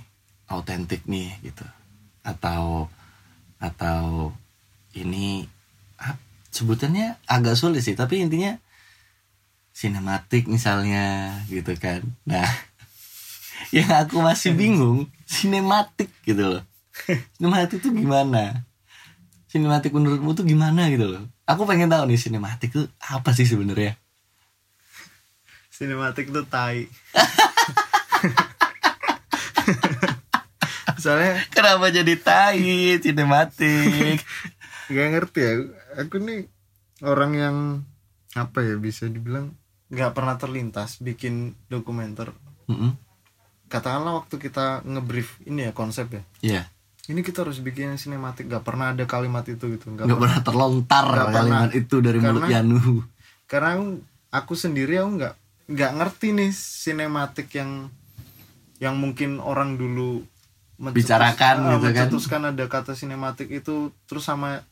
autentik 0.49 1.05
nih 1.05 1.37
gitu. 1.45 1.65
Atau 2.25 2.89
atau 3.61 4.33
ini 4.97 5.45
ap- 6.01 6.21
sebutannya 6.51 7.17
agak 7.29 7.57
sulit 7.57 7.85
sih 7.85 7.97
tapi 7.97 8.21
intinya 8.25 8.57
sinematik 9.73 10.49
misalnya 10.49 11.37
gitu 11.49 11.73
kan. 11.81 12.05
Nah 12.29 12.49
yang 13.77 13.91
aku 13.93 14.21
masih 14.25 14.57
bingung 14.57 15.11
sinematik 15.29 16.11
gitu 16.25 16.59
loh. 16.59 16.63
Sinematik 17.37 17.81
itu 17.81 17.93
gimana? 17.93 18.65
Sinematik 19.51 19.93
menurutmu 19.93 20.33
tuh 20.37 20.47
gimana 20.47 20.89
gitu 20.89 21.11
loh? 21.11 21.23
Aku 21.45 21.67
pengen 21.67 21.91
tahu 21.91 22.07
nih 22.07 22.21
sinematik 22.21 22.71
itu 22.71 22.87
apa 23.03 23.35
sih 23.35 23.45
sebenarnya? 23.45 23.99
Sinematik 25.73 26.31
tuh 26.31 26.47
tai. 26.47 26.87
Soalnya 31.01 31.41
Kenapa 31.51 31.89
jadi 31.89 32.15
tai 32.21 33.01
sinematik? 33.01 34.21
nggak 34.93 35.09
ngerti 35.17 35.41
ya. 35.41 35.55
Aku 36.05 36.21
nih 36.21 36.47
orang 37.03 37.33
yang 37.35 37.57
apa 38.39 38.63
ya 38.63 38.79
bisa 38.79 39.11
dibilang 39.11 39.57
nggak 39.91 40.15
pernah 40.15 40.39
terlintas 40.39 41.03
bikin 41.03 41.59
dokumenter. 41.67 42.31
Mm-mm. 42.71 43.10
Katakanlah 43.71 44.19
waktu 44.19 44.35
kita 44.37 44.83
ngebrief 44.83 45.39
ini 45.43 45.65
ya 45.65 45.73
konsep 45.73 46.11
ya 46.11 46.23
Iya, 46.43 46.63
ini 47.07 47.23
kita 47.23 47.43
harus 47.43 47.59
bikin 47.59 47.95
sinematik 47.95 48.45
nggak 48.45 48.61
pernah 48.61 48.91
ada 48.91 49.07
kalimat 49.07 49.47
itu 49.47 49.63
gitu 49.71 49.87
nggak 49.89 50.05
nggak 50.05 50.19
pernah 50.19 50.35
pernah 50.35 50.41
terlontar 50.43 51.05
Nggak 51.07 51.31
kalimat 51.33 51.71
pernah. 51.71 51.81
itu 51.81 51.97
dari 52.01 52.19
mulut 52.19 52.43
Karena- 52.43 52.51
Yanu. 52.53 52.79
karena 53.47 53.71
aku- 54.29 54.59
sendiri 54.59 54.95
aku 54.97 55.11
nggak 55.17 55.35
nggak 55.69 55.91
ngerti 55.97 56.29
nih 56.33 56.51
sinematik 56.51 57.49
yang 57.53 57.89
yang 58.77 58.95
mungkin 58.95 59.39
orang 59.39 59.75
dulu 59.75 60.27
Bicarakan 60.81 61.57
ah, 61.61 61.77
gitu 61.77 61.87
kan. 61.87 62.09
mencetuskan 62.09 62.43
ada 62.49 62.65
kata 62.65 62.93
sinematik 62.93 63.47
itu 63.49 63.93
terus 64.05 64.25
sama 64.25 64.65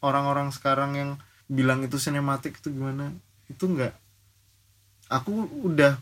orang-orang 0.00 0.50
sekarang 0.50 0.92
yang 0.92 1.10
bilang 1.46 1.80
itu 1.80 1.96
sinematik 1.96 2.58
itu 2.58 2.68
gimana 2.68 3.14
itu 3.46 3.62
nggak 3.62 3.94
aku 5.06 5.30
udah 5.62 5.96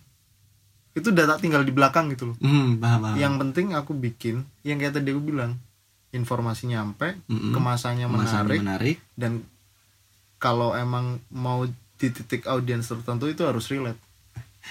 itu 0.93 1.07
udah 1.07 1.25
tak 1.27 1.41
tinggal 1.41 1.63
di 1.63 1.71
belakang 1.71 2.11
gitu 2.11 2.31
loh 2.31 2.37
Hmm, 2.39 2.77
paham, 2.77 3.01
paham. 3.01 3.17
yang 3.17 3.35
penting 3.37 3.73
aku 3.73 3.93
bikin 3.93 4.43
yang 4.61 4.77
kayak 4.77 4.95
tadi 4.95 5.11
aku 5.11 5.23
bilang 5.25 5.57
informasi 6.11 6.67
nyampe 6.67 7.15
Mm-mm. 7.27 7.53
kemasannya 7.53 8.05
Kemasannya 8.05 8.43
menarik 8.43 8.61
menarik. 8.61 8.97
dan 9.15 9.33
kalau 10.37 10.73
emang 10.73 11.21
mau 11.29 11.69
di 11.95 12.09
titik 12.09 12.45
audiens 12.45 12.85
tertentu 12.85 13.27
itu 13.27 13.43
harus 13.43 13.69
relate 13.69 14.01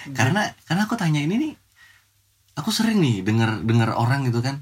Karena 0.18 0.46
karena 0.64 0.84
aku 0.84 0.96
tanya 0.96 1.20
ini 1.20 1.36
nih, 1.38 1.54
aku 2.54 2.70
sering 2.70 2.98
nih 2.98 3.22
dengar 3.22 3.60
dengar 3.60 3.94
orang 3.94 4.24
gitu 4.24 4.40
kan, 4.40 4.62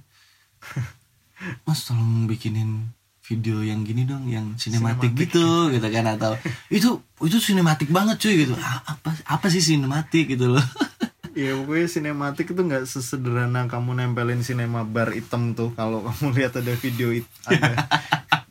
Mas 1.65 1.83
tolong 1.83 2.25
bikinin 2.25 2.89
video 3.21 3.59
yang 3.59 3.83
gini 3.83 4.03
dong, 4.03 4.25
yang 4.25 4.55
sinematik 4.55 5.11
gitu, 5.13 5.67
gitu 5.69 5.83
kan 5.85 6.05
atau 6.09 6.39
itu 6.69 6.95
itu 7.21 7.37
sinematik 7.37 7.89
banget 7.89 8.17
cuy 8.17 8.35
gitu. 8.39 8.55
"Ah, 8.55 8.79
Apa 8.87 9.11
apa 9.27 9.47
sih 9.47 9.59
sinematik 9.59 10.31
gitu 10.31 10.47
loh? 10.49 10.63
ya 11.37 11.53
pokoknya 11.53 11.85
sinematik 11.85 12.49
itu 12.49 12.61
nggak 12.65 12.89
sesederhana 12.89 13.69
kamu 13.69 13.93
nempelin 13.93 14.41
sinema 14.41 14.81
bar 14.81 15.13
hitam 15.13 15.53
tuh 15.53 15.69
kalau 15.77 16.01
kamu 16.01 16.25
lihat 16.41 16.57
ada 16.57 16.73
video 16.73 17.13
it, 17.13 17.29
ada. 17.45 17.85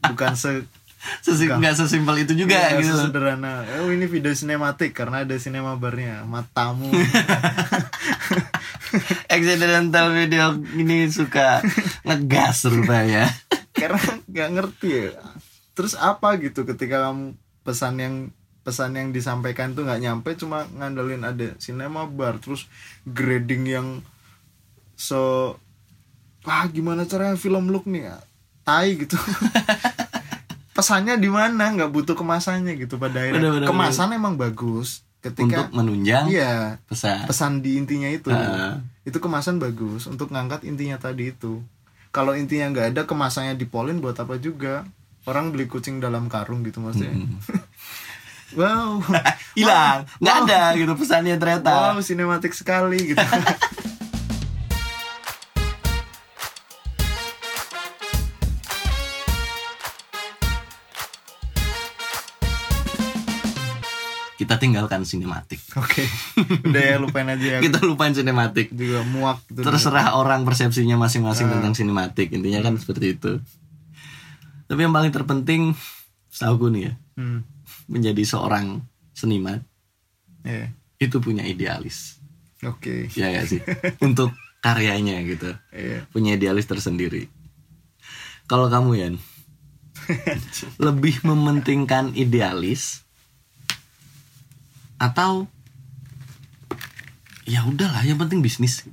Bukan 0.07 0.39
se 0.39 0.62
Sesim, 1.22 1.62
nggak 1.62 1.78
sesimpel 1.78 2.26
itu 2.26 2.34
juga 2.34 2.59
nggak 2.59 2.82
gitu. 2.82 2.91
loh. 2.91 3.07
sesederhana. 3.07 3.62
Oh 3.78 3.95
ini 3.95 4.11
video 4.11 4.34
sinematik 4.34 4.91
karena 4.91 5.22
ada 5.22 5.39
sinema 5.39 5.78
barnya. 5.78 6.26
Matamu. 6.26 6.91
Accidental 9.34 10.11
video 10.11 10.59
ini 10.74 11.07
suka 11.07 11.62
ngegas 12.03 12.66
rupanya. 12.66 13.30
Karena 13.70 14.03
nggak 14.26 14.49
ngerti 14.59 15.14
ya. 15.14 15.22
Terus 15.78 15.95
apa 15.95 16.34
gitu 16.43 16.66
ketika 16.66 17.07
kamu 17.07 17.39
pesan 17.62 18.03
yang 18.03 18.14
pesan 18.66 18.98
yang 18.98 19.14
disampaikan 19.14 19.78
tuh 19.78 19.86
nggak 19.86 20.02
nyampe 20.02 20.34
cuma 20.34 20.66
ngandelin 20.74 21.22
ada 21.22 21.54
cinema 21.62 22.02
bar 22.10 22.42
terus 22.42 22.66
grading 23.06 23.62
yang 23.70 23.86
so 24.98 25.54
wah 26.42 26.66
gimana 26.66 27.06
caranya 27.06 27.38
film 27.38 27.70
look 27.70 27.86
nih? 27.86 28.10
Ya 28.10 28.18
tai 28.66 28.98
gitu. 28.98 29.14
Pesannya 30.76 31.16
di 31.22 31.30
mana? 31.30 31.70
Nggak 31.70 31.94
butuh 31.94 32.18
kemasannya 32.18 32.74
gitu 32.74 32.98
pada 32.98 33.22
akhirnya. 33.22 33.38
Bener, 33.38 33.50
bener, 33.62 33.68
kemasan 33.70 34.10
emang 34.18 34.34
bagus. 34.34 35.06
Ketika 35.22 35.66
untuk 35.66 35.82
menunjang 35.82 36.30
iya 36.30 36.78
pesan. 36.86 37.26
pesan 37.26 37.52
di 37.58 37.78
intinya 37.78 38.06
itu. 38.06 38.30
Heeh. 38.30 38.78
itu 39.06 39.18
kemasan 39.22 39.62
bagus 39.62 40.10
untuk 40.10 40.34
ngangkat 40.34 40.66
intinya 40.66 40.98
tadi 40.98 41.30
itu. 41.30 41.62
Kalau 42.10 42.34
intinya 42.34 42.70
nggak 42.74 42.86
ada 42.94 43.02
kemasannya 43.06 43.54
dipolin 43.54 44.02
buat 44.02 44.18
apa 44.18 44.38
juga? 44.38 44.86
Orang 45.26 45.50
beli 45.50 45.66
kucing 45.66 45.98
dalam 45.98 46.30
karung 46.30 46.62
gitu 46.62 46.78
maksudnya. 46.78 47.14
Mm. 47.14 47.38
Wow. 48.55 49.03
Hilang. 49.59 50.07
Nggak 50.20 50.36
Wow. 50.36 50.47
ada 50.47 50.61
gitu 50.76 50.92
pesannya 50.94 51.34
ternyata. 51.36 51.70
Wow 51.90 51.99
sinematik 51.99 52.53
sekali 52.53 53.16
gitu. 53.16 53.24
Kita 64.36 64.61
tinggalkan 64.61 65.09
sinematik. 65.09 65.64
Oke. 65.80 66.05
Udah 66.68 66.82
ya 66.84 66.97
lupain 67.01 67.24
aja 67.24 67.57
ya. 67.57 67.59
Kita 67.64 67.80
lupain 67.80 68.12
sinematik. 68.12 68.68
Juga 68.68 69.01
muak 69.03 69.40
gitu 69.49 69.64
terserah 69.64 70.12
orang 70.12 70.44
persepsinya 70.44 71.01
masing-masing 71.01 71.49
Ah. 71.49 71.53
tentang 71.57 71.72
sinematik. 71.72 72.28
Intinya 72.36 72.61
kan 72.61 72.76
seperti 72.76 73.16
itu. 73.16 73.40
Tapi 74.68 74.80
yang 74.84 74.92
paling 74.92 75.09
terpenting 75.09 75.72
setahu 76.28 76.68
nih 76.68 76.82
ya. 76.84 76.94
Hmm. 77.16 77.40
Menjadi 77.87 78.22
seorang 78.26 78.82
seniman 79.16 79.62
ya 80.47 80.70
itu 80.97 81.20
punya 81.20 81.45
idealis. 81.45 82.16
Oke. 82.64 83.12
Ya 83.12 83.28
gak 83.37 83.47
sih? 83.49 83.61
Untuk 84.01 84.32
karyanya 84.64 85.20
gitu. 85.28 85.53
Iya. 85.72 86.09
Punya 86.09 86.41
idealis 86.41 86.64
tersendiri. 86.64 87.28
Kalau 88.47 88.70
kamu 88.70 88.91
Yan 88.97 89.14
lebih 90.87 91.20
mementingkan 91.26 92.14
idealis 92.14 93.03
atau 94.97 95.51
ya 97.45 97.66
udahlah 97.66 98.07
yang 98.07 98.16
penting 98.16 98.41
bisnis. 98.41 98.87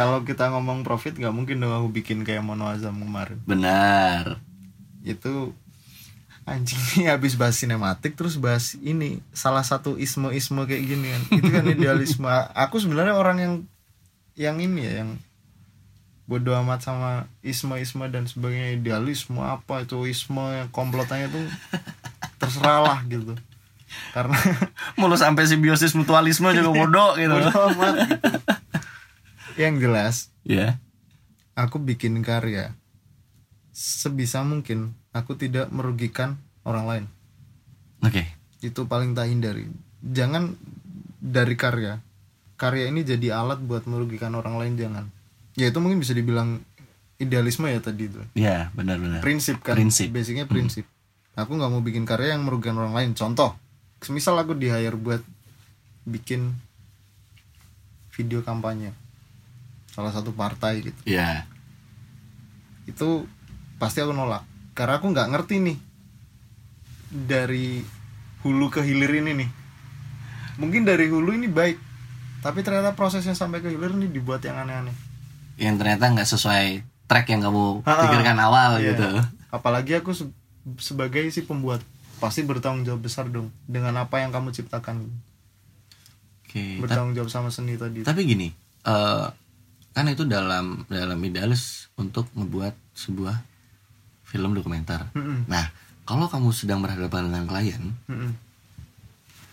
Kalau 0.00 0.24
kita 0.24 0.48
ngomong 0.48 0.80
profit 0.82 1.14
nggak 1.16 1.32
mungkin 1.32 1.60
dong 1.60 1.76
aku 1.76 1.88
bikin 1.92 2.24
kayak 2.24 2.42
Mono 2.42 2.66
Azam 2.72 2.98
kemarin. 2.98 3.38
Benar 3.46 4.49
itu 5.04 5.54
anjing 6.48 6.80
nih 6.96 7.06
habis 7.14 7.36
bahas 7.36 7.56
sinematik 7.60 8.16
terus 8.16 8.34
bahas 8.40 8.74
ini 8.80 9.20
salah 9.30 9.62
satu 9.62 9.96
isme-isme 10.00 10.66
kayak 10.66 10.82
gini 10.84 11.06
kan. 11.12 11.22
Itu 11.30 11.48
kan 11.50 11.64
idealisme. 11.74 12.28
Aku 12.56 12.80
sebenarnya 12.80 13.14
orang 13.16 13.38
yang 13.38 13.54
yang 14.34 14.56
ini 14.58 14.86
ya 14.86 14.92
yang 15.04 15.10
bodoh 16.30 16.54
amat 16.62 16.86
sama 16.86 17.26
isme-isme 17.42 18.06
dan 18.08 18.26
sebagainya. 18.26 18.78
Idealisme 18.78 19.40
apa 19.42 19.84
itu? 19.86 20.06
Isme 20.06 20.64
yang 20.64 20.68
komplotannya 20.72 21.30
itu 21.30 21.42
terserah 22.40 22.80
lah 22.82 22.98
gitu. 23.06 23.36
Karena 24.14 24.38
mulu 24.98 25.18
sampai 25.18 25.46
simbiosis 25.46 25.94
mutualisme 25.98 26.50
juga 26.54 26.70
bodoh 26.70 27.10
gitu. 27.18 27.34
bodoh 27.34 27.54
amat 27.74 27.94
gitu. 28.06 28.28
yang 29.58 29.76
jelas 29.76 30.30
ya 30.46 30.80
aku 31.58 31.76
bikin 31.82 32.24
karya 32.24 32.72
sebisa 33.70 34.42
mungkin 34.42 34.94
aku 35.14 35.38
tidak 35.38 35.70
merugikan 35.70 36.38
orang 36.66 36.84
lain. 36.86 37.04
Oke. 38.04 38.26
Itu 38.60 38.86
paling 38.86 39.16
tak 39.16 39.30
hindari. 39.30 39.66
Jangan 40.02 40.54
dari 41.20 41.54
karya. 41.54 42.00
Karya 42.60 42.92
ini 42.92 43.04
jadi 43.04 43.36
alat 43.36 43.60
buat 43.64 43.88
merugikan 43.88 44.36
orang 44.36 44.60
lain 44.60 44.74
jangan. 44.76 45.04
Ya 45.56 45.72
itu 45.72 45.78
mungkin 45.80 46.00
bisa 46.00 46.12
dibilang 46.12 46.60
idealisme 47.20 47.68
ya 47.68 47.80
tadi 47.80 48.08
itu. 48.08 48.20
Ya 48.36 48.72
benar-benar 48.72 49.20
prinsip 49.20 49.60
kan. 49.60 49.76
Prinsip. 49.76 50.08
basicnya 50.12 50.48
prinsip. 50.48 50.88
Aku 51.36 51.56
nggak 51.56 51.70
mau 51.72 51.80
bikin 51.84 52.04
karya 52.08 52.36
yang 52.36 52.44
merugikan 52.44 52.76
orang 52.80 52.96
lain. 52.96 53.10
Contoh 53.16 53.56
semisal 54.00 54.36
aku 54.40 54.56
di 54.56 54.72
hire 54.72 54.96
buat 54.96 55.20
bikin 56.08 56.52
video 58.16 58.40
kampanye. 58.44 58.92
Salah 59.92 60.12
satu 60.12 60.32
partai 60.32 60.84
gitu. 60.84 61.00
Ya. 61.08 61.48
Itu 62.88 63.28
pasti 63.80 63.98
aku 63.98 64.12
nolak. 64.12 64.44
Karena 64.70 65.00
aku 65.00 65.08
nggak 65.08 65.28
ngerti 65.30 65.56
nih 65.58 65.78
dari 67.10 67.82
hulu 68.40 68.68
ke 68.68 68.80
hilir 68.80 69.10
ini 69.16 69.32
nih. 69.36 69.50
Mungkin 70.56 70.84
dari 70.84 71.08
hulu 71.08 71.32
ini 71.32 71.48
baik 71.48 71.88
tapi 72.40 72.60
ternyata 72.60 72.94
prosesnya 72.94 73.32
sampai 73.32 73.60
ke 73.60 73.68
hilir 73.68 73.92
ini 73.92 74.06
dibuat 74.06 74.40
yang 74.40 74.56
aneh-aneh. 74.58 74.94
Yang 75.56 75.76
ternyata 75.76 76.04
nggak 76.10 76.24
sesuai 76.26 76.66
track 77.04 77.26
yang 77.28 77.42
kamu 77.42 77.64
pikirkan 77.82 78.38
awal 78.38 78.78
Iya. 78.78 78.94
gitu. 78.94 79.08
Apalagi 79.50 79.92
aku 79.94 80.14
se- 80.14 80.32
sebagai 80.78 81.26
si 81.28 81.42
pembuat 81.42 81.82
pasti 82.16 82.40
bertanggung 82.40 82.84
jawab 82.86 83.02
besar 83.02 83.26
dong 83.26 83.48
dengan 83.62 83.96
apa 83.98 84.20
yang 84.20 84.30
kamu 84.30 84.52
ciptakan. 84.52 85.08
Ta- 86.46 86.78
bertanggung 86.80 87.14
jawab 87.14 87.28
sama 87.28 87.48
seni 87.48 87.74
tadi. 87.74 88.02
Tapi 88.02 88.20
gini 88.22 88.48
eh 88.80 89.26
kan 89.90 90.06
itu 90.06 90.24
dalam 90.24 90.86
dalam 90.86 91.18
idealis 91.20 91.92
untuk 91.94 92.24
membuat 92.32 92.72
sebuah 92.94 93.36
film 94.30 94.54
dokumenter 94.54 95.04
Mm-mm. 95.12 95.44
nah 95.44 95.68
kalau 96.02 96.26
kamu 96.26 96.50
sedang 96.50 96.78
berhadapan 96.78 97.26
dengan 97.26 97.44
klien 97.44 97.82
Mm-mm. 98.06 98.30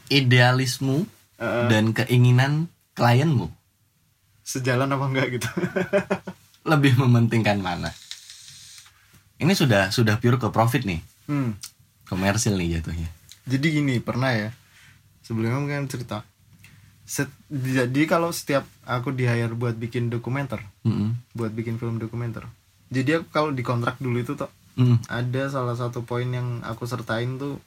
idealismu 0.07 1.03
Eh, 1.37 1.69
dan 1.69 1.93
keinginan 1.93 2.65
klienmu 2.93 3.45
sejalan 4.41 4.89
apa 4.89 5.05
enggak 5.05 5.37
gitu 5.37 5.45
lebih 6.71 6.97
mementingkan 6.97 7.61
mana 7.61 7.93
ini 9.37 9.53
sudah 9.53 9.93
sudah 9.93 10.17
pure 10.17 10.37
ke 10.37 10.49
profit 10.49 10.81
nih 10.81 10.97
Hmm. 11.29 11.53
komersil 12.05 12.57
nih 12.57 12.81
jatuhnya 12.81 13.05
jadi 13.45 13.67
gini 13.69 14.01
pernah 14.01 14.33
ya 14.33 14.49
sebelumnya 15.21 15.61
mungkin 15.61 15.85
cerita 15.85 16.25
Set- 17.05 17.29
jadi 17.53 18.09
kalau 18.09 18.33
setiap 18.33 18.65
aku 18.81 19.13
di 19.13 19.29
hire 19.29 19.53
buat 19.53 19.77
bikin 19.77 20.09
dokumenter 20.09 20.57
Mm-mm. 20.81 21.21
buat 21.37 21.53
bikin 21.53 21.77
film 21.77 22.01
dokumenter 22.01 22.49
jadi 22.89 23.21
aku 23.21 23.29
kalau 23.29 23.53
di 23.53 23.61
kontrak 23.61 24.01
dulu 24.01 24.17
itu 24.17 24.33
toh 24.33 24.49
Mm. 24.77 25.01
ada 25.09 25.43
salah 25.49 25.73
satu 25.73 26.05
poin 26.05 26.29
yang 26.29 26.61
aku 26.61 26.85
sertain 26.85 27.41
tuh 27.41 27.57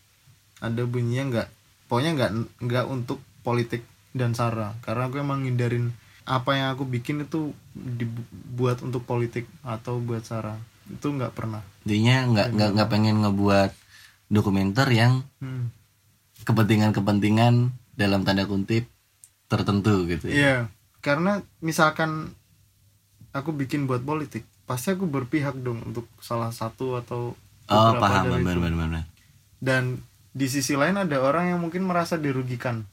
ada 0.63 0.87
bunyinya 0.87 1.25
nggak 1.27 1.49
pokoknya 1.91 2.11
nggak 2.15 2.31
nggak 2.63 2.87
untuk 2.87 3.19
politik 3.43 3.83
dan 4.15 4.31
sara 4.33 4.79
karena 4.87 5.11
aku 5.11 5.19
emang 5.19 5.43
ngindarin 5.43 5.91
apa 6.23 6.55
yang 6.55 6.71
aku 6.71 6.87
bikin 6.87 7.27
itu 7.27 7.51
dibuat 7.75 8.79
untuk 8.87 9.03
politik 9.03 9.51
atau 9.67 9.99
buat 9.99 10.23
sara 10.23 10.55
itu 10.87 11.07
nggak 11.11 11.35
pernah 11.35 11.67
Intinya 11.83 12.31
nggak 12.31 12.49
nggak 12.55 12.71
nggak 12.79 12.91
pengen 12.91 13.17
ngebuat 13.27 13.71
dokumenter 14.31 14.87
yang 14.95 15.27
Hmm. 15.43 15.75
kepentingan-kepentingan 16.47 17.75
dalam 17.99 18.23
tanda 18.23 18.47
kutip 18.47 18.87
tertentu 19.51 20.07
gitu 20.07 20.31
ya. 20.31 20.35
Iya, 20.35 20.57
karena 21.03 21.43
misalkan 21.61 22.33
aku 23.35 23.51
bikin 23.53 23.85
buat 23.85 24.01
politik, 24.07 24.47
pasti 24.71 24.95
aku 24.95 25.03
berpihak 25.03 25.59
dong 25.59 25.83
untuk 25.83 26.07
salah 26.23 26.55
satu 26.55 26.95
atau 26.97 27.35
Oh 27.67 27.91
paham 27.99 28.31
dari 28.31 28.43
benar 28.43 28.55
itu. 28.55 28.63
benar 28.63 28.79
benar. 28.81 29.05
Dan 29.59 29.99
di 30.31 30.47
sisi 30.47 30.79
lain 30.79 30.95
ada 30.95 31.19
orang 31.19 31.51
yang 31.51 31.59
mungkin 31.59 31.83
merasa 31.83 32.15
dirugikan. 32.15 32.87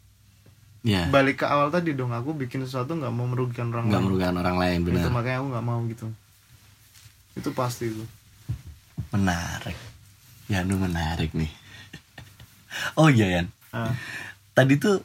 Ya 0.81 1.05
Balik 1.09 1.41
ke 1.41 1.45
awal 1.45 1.69
tadi 1.69 1.93
dong, 1.93 2.09
aku 2.09 2.33
bikin 2.33 2.61
sesuatu 2.61 2.93
nggak 2.93 3.13
mau 3.13 3.25
merugikan 3.25 3.69
orang 3.69 3.89
nggak 3.89 4.01
merugikan 4.01 4.35
orang 4.35 4.57
lain 4.57 4.79
Itu 4.81 4.89
benar. 4.93 5.13
makanya 5.13 5.37
aku 5.37 5.47
nggak 5.53 5.65
mau 5.65 5.79
gitu. 5.85 6.05
Itu 7.33 7.49
pasti 7.53 7.89
itu. 7.89 8.05
Menarik. 9.09 9.77
Ya 10.47 10.65
nu 10.65 10.77
menarik 10.77 11.33
nih. 11.33 11.49
oh 12.99 13.09
iya 13.09 13.41
Yan. 13.41 13.47
Ah, 13.69 13.93
Tadi 14.53 14.77
tuh 14.77 15.01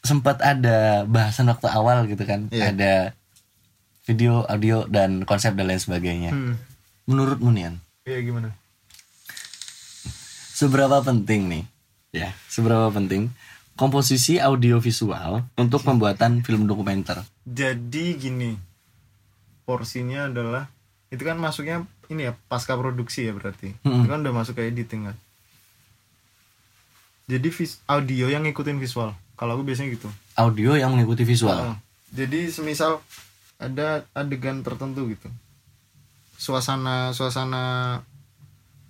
sempat 0.00 0.40
ada 0.40 1.04
bahasan 1.04 1.48
waktu 1.48 1.68
awal 1.68 2.04
gitu 2.06 2.24
kan. 2.24 2.48
Iya. 2.48 2.72
Ada 2.72 2.92
video, 4.04 4.44
audio 4.44 4.84
dan 4.86 5.24
konsep 5.24 5.52
dan 5.52 5.66
lain 5.66 5.78
sebagainya. 5.78 6.30
hmm. 6.30 6.54
Menurutmu 7.04 7.50
nih 7.50 7.62
Yan, 7.64 7.76
Iya 8.04 8.20
gimana? 8.22 8.48
seberapa 10.54 11.02
penting 11.02 11.50
nih 11.50 11.64
ya 12.14 12.30
seberapa 12.46 12.86
penting 12.88 13.26
komposisi 13.74 14.38
audio 14.38 14.78
visual 14.78 15.42
untuk 15.54 15.82
pembuatan 15.82 16.40
film 16.40 16.64
dokumenter 16.64 17.26
Jadi 17.42 18.14
gini, 18.14 18.54
porsinya 19.64 20.30
adalah 20.30 20.70
itu 21.10 21.20
kan 21.20 21.36
masuknya 21.36 21.82
ini 22.06 22.24
ya 22.24 22.32
pasca 22.46 22.72
produksi 22.72 23.24
ya 23.24 23.32
berarti. 23.32 23.74
Hmm. 23.82 24.00
Itu 24.00 24.08
kan 24.08 24.20
udah 24.20 24.34
masuk 24.34 24.54
ke 24.54 24.64
editing 24.64 25.08
kan. 25.08 25.16
Jadi 27.26 27.48
vis- 27.50 27.80
audio 27.84 28.28
yang 28.28 28.44
ngikutin 28.44 28.76
visual. 28.76 29.12
Kalau 29.34 29.56
aku 29.56 29.64
biasanya 29.64 29.90
gitu. 29.90 30.06
audio 30.34 30.74
yang 30.74 30.94
mengikuti 30.94 31.22
visual 31.22 31.54
Heeh. 31.54 31.76
Jadi 32.14 32.40
semisal 32.48 33.02
ada 33.64 34.04
adegan 34.12 34.60
tertentu 34.60 35.08
gitu. 35.08 35.28
Suasana 36.36 37.16
suasana 37.16 38.02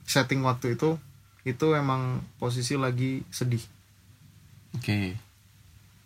setting 0.05 0.45
waktu 0.45 0.77
itu 0.77 1.01
itu 1.45 1.67
emang 1.77 2.25
posisi 2.41 2.77
lagi 2.77 3.21
sedih. 3.29 3.61
oke 4.75 5.17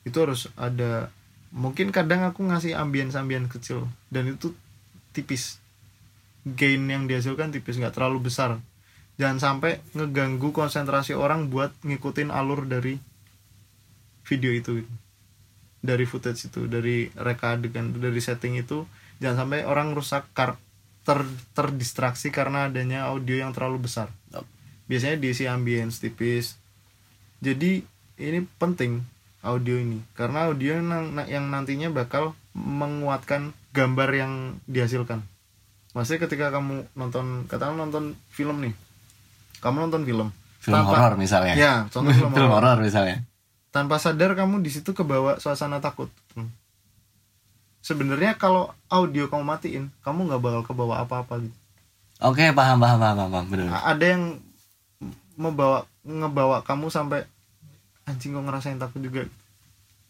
itu 0.06 0.18
harus 0.18 0.48
ada 0.56 1.12
mungkin 1.52 1.92
kadang 1.92 2.24
aku 2.24 2.44
ngasih 2.44 2.76
ambience-ambience 2.76 3.48
kecil 3.52 3.88
dan 4.12 4.28
itu 4.28 4.52
tipis 5.12 5.60
gain 6.44 6.84
yang 6.88 7.04
dihasilkan 7.04 7.52
tipis 7.52 7.76
nggak 7.76 7.96
terlalu 7.96 8.28
besar 8.28 8.60
jangan 9.20 9.40
sampai 9.40 9.80
ngeganggu 9.92 10.52
konsentrasi 10.52 11.12
orang 11.12 11.52
buat 11.52 11.72
ngikutin 11.84 12.32
alur 12.32 12.64
dari 12.64 12.96
video 14.24 14.52
itu 14.52 14.84
dari 15.78 16.04
footage 16.04 16.50
itu 16.50 16.66
dari 16.66 17.06
reka 17.14 17.54
adegan 17.54 17.94
dari 17.94 18.18
setting 18.18 18.58
itu 18.58 18.82
jangan 19.22 19.46
sampai 19.46 19.62
orang 19.66 19.94
rusak 19.94 20.26
kar 20.34 20.58
ter 21.06 21.24
terdistraksi 21.56 22.28
karena 22.28 22.68
adanya 22.68 23.08
audio 23.08 23.40
yang 23.40 23.56
terlalu 23.56 23.88
besar. 23.88 24.12
Biasanya 24.88 25.16
diisi 25.20 25.48
ambience 25.48 26.00
tipis. 26.04 26.60
Jadi 27.40 27.80
ini 28.20 28.38
penting 28.60 29.04
audio 29.40 29.80
ini. 29.80 30.04
Karena 30.12 30.52
audio 30.52 30.76
yang, 30.76 31.16
yang 31.28 31.48
nantinya 31.48 31.88
bakal 31.92 32.36
menguatkan 32.52 33.56
gambar 33.72 34.08
yang 34.12 34.32
dihasilkan. 34.68 35.24
Maksudnya 35.96 36.28
ketika 36.28 36.52
kamu 36.52 36.84
nonton 36.92 37.48
katakan 37.48 37.76
nonton 37.76 38.12
film 38.28 38.60
nih. 38.64 38.74
Kamu 39.64 39.88
nonton 39.88 40.04
film. 40.04 40.28
Film 40.60 40.84
horor 40.84 41.16
misalnya. 41.16 41.54
Ya 41.56 41.72
contoh 41.88 42.12
film, 42.18 42.32
film 42.36 42.52
horor 42.52 42.84
misalnya 42.84 43.27
tanpa 43.78 44.02
sadar 44.02 44.34
kamu 44.34 44.58
di 44.58 44.74
situ 44.74 44.90
kebawa 44.90 45.38
suasana 45.38 45.78
takut. 45.78 46.10
Hmm. 46.34 46.50
sebenarnya 47.78 48.34
kalau 48.34 48.74
audio 48.90 49.30
kamu 49.30 49.44
matiin 49.46 49.86
kamu 50.02 50.26
nggak 50.26 50.42
bakal 50.42 50.62
kebawa 50.66 51.06
apa-apa 51.06 51.46
gitu. 51.46 51.58
Oke 52.18 52.50
paham 52.50 52.82
paham 52.82 52.98
paham 52.98 53.16
paham, 53.16 53.30
paham 53.30 53.46
benar 53.46 53.78
ada 53.86 54.04
yang 54.04 54.42
membawa 55.38 55.86
ngebawa 56.02 56.66
kamu 56.66 56.90
sampai 56.90 57.22
anjing 58.02 58.34
kok 58.34 58.42
ngerasain 58.42 58.82
takut 58.82 58.98
juga? 58.98 59.30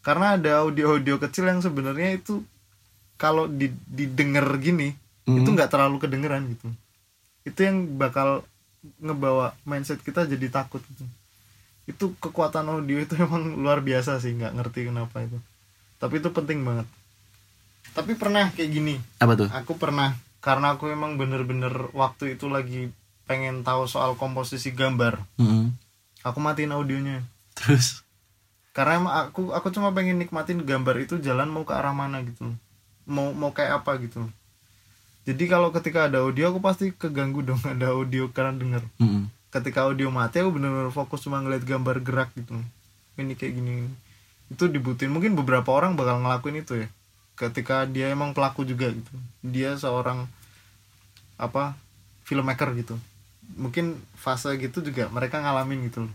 Karena 0.01 0.35
ada 0.35 0.65
audio-audio 0.65 1.21
kecil 1.21 1.45
yang 1.45 1.61
sebenarnya 1.61 2.17
itu 2.17 2.41
kalau 3.21 3.45
di, 3.45 3.69
didengar 3.85 4.49
gini 4.57 4.97
Hmm. 5.29 5.45
itu 5.45 5.49
nggak 5.53 5.69
terlalu 5.69 6.01
kedengeran 6.01 6.41
gitu. 6.49 6.73
Itu 7.45 7.59
yang 7.61 7.85
bakal 8.01 8.41
ngebawa 8.97 9.53
mindset 9.61 10.01
kita 10.01 10.25
jadi 10.25 10.49
takut 10.49 10.81
gitu 10.81 11.05
itu 11.89 12.13
kekuatan 12.21 12.69
audio 12.69 13.01
itu 13.01 13.17
emang 13.25 13.57
luar 13.57 13.81
biasa 13.81 14.21
sih 14.21 14.37
nggak 14.37 14.53
ngerti 14.61 14.93
kenapa 14.93 15.25
itu. 15.25 15.41
Tapi 15.97 16.21
itu 16.21 16.29
penting 16.29 16.61
banget. 16.61 16.85
Tapi 17.97 18.13
pernah 18.13 18.53
kayak 18.53 18.69
gini. 18.69 18.95
Apa 19.17 19.33
tuh? 19.33 19.49
Aku 19.49 19.75
pernah. 19.81 20.13
Karena 20.39 20.77
aku 20.77 20.87
emang 20.87 21.19
bener-bener 21.19 21.91
waktu 21.91 22.37
itu 22.37 22.47
lagi 22.47 22.93
pengen 23.27 23.65
tahu 23.65 23.89
soal 23.89 24.15
komposisi 24.15 24.71
gambar. 24.71 25.19
Mm-mm. 25.41 25.73
aku 26.23 26.37
matiin 26.39 26.71
audionya. 26.71 27.25
Terus? 27.57 28.05
Karena 28.71 29.01
emang 29.01 29.13
aku 29.27 29.51
aku 29.51 29.73
cuma 29.73 29.91
pengen 29.91 30.21
nikmatin 30.21 30.63
gambar 30.63 31.03
itu 31.03 31.19
jalan 31.19 31.49
mau 31.51 31.67
ke 31.67 31.73
arah 31.75 31.91
mana 31.91 32.23
gitu. 32.23 32.47
Mau 33.09 33.33
mau 33.35 33.51
kayak 33.51 33.83
apa 33.83 33.99
gitu. 33.99 34.23
Jadi 35.27 35.43
kalau 35.45 35.69
ketika 35.75 36.07
ada 36.07 36.23
audio 36.23 36.49
aku 36.49 36.59
pasti 36.63 36.95
keganggu 36.95 37.43
dong 37.43 37.59
ada 37.73 37.91
audio 37.91 38.31
karena 38.31 38.55
denger. 38.55 38.83
Mm-mm. 39.01 39.27
Ketika 39.49 39.89
audio 39.89 40.13
mati 40.13 40.41
aku 40.41 40.53
bener-bener 40.55 40.93
fokus 40.93 41.25
cuma 41.25 41.41
ngeliat 41.41 41.65
gambar 41.65 42.01
gerak 42.05 42.29
gitu. 42.37 42.57
Ini 43.19 43.33
kayak 43.35 43.53
gini 43.57 43.89
itu 44.49 44.63
dibutuhin. 44.69 45.13
Mungkin 45.13 45.37
beberapa 45.37 45.69
orang 45.73 45.93
bakal 45.97 46.21
ngelakuin 46.21 46.61
itu 46.61 46.85
ya. 46.85 46.87
Ketika 47.37 47.87
dia 47.87 48.11
emang 48.11 48.33
pelaku 48.33 48.65
juga 48.65 48.91
gitu. 48.91 49.13
Dia 49.45 49.75
seorang 49.75 50.29
apa 51.39 51.75
filmmaker 52.27 52.73
gitu. 52.77 52.95
Mungkin 53.57 53.97
fase 54.13 54.53
gitu 54.61 54.85
juga 54.85 55.09
mereka 55.09 55.41
ngalamin 55.41 55.89
gitu. 55.89 56.05
Loh 56.05 56.13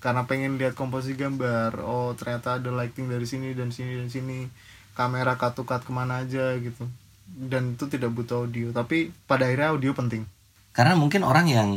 karena 0.00 0.24
pengen 0.24 0.56
lihat 0.56 0.72
komposisi 0.72 1.12
gambar 1.12 1.84
oh 1.84 2.16
ternyata 2.16 2.56
ada 2.56 2.72
lighting 2.72 3.12
dari 3.12 3.28
sini 3.28 3.52
dan 3.52 3.68
sini 3.68 4.00
dan 4.00 4.08
sini. 4.08 4.48
Kamera 4.96 5.36
cut 5.38 5.54
ke 5.60 5.92
mana 5.92 6.24
aja 6.24 6.56
gitu. 6.56 6.88
Dan 7.30 7.78
itu 7.78 7.86
tidak 7.86 8.10
butuh 8.10 8.42
audio. 8.44 8.74
Tapi 8.74 9.14
pada 9.28 9.46
akhirnya 9.46 9.76
audio 9.76 9.92
penting. 9.94 10.26
Karena 10.74 10.98
mungkin 10.98 11.22
orang 11.22 11.46
yang 11.46 11.70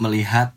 melihat 0.00 0.56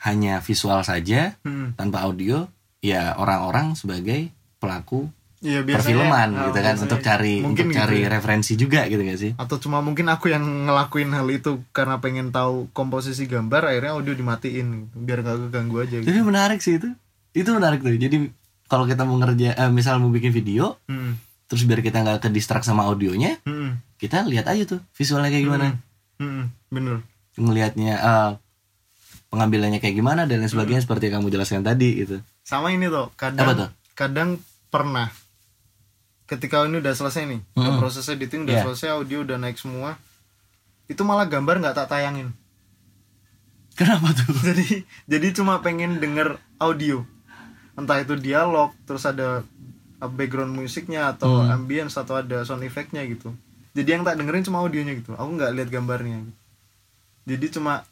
hanya 0.00 0.38
visual 0.38 0.80
saja 0.80 1.34
Hmm. 1.40 1.72
tanpa 1.74 2.04
audio 2.04 2.46
ya 2.78 3.16
orang-orang 3.16 3.72
sebagai 3.74 4.28
pelaku 4.58 5.08
Iya 5.40 5.60
perfilman 5.60 6.32
ah, 6.32 6.48
gitu 6.48 6.56
kan 6.56 6.72
biasanya 6.72 6.84
untuk 6.86 7.00
cari 7.02 7.34
mungkin 7.38 7.68
untuk 7.68 7.76
gitu 7.76 7.80
cari 7.82 7.98
ya. 8.00 8.08
referensi 8.08 8.52
juga 8.54 8.80
gitu 8.86 9.02
gak 9.02 9.18
sih 9.18 9.32
atau 9.34 9.56
cuma 9.58 9.80
mungkin 9.80 10.08
aku 10.08 10.28
yang 10.28 10.40
ngelakuin 10.40 11.12
hal 11.12 11.28
itu 11.28 11.60
karena 11.70 12.00
pengen 12.00 12.32
tahu 12.32 12.72
komposisi 12.72 13.26
gambar 13.26 13.60
akhirnya 13.66 13.92
audio 13.92 14.12
dimatiin 14.14 14.66
gitu, 14.88 14.96
biar 14.98 15.20
gak 15.20 15.36
keganggu 15.42 15.76
aja 15.78 15.96
gitu. 15.98 16.06
tapi 16.06 16.20
menarik 16.22 16.60
sih 16.60 16.78
itu 16.78 16.88
itu 17.34 17.48
menarik 17.50 17.80
tuh 17.80 17.92
jadi 17.92 18.16
kalau 18.64 18.88
kita 18.88 19.04
mau 19.04 19.16
ngerja 19.18 19.52
eh, 19.54 19.68
misal 19.68 19.98
mau 19.98 20.08
bikin 20.08 20.32
video 20.32 20.80
Hmm. 20.84 21.20
terus 21.44 21.60
biar 21.62 21.80
kita 21.80 22.00
nggak 22.00 22.24
ke 22.24 22.28
distract 22.30 22.64
sama 22.64 22.84
audionya 22.84 23.36
Hmm. 23.44 23.84
kita 23.94 24.24
lihat 24.24 24.48
aja 24.48 24.64
tuh 24.66 24.80
visualnya 24.92 25.28
kayak 25.28 25.44
gimana 25.44 25.66
Hmm. 26.16 26.48
bener 26.68 27.04
ngelihatnya 27.34 27.94
eh, 27.94 28.30
pengambilannya 29.34 29.76
kayak 29.76 29.94
gimana 29.94 30.24
dan 30.24 30.38
lain 30.38 30.48
sebagainya 30.48 30.80
Hmm. 30.80 30.86
seperti 30.86 31.02
yang 31.06 31.18
kamu 31.18 31.28
jelaskan 31.30 31.60
tadi 31.60 31.90
gitu 31.98 32.16
sama 32.40 32.70
ini 32.70 32.86
tuh 32.86 33.10
kadang 33.14 33.42
Apa 33.42 33.52
tuh? 33.56 33.70
kadang 33.92 34.28
pernah 34.68 35.10
ketika 36.24 36.62
ini 36.62 36.78
udah 36.78 36.92
selesai 36.92 37.26
nih 37.26 37.40
udah 37.52 37.68
Hmm. 37.68 37.78
proses 37.78 38.06
editing 38.06 38.44
udah 38.44 38.54
Iya. 38.54 38.64
selesai 38.64 38.88
audio 38.92 39.20
udah 39.20 39.36
naik 39.36 39.56
semua 39.56 39.98
itu 40.84 41.00
malah 41.00 41.24
gambar 41.24 41.58
nggak 41.58 41.76
tak 41.76 41.90
tayangin 41.90 42.32
kenapa 43.74 44.14
tuh 44.14 44.30
jadi 44.48 44.66
jadi 45.04 45.26
cuma 45.32 45.58
pengen 45.58 45.98
denger 45.98 46.38
audio 46.56 47.02
entah 47.74 47.98
itu 47.98 48.14
dialog 48.16 48.70
terus 48.84 49.02
ada 49.02 49.42
uh, 49.98 50.10
background 50.10 50.52
musiknya 50.52 51.10
atau 51.10 51.42
Hmm. 51.42 51.50
ambience 51.52 51.94
atau 51.94 52.16
ada 52.16 52.42
sound 52.42 52.62
effectnya 52.62 53.02
gitu 53.04 53.34
jadi 53.74 53.98
yang 53.98 54.02
tak 54.02 54.16
dengerin 54.16 54.42
cuma 54.42 54.62
audionya 54.62 54.94
gitu 54.94 55.12
aku 55.12 55.30
nggak 55.32 55.52
lihat 55.52 55.68
gambarnya 55.68 56.22
gitu. 56.22 56.38
jadi 57.26 57.46
cuma 57.50 57.82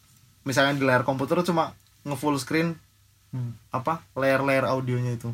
misalnya 0.43 0.74
di 0.74 0.82
layar 0.82 1.03
komputer 1.03 1.38
cuma 1.43 1.74
nge-full 2.03 2.36
screen 2.36 2.74
apa 3.70 4.05
layar-layar 4.12 4.68
audionya 4.68 5.14
itu 5.14 5.32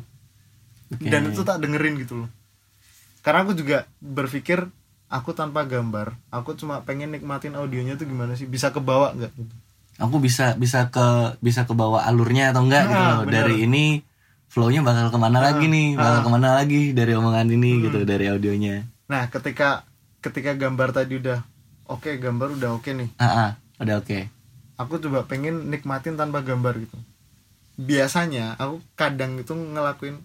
Oke. 0.89 1.05
dan 1.05 1.27
itu 1.27 1.43
tak 1.43 1.59
dengerin 1.59 1.97
gitu 1.97 2.23
loh 2.23 2.29
karena 3.19 3.43
aku 3.43 3.53
juga 3.53 3.83
berpikir 3.99 4.65
aku 5.07 5.33
tanpa 5.33 5.61
gambar 5.63 6.15
aku 6.29 6.55
cuma 6.55 6.79
pengen 6.79 7.09
nikmatin 7.09 7.53
audionya 7.53 7.93
tuh 7.93 8.05
gimana 8.05 8.33
sih 8.33 8.45
bisa 8.45 8.71
kebawa 8.71 9.11
nggak 9.13 9.31
gitu 9.33 9.53
aku 9.99 10.15
bisa 10.17 10.55
bisa 10.55 10.87
ke 10.87 11.35
bisa 11.37 11.67
ke 11.67 11.73
bawah 11.73 12.01
alurnya 12.01 12.49
atau 12.49 12.63
enggak 12.63 12.87
gitu 12.87 12.95
Nah, 12.95 13.11
loh 13.11 13.19
bener. 13.21 13.33
dari 13.35 13.55
ini 13.61 13.85
flownya 14.47 14.79
bakal 14.79 15.11
ke 15.11 15.19
mana 15.19 15.39
lagi 15.43 15.65
nih 15.67 15.87
bakal 15.93 16.15
ah. 16.15 16.23
ke 16.23 16.29
mana 16.31 16.49
lagi 16.55 16.81
dari 16.91 17.11
omongan 17.13 17.47
ini 17.49 17.71
Hmm. 17.71 17.81
gitu 17.85 17.99
dari 18.03 18.25
audionya 18.25 18.87
Nah, 19.05 19.27
ketika 19.27 19.83
ketika 20.21 20.53
gambar 20.53 20.93
tadi 20.93 21.17
udah 21.17 21.41
oke, 21.85 22.13
gambar 22.15 22.53
udah 22.55 22.69
oke 22.73 22.89
nih. 22.89 23.09
ah 23.17 23.25
ah, 23.25 23.51
udah 23.77 23.99
oke 23.99 24.38
Aku 24.79 24.95
coba 24.97 25.27
pengen 25.27 25.67
nikmatin 25.67 26.15
tanpa 26.15 26.39
gambar 26.39 26.79
gitu. 26.79 26.95
Biasanya 27.75 28.55
aku 28.55 28.79
kadang 28.93 29.35
itu 29.35 29.51
ngelakuin 29.51 30.19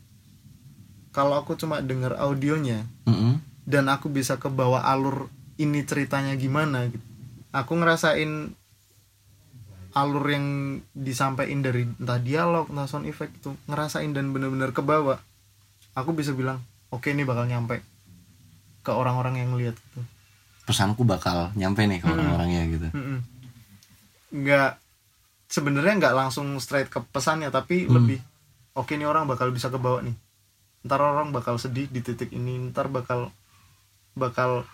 kalau 1.10 1.34
aku 1.36 1.54
cuma 1.54 1.78
denger 1.78 2.14
audionya 2.16 2.82
Mm-mm. 3.04 3.38
dan 3.62 3.86
aku 3.86 4.06
bisa 4.08 4.34
ke 4.34 4.46
bawah 4.46 4.82
alur 4.82 5.26
ini 5.56 5.82
ceritanya 5.82 6.34
gimana 6.34 6.86
gitu. 6.86 7.02
Aku 7.50 7.74
ngerasain 7.74 8.50
alur 9.92 10.26
yang 10.26 10.46
disampaikan 10.90 11.62
dari 11.62 11.86
entah 11.86 12.18
dialog, 12.18 12.66
entah 12.66 12.86
sound 12.86 13.06
effect 13.06 13.30
itu 13.36 13.54
ngerasain 13.64 14.10
dan 14.10 14.30
bener-bener 14.30 14.70
ke 14.70 14.82
bawah. 14.82 15.22
Aku 15.94 16.10
bisa 16.10 16.30
bilang, 16.30 16.58
oke 16.90 17.06
ini 17.06 17.22
bakal 17.22 17.46
nyampe 17.46 17.78
ke 18.82 18.90
orang-orang 18.90 19.38
yang 19.40 19.54
lihat 19.54 19.74
gitu. 19.74 20.02
pesanku 20.64 21.04
bakal 21.04 21.52
nyampe 21.54 21.84
nih 21.84 22.00
ke 22.00 22.06
Hmm. 22.06 22.16
orang-orangnya 22.16 22.62
gitu 22.66 22.88
Mm-mm. 22.90 23.18
Nggak 24.34 24.82
sebenarnya 25.46 25.94
nggak 26.00 26.14
langsung 26.16 26.50
straight 26.58 26.90
ke 26.90 26.98
pesannya 27.08 27.48
tapi 27.48 27.86
Hmm. 27.86 27.94
lebih 27.96 28.18
oke 28.74 28.90
ini 28.90 29.06
orang 29.06 29.24
bakal 29.24 29.48
bisa 29.48 29.70
ke 29.70 29.78
bawah 29.78 30.02
nih 30.02 30.16
ntar 30.82 30.98
orang 30.98 31.30
bakal 31.30 31.54
sedih 31.56 31.86
di 31.86 32.02
titik 32.02 32.28
ini 32.30 32.58
ntar 32.68 32.90
bakal 32.90 33.30
bakal 34.12 34.66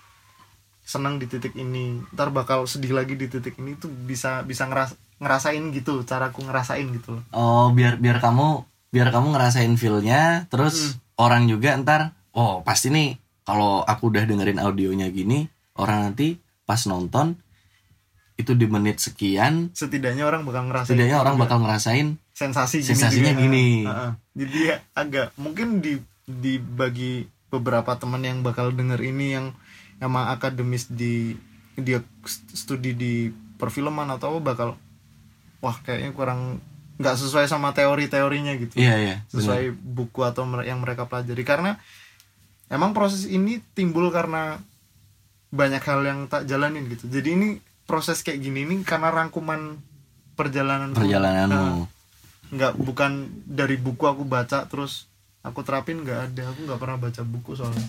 senang 0.82 1.20
di 1.20 1.28
titik 1.28 1.54
ini 1.54 2.02
ntar 2.11 2.32
bakal 2.32 2.64
sedih 2.64 2.96
lagi 2.96 3.14
di 3.14 3.28
titik 3.28 3.54
ini 3.56 3.76
tuh 3.76 3.92
bisa 3.92 4.42
bisa 4.42 4.64
ngeras 4.66 4.96
ngerasain 5.20 5.61
gitu 5.70 6.02
caraku 6.02 6.42
ngerasain 6.42 6.88
gitu 6.90 7.20
loh 7.20 7.24
oh 7.30 7.68
biar 7.70 8.00
biar 8.00 8.18
kamu 8.18 8.64
biar 8.90 9.12
kamu 9.12 9.36
ngerasain 9.36 9.70
feelnya 9.76 10.48
terus 10.48 10.96
Hmm. 10.96 11.20
orang 11.20 11.42
juga 11.46 11.76
ntar 11.76 12.00
oh 12.32 12.64
pasti 12.64 12.88
nih 12.88 13.14
kalau 13.44 13.84
aku 13.84 14.08
udah 14.08 14.24
dengerin 14.24 14.58
audionya 14.58 15.12
gini 15.12 15.44
orang 15.76 16.11
nanti 16.11 16.40
pas 16.64 16.80
nonton 16.86 17.36
itu 18.41 18.53
di 18.57 18.66
menit 18.66 18.99
sekian 18.99 19.68
setidaknya 19.72 20.24
orang 20.24 20.43
bakal 20.43 20.66
ngerasain 20.66 20.88
setidaknya 20.91 21.18
orang 21.20 21.36
bakal 21.36 21.59
ngerasain 21.61 22.16
sensasi 22.32 22.80
gini 22.80 22.88
Sensasinya 22.97 23.32
juga. 23.36 23.43
gini. 23.45 23.66
Heeh. 23.84 24.11
jadi 24.32 24.57
ya 24.64 24.76
agak 24.97 25.26
mungkin 25.36 25.84
di 25.84 26.01
dibagi 26.24 27.28
beberapa 27.51 27.93
teman 27.99 28.22
yang 28.22 28.41
bakal 28.41 28.70
denger 28.70 29.01
ini 29.03 29.26
yang 29.34 29.47
emang 29.99 30.30
akademis 30.30 30.88
di 30.88 31.36
dia 31.76 32.01
studi 32.55 32.97
di 32.97 33.28
perfilman 33.57 34.09
atau 34.09 34.36
apa 34.36 34.41
bakal 34.41 34.68
wah 35.61 35.76
kayaknya 35.84 36.16
kurang 36.16 36.62
nggak 37.01 37.16
sesuai 37.16 37.49
sama 37.49 37.72
teori-teorinya 37.72 38.57
gitu 38.61 38.76
iya 38.76 38.97
iya 38.97 39.16
benar. 39.24 39.32
sesuai 39.32 39.64
buku 39.72 40.20
atau 40.24 40.45
yang 40.64 40.80
mereka 40.80 41.09
pelajari 41.09 41.45
karena 41.45 41.80
emang 42.68 42.93
proses 42.93 43.24
ini 43.24 43.61
timbul 43.76 44.09
karena 44.12 44.61
banyak 45.51 45.82
hal 45.82 46.01
yang 46.07 46.20
tak 46.30 46.47
jalanin 46.47 46.86
gitu 46.88 47.09
jadi 47.11 47.28
ini 47.34 47.49
proses 47.91 48.22
kayak 48.22 48.38
gini 48.38 48.62
ini 48.62 48.86
karena 48.86 49.11
rangkuman 49.11 49.74
perjalanan 50.38 50.95
perjalananmu. 50.95 51.91
nggak 52.55 52.72
bukan 52.78 53.26
dari 53.51 53.74
buku 53.74 54.07
aku 54.07 54.22
baca 54.22 54.62
terus 54.70 55.11
aku 55.43 55.66
terapin 55.66 56.07
nggak 56.07 56.30
ada. 56.30 56.55
Aku 56.55 56.70
nggak 56.70 56.78
pernah 56.78 56.99
baca 57.03 57.22
buku 57.26 57.59
soalnya. 57.59 57.82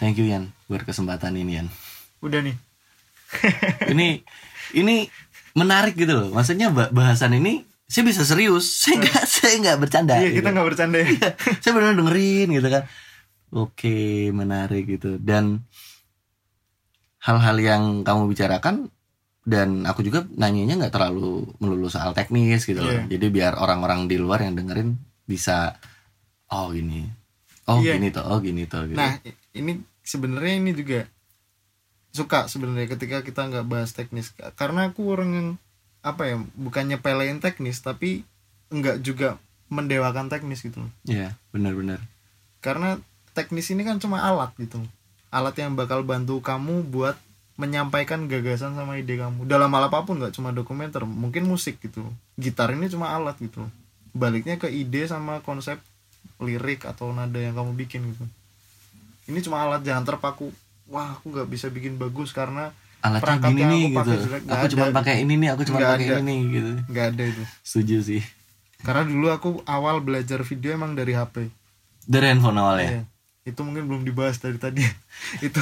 Thank 0.00 0.16
you 0.16 0.24
Yan 0.24 0.48
buat 0.64 0.88
kesempatan 0.88 1.36
ini 1.36 1.60
Yan 1.60 1.68
udah 2.24 2.40
nih. 2.40 2.56
Ini 3.92 4.20
ini 4.74 5.06
menarik 5.54 5.94
gitu 5.96 6.12
loh. 6.12 6.28
Maksudnya 6.34 6.68
ba- 6.68 6.90
bahasan 6.92 7.32
ini 7.38 7.64
saya 7.90 8.02
bisa 8.06 8.22
serius. 8.22 8.70
Saya 8.86 9.02
nggak 9.02 9.24
saya 9.26 9.54
nggak 9.58 9.78
bercanda 9.82 10.14
iya 10.22 10.30
gitu. 10.30 10.38
kita 10.38 10.48
nggak 10.54 10.66
bercanda 10.70 10.96
ya. 11.02 11.10
Saya 11.62 11.72
benar 11.74 11.92
dengerin 11.98 12.48
gitu 12.54 12.68
kan. 12.70 12.82
Oke 13.50 14.30
menarik 14.30 14.86
gitu. 14.86 15.18
Dan 15.18 15.66
hal-hal 17.26 17.56
yang 17.58 17.82
kamu 18.06 18.30
bicarakan 18.30 18.88
dan 19.42 19.82
aku 19.90 20.06
juga 20.06 20.22
nanyanya 20.30 20.86
nggak 20.86 20.94
terlalu 20.94 21.50
melulu 21.58 21.90
soal 21.90 22.14
teknis 22.14 22.62
gitu 22.62 22.78
loh. 22.78 22.94
Iya. 22.94 23.18
jadi 23.18 23.26
biar 23.28 23.52
orang-orang 23.58 24.06
di 24.06 24.16
luar 24.22 24.46
yang 24.46 24.54
dengerin 24.54 24.94
bisa 25.26 25.74
oh 26.54 26.70
gini. 26.70 27.10
Oh 27.66 27.82
Iya. 27.82 27.98
gini 27.98 28.08
tuh 28.14 28.22
oh 28.22 28.38
gini 28.38 28.70
tuh 28.70 28.86
gitu. 28.86 28.96
Nah 28.96 29.18
ini 29.50 29.82
sebenarnya 30.06 30.54
ini 30.62 30.70
juga 30.78 31.10
suka 32.14 32.46
sebenarnya 32.46 32.86
ketika 32.94 33.26
kita 33.26 33.50
nggak 33.50 33.66
bahas 33.66 33.90
teknis. 33.90 34.30
Karena 34.54 34.94
aku 34.94 35.10
orang 35.10 35.30
yang 35.34 35.48
apa 36.00 36.22
ya 36.24 36.36
bukannya 36.56 36.96
pelein 36.98 37.38
teknis 37.38 37.80
tapi 37.80 38.24
nggak 38.70 39.02
juga 39.02 39.36
mendewakan 39.68 40.26
teknis 40.26 40.64
gitu 40.64 40.80
Iya, 41.04 41.36
benar-benar. 41.50 42.00
karena 42.60 42.98
teknis 43.32 43.70
ini 43.70 43.84
kan 43.84 44.00
cuma 44.00 44.20
alat 44.20 44.50
gitu 44.56 44.80
alat 45.30 45.54
yang 45.56 45.78
bakal 45.78 46.02
bantu 46.02 46.42
kamu 46.42 46.82
buat 46.88 47.14
menyampaikan 47.54 48.24
gagasan 48.24 48.72
sama 48.72 48.96
ide 48.96 49.20
kamu. 49.20 49.44
Dalam 49.44 49.68
hal 49.76 49.92
apa 49.92 50.00
pun 50.08 50.16
nggak 50.16 50.32
cuma 50.32 50.48
dokumenter 50.48 51.04
mungkin 51.04 51.44
musik 51.44 51.76
gitu 51.78 52.08
gitar 52.34 52.72
ini 52.72 52.88
cuma 52.88 53.12
alat 53.12 53.36
gitu 53.36 53.62
baliknya 54.16 54.56
ke 54.56 54.66
ide 54.66 55.04
sama 55.04 55.44
konsep 55.44 55.76
lirik 56.40 56.88
atau 56.88 57.12
nada 57.12 57.36
yang 57.36 57.52
kamu 57.52 57.76
bikin 57.76 58.00
gitu. 58.10 58.24
Ini 59.28 59.44
cuma 59.44 59.60
alat 59.60 59.84
jangan 59.84 60.08
terpaku 60.08 60.48
wah 60.88 61.14
aku 61.20 61.30
nggak 61.30 61.48
bisa 61.52 61.68
bikin 61.68 62.00
bagus 62.00 62.32
karena 62.32 62.72
Alatnya 63.00 63.20
perangkat 63.20 63.48
gini 63.50 63.60
yang 63.60 63.70
nih 63.70 63.82
gitu. 63.90 64.12
jelek. 64.22 64.42
Aku 64.46 64.66
cuma 64.68 64.84
pakai 64.92 65.14
ini 65.20 65.34
nih, 65.34 65.48
aku 65.50 65.62
cuma 65.64 65.78
pakai 65.82 66.06
ini 66.06 66.20
nih 66.22 66.38
gitu. 66.50 66.70
nggak 66.86 67.06
ada 67.10 67.24
itu 67.26 67.42
Setuju 67.62 67.96
sih. 68.02 68.22
karena 68.78 69.02
dulu 69.02 69.26
aku 69.28 69.48
awal 69.64 69.98
belajar 69.98 70.40
video 70.40 70.70
emang 70.70 70.92
dari 70.92 71.12
HP 71.12 71.48
Dari 72.02 72.26
handphone 72.26 72.56
awalnya. 72.56 72.88
Iya. 72.90 73.02
itu 73.46 73.60
mungkin 73.60 73.84
belum 73.84 74.02
dibahas 74.02 74.36
dari 74.36 74.56
tadi 74.56 74.84
itu 75.42 75.60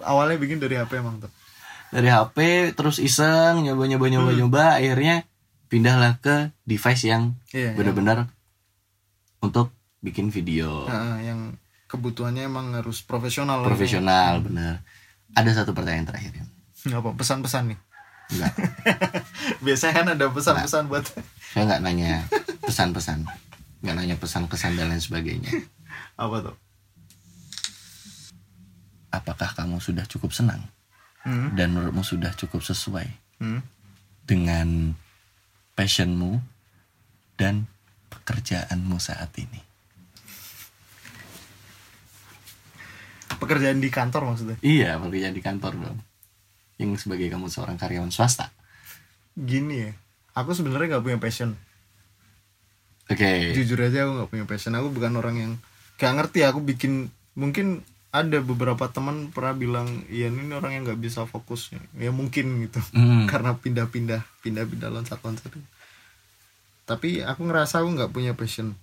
awalnya 0.00 0.34
bikin 0.36 0.58
dari 0.58 0.74
HP 0.74 0.96
emang 0.96 1.18
tuh 1.18 1.30
Dari 1.88 2.06
HP 2.06 2.36
terus 2.72 2.98
iseng 2.98 3.60
nyoba-nyoba 3.60 4.02
Hmm. 4.02 4.12
nyoba-nyoba 4.12 4.64
akhirnya 4.76 5.26
pindahlah 5.66 6.14
ke 6.16 6.50
device 6.60 7.02
yang 7.04 7.34
iya 7.48 7.70
yang- 7.70 7.76
benar-benar 7.76 8.26
untuk 9.40 9.70
bikin 9.98 10.28
video 10.28 10.86
Nah, 10.86 11.18
yang 11.18 11.54
kebutuhannya 11.86 12.44
emang 12.44 12.70
harus 12.72 13.00
profesional 13.00 13.62
profesional 13.62 14.38
benar. 14.40 14.82
Ada 15.30 15.62
satu 15.62 15.70
pertanyaan 15.70 16.06
terakhir 16.06 16.32
ya. 16.32 16.44
Apa 16.86 17.10
pesan-pesan 17.12 17.74
nih 17.74 17.80
Enggak, 18.30 18.54
biasanya 19.66 19.92
kan 19.92 20.06
ada 20.14 20.26
pesan-pesan 20.30 20.86
buat 20.86 21.02
saya 21.50 21.66
nggak 21.66 21.82
nanya 21.82 22.22
pesan-pesan, 22.62 23.26
nggak 23.82 23.94
nanya 23.96 24.14
pesan-kesan 24.14 24.78
dan 24.78 24.86
lain 24.86 25.02
sebagainya. 25.02 25.50
apa 26.14 26.36
tuh 26.40 26.56
Apakah 29.10 29.50
kamu 29.52 29.82
sudah 29.82 30.06
cukup 30.06 30.30
senang 30.30 30.62
hmm? 31.26 31.58
dan 31.58 31.74
menurutmu 31.74 32.06
sudah 32.06 32.30
cukup 32.32 32.62
sesuai 32.62 33.10
Hmm? 33.40 33.64
dengan 34.22 34.94
passionmu 35.74 36.38
dan 37.34 37.66
pekerjaanmu 38.08 38.94
saat 38.96 39.32
ini? 39.34 39.58
pekerjaan 43.40 43.80
di 43.80 43.88
kantor 43.88 44.22
maksudnya 44.28 44.56
Iya, 44.60 45.00
pekerjaan 45.00 45.32
di 45.32 45.40
kantor 45.40 45.72
dong. 45.74 45.98
Yang 46.80 47.04
sebagai 47.04 47.28
kamu 47.28 47.46
seorang 47.46 47.76
karyawan 47.76 48.08
swasta. 48.08 48.48
gini 49.32 49.76
ya 49.78 49.90
aku 50.32 50.50
sebenarnya 50.50 50.90
nggak 50.90 51.04
punya 51.04 51.18
passion 51.18 51.52
Oke. 53.06 53.52
jujur 53.52 53.78
aja 53.78 54.04
aku 54.04 54.12
nggak 54.16 54.30
punya 54.30 54.44
passion 54.44 54.72
aku 54.72 54.88
bukan 54.88 55.12
orang 55.14 55.36
yang 55.36 55.52
gak 55.96 56.12
ngerti 56.12 56.40
aku 56.42 56.60
bikin 56.60 57.08
mungkin 57.34 57.82
ada 58.10 58.38
beberapa 58.40 58.86
teman 58.86 59.30
pernah 59.30 59.52
bilang 59.52 59.86
iya 60.06 60.26
ini 60.26 60.50
orang 60.50 60.72
yang 60.72 60.82
nggak 60.84 60.98
bisa 60.98 61.24
fokus 61.24 61.70
ya 61.94 62.10
mungkin 62.10 62.64
gitu 62.64 62.78
Hmm. 62.90 63.26
karena 63.30 63.54
pindah-pindah 63.54 64.22
pindah-pindah 64.40 64.88
loncat-loncat 64.88 65.46
tapi 66.84 67.22
aku 67.22 67.40
ngerasa 67.44 67.80
aku 67.80 67.88
nggak 67.92 68.10
punya 68.10 68.32
passion 68.34 68.74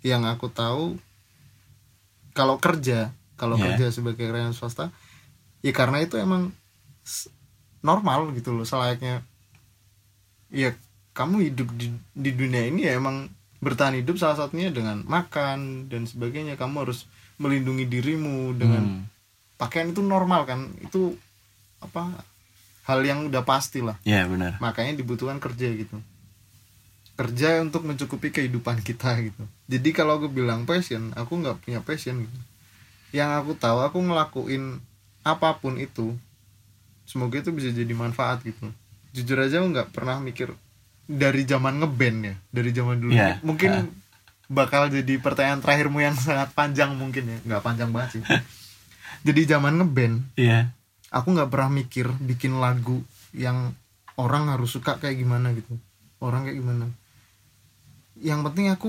yang 0.00 0.24
aku 0.24 0.48
tahu 0.48 0.96
kalau 2.32 2.56
kerja 2.56 3.12
kalau 3.34 3.56
Ya. 3.56 3.72
kerja 3.72 3.92
sebagai 3.92 4.24
karyawan 4.24 4.52
swasta 4.52 4.88
ya 5.60 5.72
karena 5.72 6.00
itu 6.00 6.16
emang 6.16 6.52
normal 7.80 8.34
gitu 8.34 8.50
loh 8.52 8.66
selayaknya. 8.66 9.22
Ya 10.50 10.74
kamu 11.12 11.50
hidup 11.50 11.68
di, 11.74 11.90
di 12.12 12.30
dunia 12.30 12.68
ini 12.68 12.86
ya 12.86 12.98
emang 12.98 13.30
bertahan 13.58 13.96
hidup 13.96 14.20
salah 14.20 14.36
satunya 14.36 14.68
dengan 14.68 15.02
makan 15.06 15.88
dan 15.88 16.04
sebagainya. 16.04 16.54
Kamu 16.54 16.86
harus 16.86 17.08
melindungi 17.36 17.86
dirimu 17.86 18.52
dengan 18.52 18.84
Hmm. 18.84 19.02
pakaian 19.56 19.90
itu 19.90 20.04
normal 20.04 20.44
kan? 20.44 20.68
Itu 20.82 21.16
apa 21.80 22.12
hal 22.86 23.00
yang 23.02 23.26
udah 23.26 23.42
pasti 23.42 23.80
lah. 23.82 23.96
Ya 24.04 24.26
benar. 24.28 24.60
makanya 24.60 24.94
dibutuhkan 24.94 25.40
kerja 25.40 25.72
gitu. 25.72 25.98
Kerja 27.16 27.64
untuk 27.64 27.88
mencukupi 27.88 28.28
kehidupan 28.28 28.84
kita 28.84 29.16
gitu. 29.24 29.42
Jadi 29.72 29.88
kalau 29.96 30.20
aku 30.20 30.28
bilang 30.28 30.68
passion 30.68 31.16
aku 31.16 31.40
nggak 31.40 31.64
punya 31.64 31.80
passion 31.80 32.20
gitu. 32.28 32.38
Yang 33.16 33.30
aku 33.40 33.52
tahu 33.56 33.78
aku 33.80 33.98
ngelakuin 34.04 34.84
apa 35.24 35.56
pun 35.56 35.80
itu 35.80 36.12
semoga 37.06 37.38
itu 37.38 37.54
bisa 37.54 37.70
jadi 37.70 37.94
manfaat 37.94 38.42
gitu. 38.42 38.68
Jujur 39.14 39.38
aja 39.40 39.62
aku 39.62 39.72
nggak 39.72 39.88
pernah 39.94 40.18
mikir 40.20 40.52
dari 41.06 41.46
zaman 41.46 41.78
ngeband 41.80 42.18
ya 42.26 42.34
dari 42.50 42.70
zaman 42.74 42.98
dulu. 42.98 43.14
Iya, 43.14 43.38
mungkin 43.46 43.70
ah. 43.72 43.86
bakal 44.50 44.90
jadi 44.90 45.16
pertanyaan 45.22 45.62
terakhirmu 45.62 46.02
yang 46.02 46.18
sangat 46.26 46.50
panjang 46.52 46.92
mungkin 46.98 47.24
ya. 47.30 47.38
Nggak 47.46 47.62
panjang 47.62 47.90
banget 47.94 48.20
sih. 48.20 48.22
Jadi 49.26 49.42
zaman 49.48 49.80
ngeband 49.82 50.22
Iya. 50.38 50.70
aku 51.10 51.34
nggak 51.34 51.50
pernah 51.50 51.70
mikir 51.72 52.06
bikin 52.22 52.62
lagu 52.62 53.02
yang 53.34 53.74
orang 54.14 54.46
harus 54.54 54.70
suka 54.70 55.02
kayak 55.02 55.18
gimana 55.18 55.50
gitu. 55.50 55.74
Orang 56.22 56.46
kayak 56.46 56.62
gimana. 56.62 56.86
Yang 58.22 58.40
penting 58.50 58.66
aku 58.70 58.88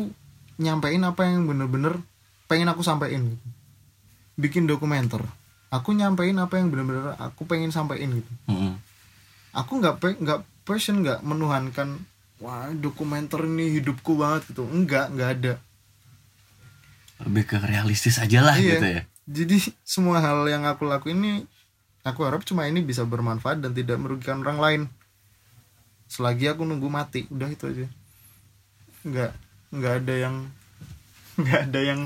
nyampein 0.62 1.02
apa 1.06 1.26
yang 1.26 1.46
bener-bener 1.50 1.98
pengen 2.46 2.70
aku 2.70 2.86
sampein 2.86 3.34
gitu. 3.34 3.48
Bikin 4.38 4.70
dokumenter 4.70 5.26
aku 5.70 5.92
nyampein 5.92 6.36
apa 6.36 6.56
yang 6.56 6.68
bener-bener 6.68 7.16
aku 7.18 7.44
pengen 7.44 7.70
sampein 7.70 8.12
gitu 8.14 8.32
Mm-mm. 8.48 8.80
aku 9.52 9.72
nggak 9.78 9.96
pe- 9.98 10.16
nggak 10.18 10.40
passion 10.64 11.00
nggak 11.00 11.20
menuhankan 11.22 12.00
wah 12.38 12.70
dokumenter 12.72 13.44
ini 13.44 13.74
hidupku 13.74 14.16
banget 14.16 14.48
gitu 14.48 14.64
enggak 14.64 15.10
nggak 15.10 15.32
ada 15.34 15.54
Lebih 17.18 17.44
ke 17.46 17.58
realistis 17.60 18.18
aja 18.18 18.40
lah 18.42 18.54
Iya. 18.54 18.72
gitu 18.72 18.88
ya. 18.88 19.02
jadi 19.26 19.58
semua 19.82 20.20
hal 20.20 20.46
yang 20.46 20.64
aku 20.64 20.86
lakuin 20.86 21.18
ini 21.18 21.34
aku 22.02 22.24
harap 22.24 22.42
cuma 22.42 22.64
ini 22.64 22.80
bisa 22.80 23.04
bermanfaat 23.04 23.60
dan 23.60 23.74
tidak 23.74 23.98
merugikan 23.98 24.40
orang 24.40 24.58
lain 24.58 24.82
selagi 26.08 26.48
aku 26.48 26.64
nunggu 26.64 26.88
mati 26.88 27.28
udah 27.28 27.50
itu 27.50 27.68
aja 27.68 27.88
nggak 29.04 29.32
nggak 29.74 29.94
ada 29.98 30.14
yang 30.16 30.36
nggak 31.42 31.60
ada 31.68 31.80
yang 31.82 32.02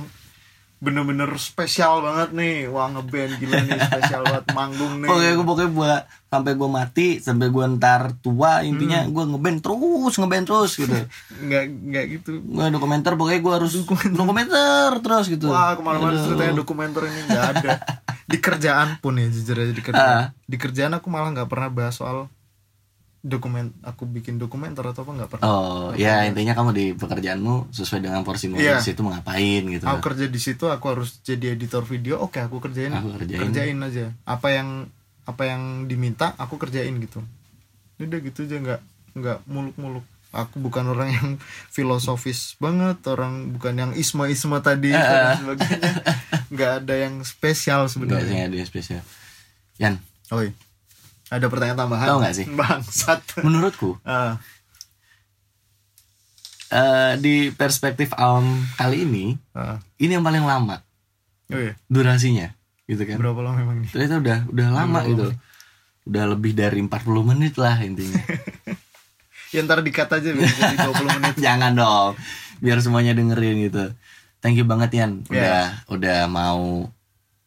bener-bener 0.82 1.30
spesial 1.38 2.02
banget 2.02 2.34
nih 2.34 2.66
wah 2.66 2.90
ngeband 2.90 3.38
gila 3.38 3.54
nih 3.62 3.78
spesial 3.80 4.26
banget 4.26 4.46
manggung 4.50 4.98
nih 4.98 5.08
Pokoknya 5.08 5.32
gue 5.32 5.46
pokoknya 5.46 5.72
gua 5.72 5.94
sampai 6.26 6.52
gue 6.54 6.66
mati 6.68 7.08
sampai 7.18 7.48
gue 7.48 7.66
ntar 7.78 8.18
tua 8.18 8.66
intinya 8.66 9.00
Hmm. 9.00 9.14
gue 9.14 9.24
ngeband 9.30 9.60
terus 9.60 10.14
ngeband 10.16 10.46
terus 10.48 10.72
gitu. 10.76 10.98
nggak 11.46 11.64
nggak 11.86 12.06
gitu 12.12 12.32
gue 12.42 12.66
dokumenter 12.68 13.14
pokoknya 13.14 13.40
gue 13.40 13.54
harus 13.54 13.72
dokumenter 14.10 14.92
terus 15.00 15.26
gitu. 15.28 15.48
Wah 15.48 15.78
Aduh. 15.78 16.18
ceritanya 16.20 16.54
dokumenter 16.56 17.06
ini 17.06 17.20
nggak 17.26 17.46
ada 17.56 17.72
Di 18.32 18.40
kerjaan 18.40 18.96
pun 18.98 19.16
ya 19.16 19.28
jujur 19.28 19.54
aja 19.54 19.70
di 19.70 19.84
kerjaan 19.84 20.18
Ah. 20.18 20.28
Di 20.42 20.56
kerjaan 20.56 20.96
aku 20.96 21.08
malah 21.08 21.30
nggak 21.32 21.46
pernah 21.46 21.70
bahas 21.70 21.94
soal 21.94 22.26
dokumen 23.22 23.70
Aku 23.82 24.04
bikin 24.04 24.36
dokumenter 24.36 24.82
atau 24.84 25.02
apa 25.02 25.12
nggak 25.14 25.30
pernah 25.30 25.46
Oh 25.46 25.88
ya 25.94 26.26
intinya 26.26 26.52
kamu 26.52 26.70
di 26.72 26.86
pekerjaanmu 26.94 27.70
sesuai 27.70 28.02
dengan 28.02 28.22
porsimu 28.22 28.58
Iya. 28.58 28.78
di 28.78 28.88
situ 28.88 29.00
mau 29.00 29.10
ngapain 29.10 29.62
gitu. 29.64 29.84
Aku 29.84 30.02
kerja 30.04 30.26
di 30.26 30.38
situ 30.38 30.66
aku 30.66 30.86
harus 30.88 31.22
jadi 31.22 31.54
editor 31.54 31.82
video 31.84 32.18
Oke 32.18 32.38
aku 32.38 32.58
kerjain 32.60 32.90
Aku 32.90 33.14
kerjain. 33.16 33.78
aja 33.80 34.10
Apa 34.24 34.52
yang 34.52 34.90
apa 35.22 35.44
yang 35.44 35.62
diminta 35.86 36.34
aku 36.36 36.58
kerjain 36.58 36.98
gitu 36.98 37.22
Udah 37.98 38.20
gitu 38.20 38.44
aja 38.44 38.58
nggak 38.58 38.82
nggak 39.14 39.38
muluk-muluk 39.46 40.02
Aku 40.32 40.58
bukan 40.58 40.88
orang 40.88 41.12
yang 41.12 41.30
filosofis 41.76 42.58
banget 42.58 42.98
Orang 43.06 43.54
bukan 43.54 43.76
yang 43.76 43.92
isma-isma 43.94 44.60
tadi 44.60 44.90
Ah. 44.90 45.02
dan 45.38 45.38
sebagainya 45.38 45.92
nggak 46.50 46.72
ada 46.80 46.96
yang 46.98 47.16
spesial 47.22 47.86
sebenarnya 47.86 48.48
ada 48.48 48.56
yang 48.56 48.66
spesial. 48.66 49.00
Yan, 49.78 50.04
Oi, 50.30 50.52
ada 51.32 51.48
pertanyaan 51.48 51.80
tambahan? 51.80 52.08
Tahu 52.08 52.18
nggak 52.20 52.36
sih? 52.36 52.46
Bangsat. 52.52 53.20
menurutku 53.40 53.96
Ah, 54.04 54.36
eh, 56.70 57.14
di 57.18 57.36
perspektif 57.50 58.12
alam 58.14 58.46
kali 58.76 59.04
ini 59.04 59.26
ah. 59.52 59.80
ini 59.98 60.12
yang 60.12 60.24
paling 60.24 60.44
lama 60.44 60.84
Oh 61.48 61.60
iya, 61.60 61.76
durasinya 61.86 62.48
gitu 62.86 63.04
kan. 63.04 63.16
berapa 63.18 63.40
lama 63.42 63.60
emang 63.60 63.78
nih? 63.80 63.90
Ternyata 63.90 64.16
udah 64.18 64.38
udah 64.48 64.68
lama 64.70 64.88
Berapa 64.98 65.10
gitu. 65.10 65.28
lama? 65.30 65.40
Udah 66.02 66.24
lebih 66.30 66.52
dari 66.54 66.80
40 66.80 66.98
menit 67.26 67.54
lah 67.56 67.76
intinya. 67.80 68.20
Ya 69.52 69.60
ntar 69.62 69.84
dikat 69.84 70.08
aja 70.08 70.32
biar 70.32 70.48
jadi 70.48 70.76
20 70.80 70.96
menit. 71.20 71.36
Jangan 71.36 71.76
dong. 71.76 72.16
Biar 72.58 72.80
semuanya 72.80 73.12
dengerin 73.12 73.60
gitu. 73.62 73.92
Thank 74.40 74.56
you 74.56 74.64
banget 74.64 74.96
Yan 74.96 75.28
udah 75.28 75.36
Ya. 75.36 75.84
udah 75.92 76.20
mau 76.26 76.88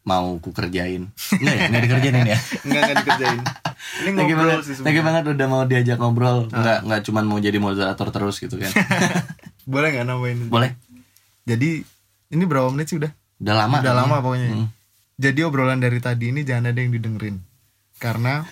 mau 0.04 0.36
ku 0.38 0.52
kerjain. 0.52 1.08
Enggak 1.40 1.54
ya? 1.56 1.64
Enggak 1.68 1.82
dikerjain 1.88 2.14
ya? 2.14 2.38
Enggak 2.62 2.82
enggak 2.84 2.96
dikerjain. 3.00 3.40
Ini 3.40 4.08
Thank 4.12 4.28
you 4.30 4.36
ngobrol 4.36 4.48
banget. 4.52 4.64
sih 4.64 4.74
Thank 4.80 4.96
you 4.96 5.00
sebenarnya. 5.00 5.02
banget 5.04 5.24
udah 5.32 5.46
mau 5.48 5.62
diajak 5.64 5.96
ngobrol. 5.96 6.38
Enggak 6.52 6.78
enggak 6.84 7.00
cuman 7.08 7.24
mau 7.24 7.38
jadi 7.40 7.58
moderator 7.58 8.08
terus 8.12 8.36
gitu 8.38 8.56
kan. 8.60 8.72
Boleh 9.72 9.88
nggak 9.96 10.06
nambahin? 10.06 10.38
Boleh. 10.52 10.76
Jadi 11.48 11.80
ini 12.30 12.44
berapa 12.44 12.68
menit 12.68 12.92
sih 12.92 13.00
udah? 13.00 13.12
Udah 13.40 13.54
lama. 13.56 13.76
Udah 13.80 13.94
lama 13.96 14.16
pokoknya. 14.20 14.48
Hmm. 14.52 14.68
jadi 15.14 15.46
obrolan 15.46 15.78
dari 15.78 16.02
tadi 16.02 16.34
ini 16.34 16.42
jangan 16.42 16.74
ada 16.74 16.78
yang 16.82 16.90
didengerin 16.90 17.38
karena 18.02 18.42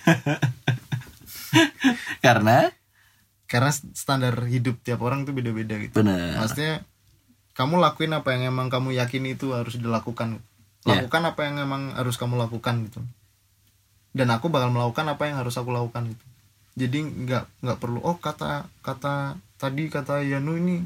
karena 2.25 2.71
karena 3.45 3.69
standar 3.93 4.33
hidup 4.47 4.79
tiap 4.79 5.03
orang 5.03 5.27
tuh 5.27 5.35
beda-beda 5.35 5.75
gitu 5.77 5.99
bener 5.99 6.39
maksudnya 6.39 6.87
kamu 7.53 7.83
lakuin 7.83 8.15
apa 8.15 8.31
yang 8.33 8.55
emang 8.55 8.71
kamu 8.71 8.95
yakini 8.95 9.35
itu 9.35 9.51
harus 9.51 9.75
dilakukan 9.77 10.39
Ya. 10.83 10.99
lakukan 10.99 11.23
apa 11.23 11.41
yang 11.47 11.55
emang 11.63 11.95
harus 11.95 12.19
kamu 12.19 12.35
lakukan 12.35 12.87
gitu. 12.91 12.99
Dan 14.13 14.29
aku 14.29 14.51
bakal 14.51 14.69
melakukan 14.69 15.07
apa 15.09 15.31
yang 15.31 15.39
harus 15.39 15.55
aku 15.55 15.71
lakukan 15.71 16.11
gitu. 16.11 16.25
Jadi 16.75 16.99
nggak 17.01 17.63
nggak 17.63 17.77
perlu 17.79 18.01
oh 18.03 18.17
kata 18.19 18.67
kata 18.83 19.39
tadi 19.55 19.87
kata 19.87 20.25
Yanu 20.25 20.59
ini 20.59 20.83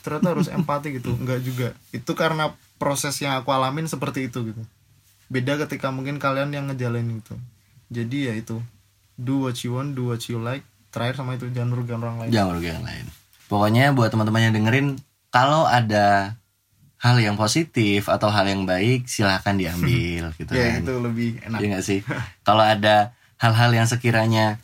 ternyata 0.00 0.32
harus 0.32 0.48
empati 0.56 0.96
gitu. 0.96 1.12
Nggak 1.12 1.40
juga. 1.44 1.68
Itu 1.92 2.16
karena 2.16 2.56
proses 2.80 3.18
yang 3.20 3.36
aku 3.36 3.52
alamin 3.52 3.84
seperti 3.84 4.32
itu 4.32 4.54
gitu. 4.54 4.62
Beda 5.28 5.60
ketika 5.60 5.92
mungkin 5.92 6.16
kalian 6.16 6.48
yang 6.56 6.72
ngejalanin 6.72 7.20
itu 7.20 7.36
jadi 7.88 8.32
ya 8.32 8.34
itu. 8.36 8.60
Do 9.18 9.48
what 9.48 9.58
you 9.66 9.74
want 9.74 9.98
do 9.98 10.12
what 10.12 10.22
you 10.30 10.38
like. 10.38 10.62
Terakhir 10.94 11.20
sama 11.20 11.34
itu 11.36 11.50
jangan 11.50 11.74
merugikan 11.74 12.00
orang 12.04 12.16
lain. 12.22 12.30
Jangan 12.30 12.48
merugikan 12.54 12.74
yang 12.80 12.86
lain. 12.86 13.06
Pokoknya 13.48 13.84
buat 13.96 14.08
teman-teman 14.12 14.40
yang 14.48 14.54
dengerin 14.54 14.88
kalau 15.32 15.64
ada 15.66 16.36
hal 16.98 17.16
yang 17.16 17.34
positif 17.34 18.06
atau 18.06 18.26
hal 18.26 18.44
yang 18.44 18.62
baik 18.62 19.06
silahkan 19.06 19.54
diambil 19.54 20.34
gitu 20.34 20.50
ya 20.50 20.76
kan. 20.76 20.82
itu 20.82 20.94
lebih 20.98 21.30
enak. 21.40 21.58
Iya 21.58 21.66
gak 21.72 21.84
sih? 21.84 22.00
Kalau 22.46 22.60
ada 22.60 23.14
hal-hal 23.36 23.70
yang 23.72 23.86
sekiranya 23.86 24.58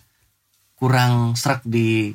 kurang 0.75 1.35
serak 1.35 1.63
di 1.63 2.13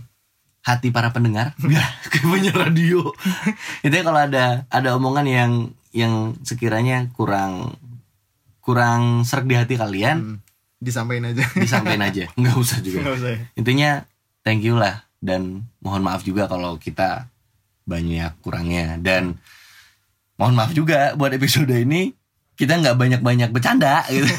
hati 0.60 0.92
para 0.92 1.10
pendengar, 1.10 1.56
ya 1.62 1.80
kayak 2.12 2.26
punya 2.26 2.52
radio. 2.52 3.02
Intinya 3.86 4.04
kalau 4.06 4.22
ada 4.22 4.46
ada 4.68 4.90
omongan 4.94 5.26
yang 5.26 5.52
yang 5.90 6.14
sekiranya 6.44 7.08
kurang 7.12 7.74
kurang 8.60 9.24
serak 9.24 9.48
di 9.48 9.56
hati 9.56 9.76
kalian, 9.76 10.18
Hmm, 10.20 10.38
disampaikan 10.78 11.32
aja. 11.32 11.44
disampaikan 11.56 12.04
aja, 12.04 12.26
nggak 12.36 12.56
usah 12.56 12.78
juga. 12.84 13.02
nggak 13.02 13.16
usah 13.16 13.30
ya. 13.32 13.40
Intinya 13.56 13.90
thank 14.44 14.62
you 14.62 14.76
lah. 14.76 15.08
Dan 15.18 15.64
mohon 15.80 16.00
maaf 16.00 16.22
juga 16.22 16.46
kalau 16.46 16.76
kita 16.76 17.28
banyak 17.84 18.32
kurangnya. 18.40 18.96
Dan 18.96 19.40
mohon 20.40 20.56
maaf 20.56 20.72
juga 20.72 21.14
buat 21.20 21.36
episode 21.36 21.70
ini 21.76 22.16
kita 22.56 22.80
nggak 22.80 22.96
banyak-banyak 22.96 23.52
bercanda 23.52 24.08
gitu. 24.08 24.28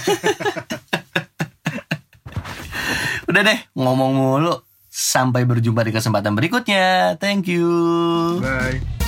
Udah 3.30 3.42
deh 3.46 3.60
ngomong 3.78 4.12
mulu 4.16 4.64
sampai 4.90 5.46
berjumpa 5.46 5.86
di 5.86 5.92
kesempatan 5.94 6.34
berikutnya. 6.34 7.14
Thank 7.20 7.46
you. 7.52 7.68
bye 8.42 8.99